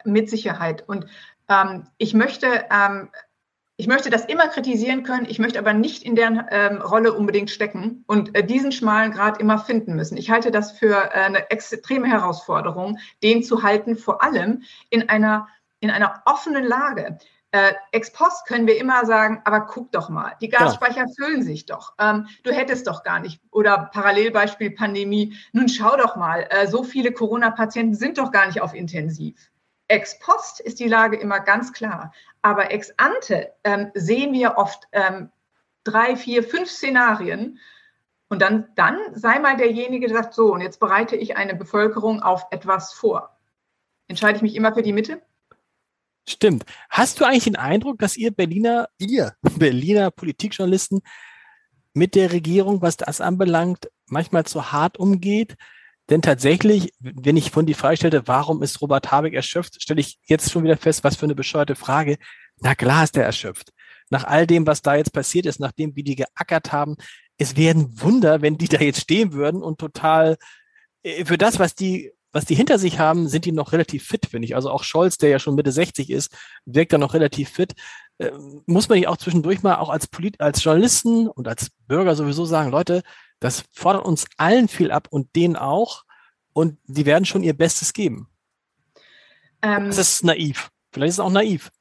Mit 0.03 0.30
Sicherheit. 0.30 0.88
Und 0.88 1.05
ähm, 1.49 1.88
ich 1.97 2.13
möchte 2.13 2.65
ähm, 2.72 3.09
ich 3.82 3.88
möchte 3.88 4.11
das 4.11 4.26
immer 4.26 4.47
kritisieren 4.47 5.01
können, 5.01 5.26
ich 5.28 5.39
möchte 5.39 5.57
aber 5.57 5.74
nicht 5.74 6.03
in 6.03 6.15
deren 6.15 6.45
ähm, 6.51 6.84
Rolle 6.84 7.13
unbedingt 7.13 7.49
stecken 7.49 8.03
und 8.05 8.36
äh, 8.36 8.45
diesen 8.45 8.72
schmalen 8.72 9.11
Grad 9.11 9.41
immer 9.41 9.57
finden 9.57 9.95
müssen. 9.95 10.17
Ich 10.17 10.30
halte 10.30 10.51
das 10.51 10.72
für 10.72 10.93
äh, 10.93 11.22
eine 11.22 11.49
extreme 11.49 12.07
Herausforderung, 12.07 12.99
den 13.24 13.41
zu 13.41 13.63
halten, 13.63 13.95
vor 13.95 14.22
allem 14.24 14.61
in 14.91 15.09
einer, 15.09 15.47
in 15.80 15.89
einer 15.89 16.22
offenen 16.26 16.63
Lage. 16.63 17.17
Äh, 17.54 17.74
ex 17.91 18.14
post 18.14 18.45
können 18.47 18.66
wir 18.66 18.78
immer 18.78 19.06
sagen, 19.06 19.41
aber 19.43 19.62
guck 19.62 19.91
doch 19.91 20.08
mal, 20.08 20.36
die 20.39 20.47
Gasspeicher 20.47 21.06
ja. 21.06 21.14
füllen 21.18 21.43
sich 21.43 21.66
doch. 21.66 21.93
Ähm, 21.99 22.28
du 22.43 22.52
hättest 22.52 22.88
doch 22.88 23.04
gar 23.04 23.20
nicht. 23.20 23.41
Oder 23.52 23.89
Parallelbeispiel 23.91 24.72
Pandemie. 24.72 25.36
Nun 25.52 25.68
schau 25.68 25.97
doch 25.97 26.16
mal, 26.16 26.47
äh, 26.49 26.68
so 26.68 26.84
viele 26.84 27.12
Corona-Patienten 27.12 27.95
sind 27.95 28.18
doch 28.18 28.32
gar 28.32 28.47
nicht 28.47 28.62
auf 28.62 28.74
Intensiv. 28.74 29.52
Ex 29.89 30.18
post 30.20 30.62
ist 30.62 30.80
die 30.80 30.88
Lage 30.88 31.18
immer 31.18 31.41
ganz 31.41 31.74
klar. 31.74 32.14
Aber 32.41 32.72
ex 32.72 32.93
ante 32.95 33.54
ähm, 33.66 33.91
sehen 33.95 34.32
wir 34.32 34.58
oft 34.58 34.88
ähm, 34.93 35.30
drei, 35.84 36.16
vier, 36.16 36.43
fünf 36.43 36.70
Szenarien. 36.70 37.60
Und 38.30 38.41
dann, 38.41 38.70
dann 38.76 38.97
sei 39.14 39.39
mal 39.39 39.58
derjenige, 39.58 40.08
der 40.08 40.16
sagt, 40.16 40.34
so, 40.34 40.54
und 40.54 40.62
jetzt 40.62 40.80
bereite 40.80 41.18
ich 41.18 41.36
eine 41.36 41.54
Bevölkerung 41.54 42.22
auf 42.22 42.47
etwas 42.52 42.93
vor. 42.93 43.38
Entscheide 44.08 44.38
ich 44.38 44.41
mich 44.41 44.56
immer 44.56 44.74
für 44.74 44.84
die 44.84 44.93
Mitte? 44.93 45.22
Stimmt. 46.32 46.64
Hast 46.90 47.20
du 47.20 47.26
eigentlich 47.26 47.44
den 47.44 47.58
Eindruck, 47.58 48.00
dass 48.00 48.16
ihr 48.16 48.32
Berliner, 48.32 48.88
ihr 48.98 49.34
Berliner 49.58 50.12
Politikjournalisten 50.12 51.02
mit 51.94 52.16
der 52.16 52.32
Regierung, 52.32 52.82
was 52.82 52.96
das 52.96 53.20
anbelangt, 53.20 53.90
manchmal 54.08 54.46
zu 54.46 54.72
hart 54.72 54.98
umgeht? 54.98 55.58
Denn 56.10 56.22
tatsächlich, 56.22 56.94
wenn 57.00 57.36
ich 57.36 57.52
von 57.52 57.66
die 57.66 57.74
Frage 57.74 57.98
stellte, 57.98 58.28
warum 58.28 58.64
ist 58.64 58.82
Robert 58.82 59.12
Habeck 59.12 59.34
erschöpft, 59.34 59.82
stelle 59.82 60.00
ich 60.00 60.20
jetzt 60.26 60.52
schon 60.52 60.64
wieder 60.64 60.78
fest, 60.78 61.04
was 61.04 61.18
für 61.18 61.26
eine 61.26 61.36
bescheuerte 61.36 61.76
Frage. 61.76 62.18
Na 62.60 62.76
klar 62.76 63.04
ist 63.04 63.18
er 63.18 63.26
erschöpft. 63.26 63.74
Nach 64.10 64.24
all 64.24 64.48
dem, 64.48 64.66
was 64.66 64.82
da 64.82 64.96
jetzt 64.96 65.14
passiert 65.14 65.46
ist, 65.46 65.60
nachdem 65.60 65.98
wie 65.98 66.04
die 66.04 66.16
geackert 66.16 66.72
haben, 66.72 66.96
es 67.38 67.58
wären 67.58 68.02
Wunder, 68.02 68.42
wenn 68.42 68.58
die 68.58 68.70
da 68.70 68.80
jetzt 68.80 69.02
stehen 69.02 69.34
würden 69.34 69.62
und 69.62 69.80
total 69.80 70.38
äh, 71.04 71.26
für 71.26 71.38
das, 71.38 71.60
was 71.60 71.76
die 71.76 72.12
was 72.32 72.46
die 72.46 72.56
hinter 72.56 72.80
sich 72.80 73.00
haben, 73.00 73.28
sind 73.28 73.46
die 73.46 73.52
noch 73.52 73.72
relativ 73.72 74.06
fit, 74.06 74.26
finde 74.26 74.46
ich. 74.46 74.56
Also 74.56 74.70
auch 74.70 74.84
Scholz, 74.84 75.18
der 75.18 75.30
ja 75.30 75.40
schon 75.40 75.56
Mitte 75.56 75.72
60 75.72 76.10
ist, 76.10 76.36
wirkt 76.66 76.94
da 76.94 76.98
noch 76.98 77.14
relativ 77.14 77.50
fit. 77.50 77.74
Äh, 78.18 78.32
muss 78.66 78.90
man 78.90 79.00
ja 79.00 79.10
auch 79.10 79.18
zwischendurch 79.18 79.64
mal 79.64 79.76
auch 79.76 79.90
als 79.90 80.08
Polit 80.08 80.40
als 80.40 80.64
Journalisten 80.64 81.28
und 81.28 81.48
als 81.48 81.72
Bürger 81.88 82.16
sowieso 82.16 82.46
sagen, 82.46 82.72
Leute, 82.72 83.04
das 83.40 83.64
fordert 83.74 84.06
uns 84.06 84.28
allen 84.38 84.68
viel 84.68 84.92
ab 84.92 85.08
und 85.10 85.36
denen 85.36 85.56
auch. 85.56 86.04
Und 86.54 86.78
die 86.86 87.06
werden 87.06 87.26
schon 87.26 87.44
ihr 87.44 87.58
Bestes 87.58 87.94
geben. 87.94 88.28
Ähm, 89.62 89.88
das 89.88 89.98
ist 89.98 90.24
naiv. 90.24 90.70
Vielleicht 90.92 91.10
ist 91.10 91.16
es 91.16 91.20
auch 91.20 91.32
naiv. 91.32 91.72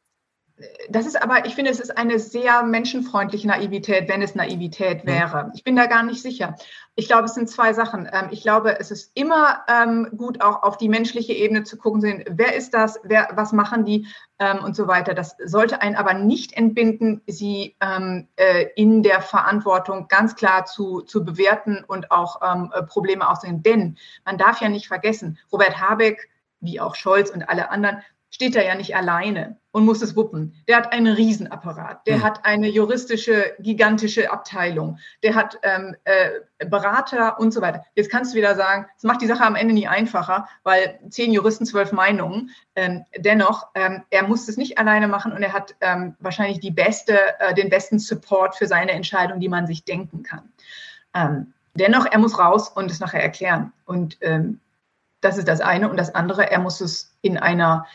Das 0.88 1.06
ist 1.06 1.22
aber, 1.22 1.46
ich 1.46 1.54
finde, 1.54 1.70
es 1.70 1.80
ist 1.80 1.96
eine 1.96 2.18
sehr 2.18 2.62
menschenfreundliche 2.62 3.48
Naivität, 3.48 4.08
wenn 4.08 4.20
es 4.20 4.34
Naivität 4.34 5.06
wäre. 5.06 5.50
Ich 5.54 5.64
bin 5.64 5.76
da 5.76 5.86
gar 5.86 6.02
nicht 6.02 6.20
sicher. 6.20 6.56
Ich 6.96 7.06
glaube, 7.06 7.24
es 7.24 7.34
sind 7.34 7.48
zwei 7.48 7.72
Sachen. 7.72 8.08
Ähm, 8.12 8.28
ich 8.30 8.42
glaube, 8.42 8.78
es 8.78 8.90
ist 8.90 9.12
immer 9.14 9.64
ähm, 9.68 10.08
gut, 10.16 10.42
auch 10.42 10.62
auf 10.62 10.76
die 10.76 10.88
menschliche 10.88 11.32
Ebene 11.32 11.62
zu 11.62 11.78
gucken, 11.78 12.00
sehen, 12.00 12.24
wer 12.28 12.54
ist 12.54 12.74
das, 12.74 13.00
wer, 13.04 13.28
was 13.32 13.52
machen 13.52 13.84
die 13.84 14.06
ähm, 14.38 14.58
und 14.62 14.76
so 14.76 14.86
weiter. 14.86 15.14
Das 15.14 15.36
sollte 15.42 15.80
einen 15.80 15.96
aber 15.96 16.14
nicht 16.14 16.52
entbinden, 16.52 17.22
sie 17.26 17.76
äh, 17.80 18.66
in 18.76 19.02
der 19.02 19.22
Verantwortung 19.22 20.08
ganz 20.08 20.34
klar 20.34 20.66
zu, 20.66 21.00
zu 21.00 21.24
bewerten 21.24 21.84
und 21.86 22.10
auch 22.10 22.42
äh, 22.42 22.82
Probleme 22.82 23.28
auszusehen. 23.28 23.62
Denn 23.62 23.96
man 24.24 24.36
darf 24.36 24.60
ja 24.60 24.68
nicht 24.68 24.88
vergessen, 24.88 25.38
Robert 25.52 25.80
Habeck, 25.80 26.28
wie 26.60 26.80
auch 26.80 26.94
Scholz 26.94 27.30
und 27.30 27.48
alle 27.48 27.70
anderen, 27.70 28.02
steht 28.30 28.56
er 28.56 28.64
ja 28.64 28.74
nicht 28.74 28.94
alleine 28.96 29.56
und 29.72 29.84
muss 29.84 30.02
es 30.02 30.16
wuppen. 30.16 30.54
Der 30.68 30.76
hat 30.76 30.92
einen 30.92 31.14
Riesenapparat, 31.14 32.06
der 32.06 32.18
mhm. 32.18 32.22
hat 32.22 32.44
eine 32.44 32.68
juristische, 32.68 33.54
gigantische 33.58 34.30
Abteilung, 34.30 34.98
der 35.22 35.34
hat 35.34 35.58
ähm, 35.62 35.96
äh, 36.04 36.66
Berater 36.66 37.38
und 37.38 37.52
so 37.52 37.60
weiter. 37.60 37.84
Jetzt 37.94 38.10
kannst 38.10 38.32
du 38.32 38.38
wieder 38.38 38.54
sagen, 38.54 38.86
es 38.96 39.02
macht 39.02 39.20
die 39.20 39.26
Sache 39.26 39.44
am 39.44 39.56
Ende 39.56 39.74
nie 39.74 39.88
einfacher, 39.88 40.48
weil 40.62 40.98
zehn 41.10 41.32
Juristen, 41.32 41.66
zwölf 41.66 41.92
Meinungen. 41.92 42.50
Ähm, 42.76 43.04
dennoch, 43.16 43.68
ähm, 43.74 44.04
er 44.10 44.22
muss 44.22 44.48
es 44.48 44.56
nicht 44.56 44.78
alleine 44.78 45.08
machen 45.08 45.32
und 45.32 45.42
er 45.42 45.52
hat 45.52 45.74
ähm, 45.80 46.14
wahrscheinlich 46.20 46.60
die 46.60 46.70
beste, 46.70 47.18
äh, 47.40 47.54
den 47.54 47.68
besten 47.68 47.98
Support 47.98 48.56
für 48.56 48.66
seine 48.66 48.92
Entscheidung, 48.92 49.40
die 49.40 49.48
man 49.48 49.66
sich 49.66 49.84
denken 49.84 50.22
kann. 50.22 50.52
Ähm, 51.14 51.52
dennoch, 51.74 52.06
er 52.06 52.18
muss 52.18 52.38
raus 52.38 52.68
und 52.68 52.90
es 52.90 53.00
nachher 53.00 53.22
erklären. 53.22 53.72
Und 53.84 54.18
ähm, 54.20 54.60
das 55.20 55.38
ist 55.38 55.48
das 55.48 55.60
eine. 55.60 55.90
Und 55.90 55.96
das 55.96 56.14
andere, 56.14 56.50
er 56.50 56.58
muss 56.58 56.80
es 56.80 57.14
in 57.22 57.38
einer 57.38 57.86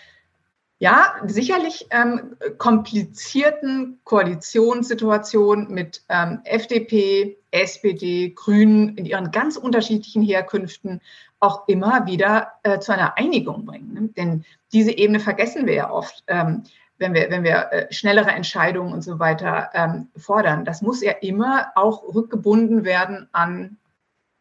ja, 0.77 1.15
sicherlich 1.25 1.87
ähm, 1.91 2.35
komplizierten 2.57 3.99
Koalitionssituationen 4.03 5.73
mit 5.73 6.03
ähm, 6.09 6.41
FDP, 6.43 7.37
SPD, 7.51 8.31
Grünen 8.35 8.97
in 8.97 9.05
ihren 9.05 9.31
ganz 9.31 9.55
unterschiedlichen 9.55 10.21
Herkünften 10.21 11.01
auch 11.39 11.67
immer 11.67 12.05
wieder 12.07 12.53
äh, 12.63 12.79
zu 12.79 12.91
einer 12.91 13.17
Einigung 13.17 13.65
bringen. 13.65 13.93
Ne? 13.93 14.09
Denn 14.17 14.45
diese 14.73 14.91
Ebene 14.91 15.21
vergessen 15.21 15.65
wir 15.65 15.73
ja 15.75 15.89
oft, 15.89 16.23
ähm, 16.27 16.63
wenn 16.97 17.13
wir, 17.13 17.29
wenn 17.29 17.43
wir 17.43 17.71
äh, 17.71 17.93
schnellere 17.93 18.31
Entscheidungen 18.31 18.93
und 18.93 19.01
so 19.01 19.19
weiter 19.19 19.69
ähm, 19.73 20.09
fordern. 20.17 20.65
Das 20.65 20.81
muss 20.81 21.01
ja 21.01 21.13
immer 21.13 21.67
auch 21.75 22.03
rückgebunden 22.13 22.83
werden 22.83 23.29
an 23.31 23.77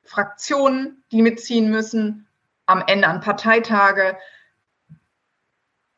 Fraktionen, 0.02 1.04
die 1.12 1.22
mitziehen 1.22 1.70
müssen, 1.70 2.26
am 2.66 2.82
Ende 2.86 3.06
an 3.06 3.20
Parteitage 3.20 4.16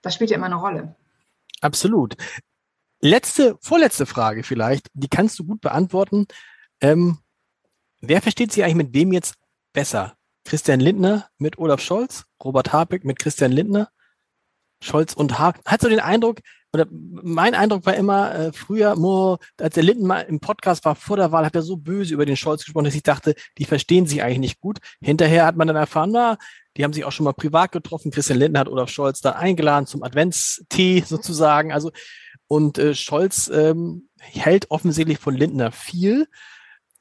das 0.07 0.15
spielt 0.15 0.31
ja 0.31 0.37
immer 0.37 0.47
eine 0.47 0.57
Rolle. 0.57 0.95
Absolut. 1.61 2.17
Letzte, 3.01 3.59
vorletzte 3.61 4.07
Frage 4.07 4.43
vielleicht, 4.43 4.89
die 4.95 5.09
kannst 5.09 5.39
du 5.39 5.45
gut 5.45 5.61
beantworten. 5.61 6.27
Ähm, 6.81 7.19
wer 8.01 8.23
versteht 8.23 8.53
sich 8.53 8.63
eigentlich 8.63 8.77
mit 8.77 8.95
wem 8.95 9.13
jetzt 9.13 9.35
besser? 9.73 10.17
Christian 10.45 10.81
Lindner 10.81 11.29
mit 11.39 11.59
Olaf 11.59 11.81
Scholz, 11.81 12.25
Robert 12.43 12.73
Habeck 12.73 13.05
mit 13.05 13.19
Christian 13.19 13.51
Lindner, 13.51 13.91
Scholz 14.81 15.13
und 15.13 15.39
Habeck. 15.39 15.63
Hat 15.67 15.81
so 15.81 15.89
den 15.89 16.01
Eindruck, 16.01 16.41
oder 16.73 16.87
mein 16.91 17.55
Eindruck 17.55 17.85
war 17.85 17.95
immer, 17.95 18.33
äh, 18.33 18.53
früher, 18.53 18.97
als 19.59 19.75
der 19.75 19.83
Linden 19.83 20.07
mal 20.07 20.21
im 20.21 20.39
Podcast 20.39 20.85
war 20.85 20.95
vor 20.95 21.17
der 21.17 21.33
Wahl, 21.33 21.45
hat 21.45 21.57
er 21.57 21.63
so 21.63 21.77
böse 21.77 22.15
über 22.15 22.27
den 22.27 22.37
Scholz 22.37 22.65
gesprochen, 22.65 22.85
dass 22.85 22.95
ich 22.95 23.03
dachte, 23.03 23.35
die 23.59 23.65
verstehen 23.65 24.07
sich 24.07 24.23
eigentlich 24.23 24.39
nicht 24.39 24.61
gut. 24.61 24.79
Hinterher 25.01 25.47
hat 25.47 25.57
man 25.57 25.67
dann 25.67 25.77
erfahren, 25.77 26.13
na, 26.13 26.39
die 26.77 26.85
haben 26.85 26.93
sich 26.93 27.05
auch 27.05 27.13
schon 27.13 27.25
mal 27.25 27.33
privat 27.33 27.73
getroffen. 27.73 28.11
Christian 28.11 28.39
Lindner 28.39 28.61
hat 28.61 28.69
Olaf 28.69 28.91
Scholz 28.91 29.21
da 29.21 29.33
eingeladen 29.33 29.87
zum 29.87 30.03
Adventstee 30.03 31.03
sozusagen. 31.07 31.73
Also 31.73 31.91
und 32.49 32.79
äh, 32.79 32.95
Scholz 32.95 33.49
ähm, 33.53 34.09
hält 34.19 34.71
offensichtlich 34.71 35.19
von 35.19 35.35
Lindner 35.35 35.73
viel. 35.73 36.29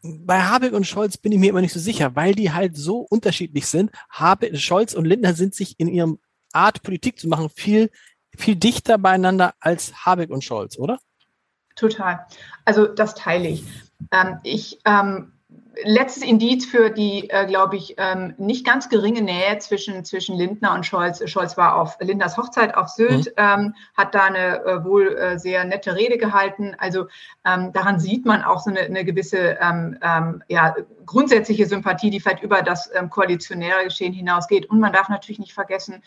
Bei 0.02 0.44
Habeck 0.44 0.74
und 0.74 0.86
Scholz 0.86 1.18
bin 1.18 1.32
ich 1.32 1.40
mir 1.40 1.50
immer 1.50 1.62
nicht 1.62 1.74
so 1.74 1.80
sicher, 1.80 2.16
weil 2.16 2.36
die 2.36 2.52
halt 2.52 2.78
so 2.78 3.00
unterschiedlich 3.00 3.68
sind. 3.68 3.92
Habeck, 4.10 4.58
Scholz 4.58 4.94
und 4.94 5.06
Lindner 5.06 5.34
sind 5.34 5.56
sich 5.56 5.80
in 5.80 5.88
ihrem 5.88 6.20
Art, 6.52 6.84
Politik 6.84 7.20
zu 7.20 7.28
machen, 7.28 7.50
viel 7.50 7.90
viel 8.38 8.56
dichter 8.56 8.98
beieinander 8.98 9.54
als 9.60 10.06
Habeck 10.06 10.30
und 10.30 10.44
Scholz, 10.44 10.78
oder? 10.78 11.00
Total. 11.76 12.26
Also 12.64 12.88
das 12.88 13.16
teile 13.16 13.50
ich. 13.50 13.64
Ähm, 14.12 14.40
ich 14.44 14.80
ähm, 14.86 15.34
letztes 15.84 16.24
Indiz 16.24 16.66
für 16.66 16.90
die, 16.90 17.30
äh, 17.30 17.46
glaube 17.46 17.76
ich, 17.76 17.96
ähm, 17.98 18.34
nicht 18.38 18.66
ganz 18.66 18.90
geringe 18.90 19.22
Nähe 19.22 19.58
zwischen, 19.60 20.06
zwischen 20.06 20.36
Lindner 20.38 20.74
und 20.74 20.86
Scholz. 20.86 21.28
Scholz 21.30 21.58
war 21.58 21.76
auf 21.76 21.98
Lindners 22.00 22.38
Hochzeit 22.38 22.76
auf 22.76 22.90
Sylt, 22.90 23.28
mhm. 23.28 23.32
ähm, 23.38 23.76
hat 23.96 24.16
da 24.16 24.26
eine 24.26 24.64
äh, 24.64 24.84
wohl 24.84 25.16
äh, 25.16 25.40
sehr 25.40 25.64
nette 25.66 25.96
Rede 25.96 26.18
gehalten. 26.18 26.76
Also 26.78 27.08
ähm, 27.46 27.74
daran 27.74 28.00
sieht 28.00 28.26
man 28.26 28.44
auch 28.44 28.62
so 28.62 28.70
eine, 28.70 28.82
eine 28.82 29.06
gewisse 29.06 29.58
ähm, 29.62 29.98
ähm, 30.02 30.44
ja, 30.48 30.76
grundsätzliche 31.06 31.66
Sympathie, 31.66 32.10
die 32.10 32.20
vielleicht 32.20 32.44
über 32.44 32.62
das 32.62 32.90
ähm, 32.94 33.10
koalitionäre 33.10 33.84
Geschehen 33.84 34.14
hinausgeht. 34.14 34.70
Und 34.70 34.80
man 34.80 34.94
darf 34.94 35.10
natürlich 35.10 35.40
nicht 35.40 35.54
vergessen, 35.54 36.04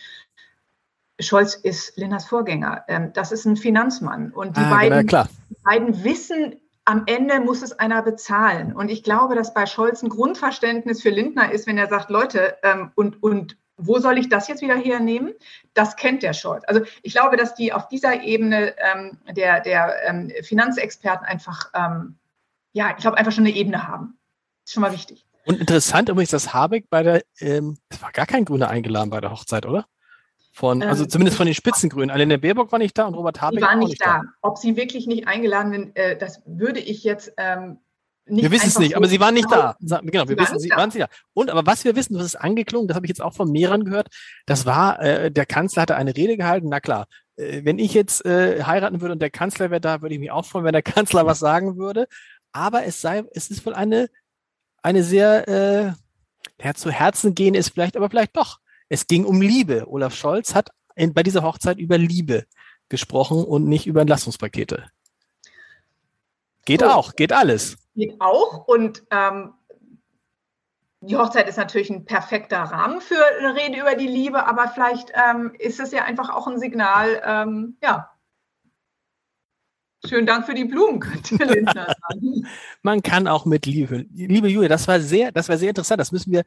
Scholz 1.21 1.55
ist 1.55 1.97
Lindners 1.97 2.27
Vorgänger. 2.27 2.85
Das 3.13 3.33
ist 3.33 3.45
ein 3.45 3.57
Finanzmann. 3.57 4.31
Und 4.31 4.57
die, 4.57 4.61
ah, 4.61 4.71
beiden, 4.71 5.05
genau, 5.05 5.25
die 5.51 5.57
beiden 5.65 6.05
wissen, 6.05 6.61
am 6.89 7.03
Ende 7.05 7.39
muss 7.41 7.61
es 7.61 7.79
einer 7.79 8.01
bezahlen. 8.01 8.73
Und 8.73 8.91
ich 8.91 9.03
glaube, 9.03 9.35
dass 9.35 9.53
bei 9.53 9.67
Scholz 9.67 10.03
ein 10.03 10.09
Grundverständnis 10.09 11.03
für 11.03 11.11
Lindner 11.11 11.53
ist, 11.53 11.67
wenn 11.67 11.77
er 11.77 11.87
sagt, 11.87 12.09
Leute, 12.09 12.57
ähm, 12.63 12.93
und, 12.95 13.23
und 13.23 13.59
wo 13.77 13.99
soll 13.99 14.17
ich 14.17 14.31
das 14.31 14.49
jetzt 14.49 14.63
wieder 14.63 14.75
hernehmen? 14.75 15.35
Das 15.75 15.97
kennt 15.97 16.23
der 16.23 16.33
Scholz. 16.33 16.65
Also 16.67 16.81
ich 17.03 17.13
glaube, 17.13 17.37
dass 17.37 17.55
die 17.55 17.75
auf 17.75 17.89
dieser 17.89 18.23
Ebene 18.23 18.75
ähm, 18.79 19.19
der, 19.37 19.61
der 19.61 19.97
ähm, 20.09 20.33
Finanzexperten 20.43 21.27
einfach, 21.27 21.71
ähm, 21.75 22.17
ja, 22.73 22.95
ich 22.97 23.03
glaube, 23.03 23.19
einfach 23.19 23.33
schon 23.33 23.45
eine 23.45 23.55
Ebene 23.55 23.87
haben. 23.87 24.19
Ist 24.65 24.73
schon 24.73 24.81
mal 24.81 24.93
wichtig. 24.93 25.27
Und 25.45 25.61
interessant 25.61 26.09
übrigens, 26.09 26.31
dass 26.31 26.55
Habeck 26.55 26.89
bei 26.89 27.03
der, 27.03 27.23
ähm, 27.41 27.77
es 27.91 28.01
war 28.01 28.13
gar 28.13 28.27
kein 28.27 28.47
Grüner 28.47 28.71
eingeladen 28.71 29.11
bei 29.11 29.21
der 29.21 29.31
Hochzeit, 29.31 29.67
oder? 29.67 29.85
Von, 30.59 30.83
also 30.83 31.05
ähm, 31.05 31.09
zumindest 31.09 31.37
von 31.37 31.47
den 31.47 31.55
Spitzengrünen. 31.55 32.11
Alena 32.11 32.37
Baerbock 32.37 32.73
war 32.73 32.81
nicht 32.81 32.99
da 32.99 33.07
und 33.07 33.15
Robert 33.15 33.41
Habeck 33.41 33.63
war 33.63 33.77
nicht, 33.77 33.91
nicht 33.91 34.01
da. 34.05 34.23
da. 34.23 34.23
Ob 34.43 34.59
sie 34.59 34.75
wirklich 34.75 35.07
nicht 35.07 35.29
eingeladen 35.29 35.71
sind, 35.71 35.97
äh, 35.97 36.19
das 36.19 36.43
würde 36.47 36.81
ich 36.81 37.05
jetzt 37.05 37.33
ähm, 37.37 37.79
nicht 38.27 38.43
Wir 38.43 38.51
wissen 38.51 38.67
es 38.67 38.77
nicht, 38.77 38.91
so 38.91 38.97
aber 38.97 39.07
sie 39.07 39.21
waren 39.21 39.35
nicht 39.35 39.49
da. 39.49 39.77
Genau, 39.79 40.29
wir 40.29 40.37
wissen, 40.37 40.59
sie 40.59 40.71
waren 40.71 40.91
sie 40.91 40.99
da. 40.99 41.07
Und 41.33 41.51
aber 41.51 41.65
was 41.65 41.85
wir 41.85 41.95
wissen, 41.95 42.15
das 42.15 42.25
ist 42.25 42.35
angeklungen, 42.35 42.89
das 42.89 42.97
habe 42.97 43.07
ich 43.07 43.09
jetzt 43.09 43.23
auch 43.23 43.35
von 43.35 43.53
mehreren 43.53 43.85
gehört, 43.85 44.09
das 44.47 44.67
war, 44.67 45.01
äh, 45.01 45.31
der 45.31 45.47
Kanzler 45.47 45.83
hatte 45.83 45.95
eine 45.95 46.17
Rede 46.17 46.37
gehalten, 46.37 46.67
na 46.69 46.81
klar, 46.81 47.07
äh, 47.37 47.61
wenn 47.63 47.79
ich 47.79 47.95
jetzt 47.95 48.27
äh, 48.27 48.65
heiraten 48.65 49.01
würde 49.01 49.13
und 49.13 49.23
der 49.23 49.31
Kanzler 49.31 49.71
wäre 49.71 49.81
da, 49.81 50.03
würde 50.03 50.17
ich 50.17 50.21
mich 50.21 50.33
auch 50.33 50.45
freuen, 50.45 50.65
wenn 50.65 50.73
der 50.73 50.83
Kanzler 50.97 51.25
was 51.25 51.39
sagen 51.39 51.77
würde. 51.77 52.09
Aber 52.51 52.83
es 52.83 53.01
sei, 53.01 53.23
es 53.33 53.49
ist 53.49 53.65
wohl 53.65 53.75
eine, 53.75 54.09
eine 54.83 55.05
sehr, 55.05 55.95
äh, 56.59 56.75
zu 56.75 56.91
Herzen 56.91 57.37
gehen 57.37 57.55
ist 57.55 57.69
vielleicht, 57.69 57.97
aber 57.97 58.11
vielleicht 58.11 58.37
doch 58.37 58.59
es 58.89 59.07
ging 59.07 59.25
um 59.25 59.41
Liebe. 59.41 59.87
Olaf 59.89 60.15
Scholz 60.15 60.55
hat 60.55 60.71
in, 60.95 61.15
bei 61.15 61.23
dieser 61.23 61.43
Hochzeit 61.43 61.79
über 61.79 61.99
Liebe 61.99 62.45
gesprochen 62.89 63.45
und 63.45 63.67
nicht 63.67 63.87
über 63.87 64.01
Entlastungspakete. 64.01 64.91
Geht 66.65 66.81
so, 66.81 66.89
auch, 66.89 67.17
geht 67.17 67.33
alles. 67.33 67.79
Geht 67.95 68.21
auch 68.21 68.67
und 68.67 69.03
ähm, 69.11 69.55
die 71.01 71.17
Hochzeit 71.17 71.49
ist 71.49 71.57
natürlich 71.57 71.91
ein 71.91 72.05
perfekter 72.05 72.59
Rahmen 72.59 73.01
für 73.01 73.23
eine 73.39 73.55
Rede 73.55 73.81
über 73.81 73.95
die 73.95 74.09
Liebe, 74.09 74.47
aber 74.47 74.69
vielleicht 74.69 75.13
ähm, 75.15 75.53
ist 75.59 75.79
es 75.79 75.93
ja 75.93 76.05
einfach 76.05 76.29
auch 76.31 76.47
ein 76.47 76.59
Signal, 76.59 77.23
ähm, 77.25 77.77
ja. 77.83 78.11
Schönen 80.07 80.27
Dank 80.27 80.47
für 80.47 80.55
die 80.55 80.65
Blumen, 80.65 81.01
könnte 81.01 81.35
Lindner 81.37 81.87
sagen. 82.09 82.47
Man 82.83 83.03
kann 83.03 83.27
auch 83.27 83.45
mit 83.45 83.67
Liebe. 83.67 84.07
Liebe 84.13 84.49
Julia, 84.49 84.69
das 84.69 84.87
war 84.87 85.01
sehr, 85.01 85.33
das 85.33 85.49
war 85.49 85.59
sehr 85.59 85.71
interessant. 85.71 86.01
Das 86.01 86.13
müssen 86.13 86.33
wir 86.33 86.45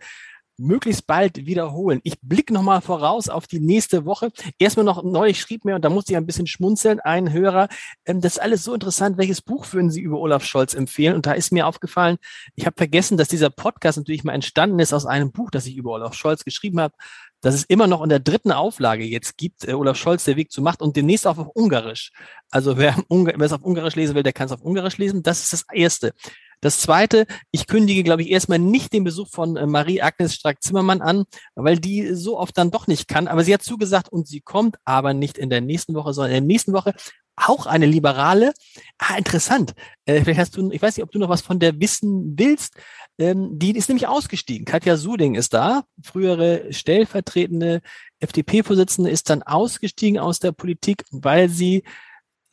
möglichst 0.61 1.07
bald 1.07 1.45
wiederholen. 1.45 1.99
Ich 2.03 2.19
blicke 2.21 2.53
nochmal 2.53 2.81
voraus 2.81 3.29
auf 3.29 3.47
die 3.47 3.59
nächste 3.59 4.05
Woche. 4.05 4.31
Erstmal 4.59 4.85
noch 4.85 5.03
neulich 5.03 5.39
schrieb 5.39 5.65
mir, 5.65 5.75
und 5.75 5.83
da 5.83 5.89
musste 5.89 6.13
ich 6.13 6.17
ein 6.17 6.25
bisschen 6.25 6.47
schmunzeln, 6.47 6.99
ein 6.99 7.31
Hörer, 7.31 7.67
ähm, 8.05 8.21
das 8.21 8.33
ist 8.33 8.39
alles 8.39 8.63
so 8.63 8.73
interessant, 8.73 9.17
welches 9.17 9.41
Buch 9.41 9.65
würden 9.73 9.91
Sie 9.91 10.01
über 10.01 10.19
Olaf 10.19 10.45
Scholz 10.45 10.73
empfehlen? 10.73 11.15
Und 11.15 11.25
da 11.25 11.33
ist 11.33 11.51
mir 11.51 11.67
aufgefallen, 11.67 12.17
ich 12.55 12.65
habe 12.65 12.75
vergessen, 12.77 13.17
dass 13.17 13.27
dieser 13.27 13.49
Podcast 13.49 13.97
natürlich 13.97 14.23
mal 14.23 14.33
entstanden 14.33 14.79
ist 14.79 14.93
aus 14.93 15.05
einem 15.05 15.31
Buch, 15.31 15.51
das 15.51 15.65
ich 15.65 15.75
über 15.75 15.91
Olaf 15.91 16.13
Scholz 16.13 16.45
geschrieben 16.45 16.79
habe, 16.79 16.93
das 17.41 17.55
es 17.55 17.63
immer 17.63 17.87
noch 17.87 18.03
in 18.03 18.09
der 18.09 18.19
dritten 18.19 18.51
Auflage 18.51 19.03
jetzt 19.03 19.37
gibt, 19.37 19.67
äh, 19.67 19.73
Olaf 19.73 19.97
Scholz, 19.97 20.23
der 20.23 20.37
Weg 20.37 20.51
zu 20.51 20.61
Macht 20.61 20.81
und 20.81 20.95
demnächst 20.95 21.25
auch 21.27 21.37
auf 21.37 21.47
Ungarisch. 21.47 22.11
Also 22.51 22.77
wer, 22.77 22.95
wer 23.09 23.41
es 23.41 23.53
auf 23.53 23.63
Ungarisch 23.63 23.95
lesen 23.95 24.15
will, 24.15 24.23
der 24.23 24.33
kann 24.33 24.45
es 24.45 24.51
auf 24.51 24.61
Ungarisch 24.61 24.97
lesen. 24.97 25.23
Das 25.23 25.41
ist 25.41 25.53
das 25.53 25.65
Erste. 25.73 26.13
Das 26.61 26.79
zweite, 26.79 27.25
ich 27.51 27.67
kündige, 27.67 28.03
glaube 28.03 28.21
ich, 28.21 28.29
erstmal 28.29 28.59
nicht 28.59 28.93
den 28.93 29.03
Besuch 29.03 29.27
von 29.29 29.57
äh, 29.57 29.65
Marie-Agnes 29.65 30.35
Strack-Zimmermann 30.35 31.01
an, 31.01 31.25
weil 31.55 31.79
die 31.79 32.13
so 32.13 32.39
oft 32.39 32.57
dann 32.57 32.71
doch 32.71 32.87
nicht 32.87 33.07
kann. 33.07 33.27
Aber 33.27 33.43
sie 33.43 33.53
hat 33.53 33.63
zugesagt 33.63 34.09
und 34.09 34.27
sie 34.27 34.41
kommt 34.41 34.77
aber 34.85 35.13
nicht 35.13 35.37
in 35.37 35.49
der 35.49 35.61
nächsten 35.61 35.95
Woche, 35.95 36.13
sondern 36.13 36.31
in 36.31 36.43
der 36.43 36.47
nächsten 36.47 36.73
Woche 36.73 36.93
auch 37.35 37.65
eine 37.65 37.85
Liberale. 37.85 38.53
Ah, 38.97 39.17
interessant. 39.17 39.73
Äh, 40.05 40.21
vielleicht 40.21 40.39
hast 40.39 40.57
du, 40.57 40.71
ich 40.71 40.81
weiß 40.81 40.95
nicht, 40.95 41.03
ob 41.03 41.11
du 41.11 41.19
noch 41.19 41.29
was 41.29 41.41
von 41.41 41.59
der 41.59 41.79
wissen 41.79 42.37
willst. 42.37 42.75
Ähm, 43.17 43.57
die 43.57 43.75
ist 43.75 43.89
nämlich 43.89 44.07
ausgestiegen. 44.07 44.65
Katja 44.65 44.97
Suding 44.97 45.35
ist 45.35 45.53
da, 45.53 45.83
frühere 46.03 46.71
stellvertretende 46.71 47.81
FDP-Vorsitzende, 48.19 49.09
ist 49.09 49.29
dann 49.29 49.43
ausgestiegen 49.43 50.19
aus 50.19 50.39
der 50.39 50.51
Politik, 50.51 51.03
weil 51.11 51.49
sie 51.49 51.83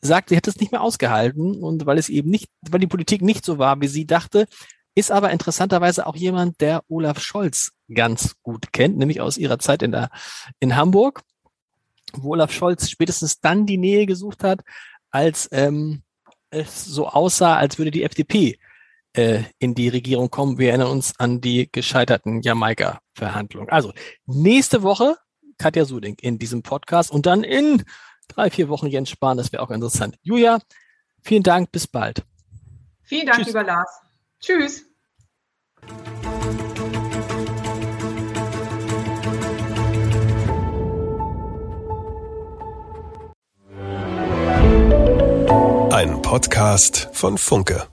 sagt, 0.01 0.29
sie 0.29 0.35
hätte 0.35 0.49
es 0.49 0.59
nicht 0.59 0.71
mehr 0.71 0.81
ausgehalten 0.81 1.61
und 1.61 1.85
weil 1.85 1.97
es 1.97 2.09
eben 2.09 2.29
nicht, 2.29 2.49
weil 2.69 2.79
die 2.79 2.87
Politik 2.87 3.21
nicht 3.21 3.45
so 3.45 3.57
war, 3.57 3.79
wie 3.81 3.87
sie 3.87 4.05
dachte, 4.05 4.47
ist 4.95 5.11
aber 5.11 5.31
interessanterweise 5.31 6.07
auch 6.07 6.15
jemand, 6.15 6.61
der 6.61 6.83
Olaf 6.89 7.21
Scholz 7.21 7.71
ganz 7.93 8.35
gut 8.41 8.73
kennt, 8.73 8.97
nämlich 8.97 9.21
aus 9.21 9.37
ihrer 9.37 9.59
Zeit 9.59 9.81
in 9.83 9.91
der, 9.91 10.09
in 10.59 10.75
Hamburg, 10.75 11.21
wo 12.13 12.31
Olaf 12.31 12.51
Scholz 12.51 12.89
spätestens 12.89 13.39
dann 13.39 13.65
die 13.65 13.77
Nähe 13.77 14.05
gesucht 14.05 14.43
hat, 14.43 14.61
als 15.11 15.47
ähm, 15.51 16.01
es 16.49 16.85
so 16.85 17.07
aussah, 17.07 17.57
als 17.57 17.77
würde 17.77 17.91
die 17.91 18.03
FDP 18.03 18.57
äh, 19.13 19.43
in 19.59 19.75
die 19.75 19.89
Regierung 19.89 20.29
kommen. 20.29 20.57
Wir 20.57 20.69
erinnern 20.69 20.91
uns 20.91 21.13
an 21.19 21.41
die 21.41 21.69
gescheiterten 21.71 22.41
Jamaika-Verhandlungen. 22.41 23.69
Also 23.69 23.93
nächste 24.25 24.83
Woche 24.83 25.17
Katja 25.57 25.85
Suding 25.85 26.15
in 26.21 26.39
diesem 26.39 26.63
Podcast 26.63 27.11
und 27.11 27.25
dann 27.25 27.43
in 27.43 27.83
drei, 28.29 28.49
vier 28.49 28.69
Wochen 28.69 28.87
Jens 28.87 29.09
Spahn, 29.09 29.37
das 29.37 29.51
wäre 29.51 29.61
auch 29.61 29.71
interessant. 29.71 30.17
Julia, 30.21 30.59
vielen 31.21 31.43
Dank, 31.43 31.71
bis 31.71 31.87
bald. 31.87 32.23
Vielen 33.03 33.25
Dank, 33.25 33.39
Tschüss. 33.39 33.47
lieber 33.47 33.63
Lars. 33.63 33.89
Tschüss. 34.39 34.85
Ein 45.91 46.21
Podcast 46.21 47.09
von 47.11 47.37
Funke. 47.37 47.87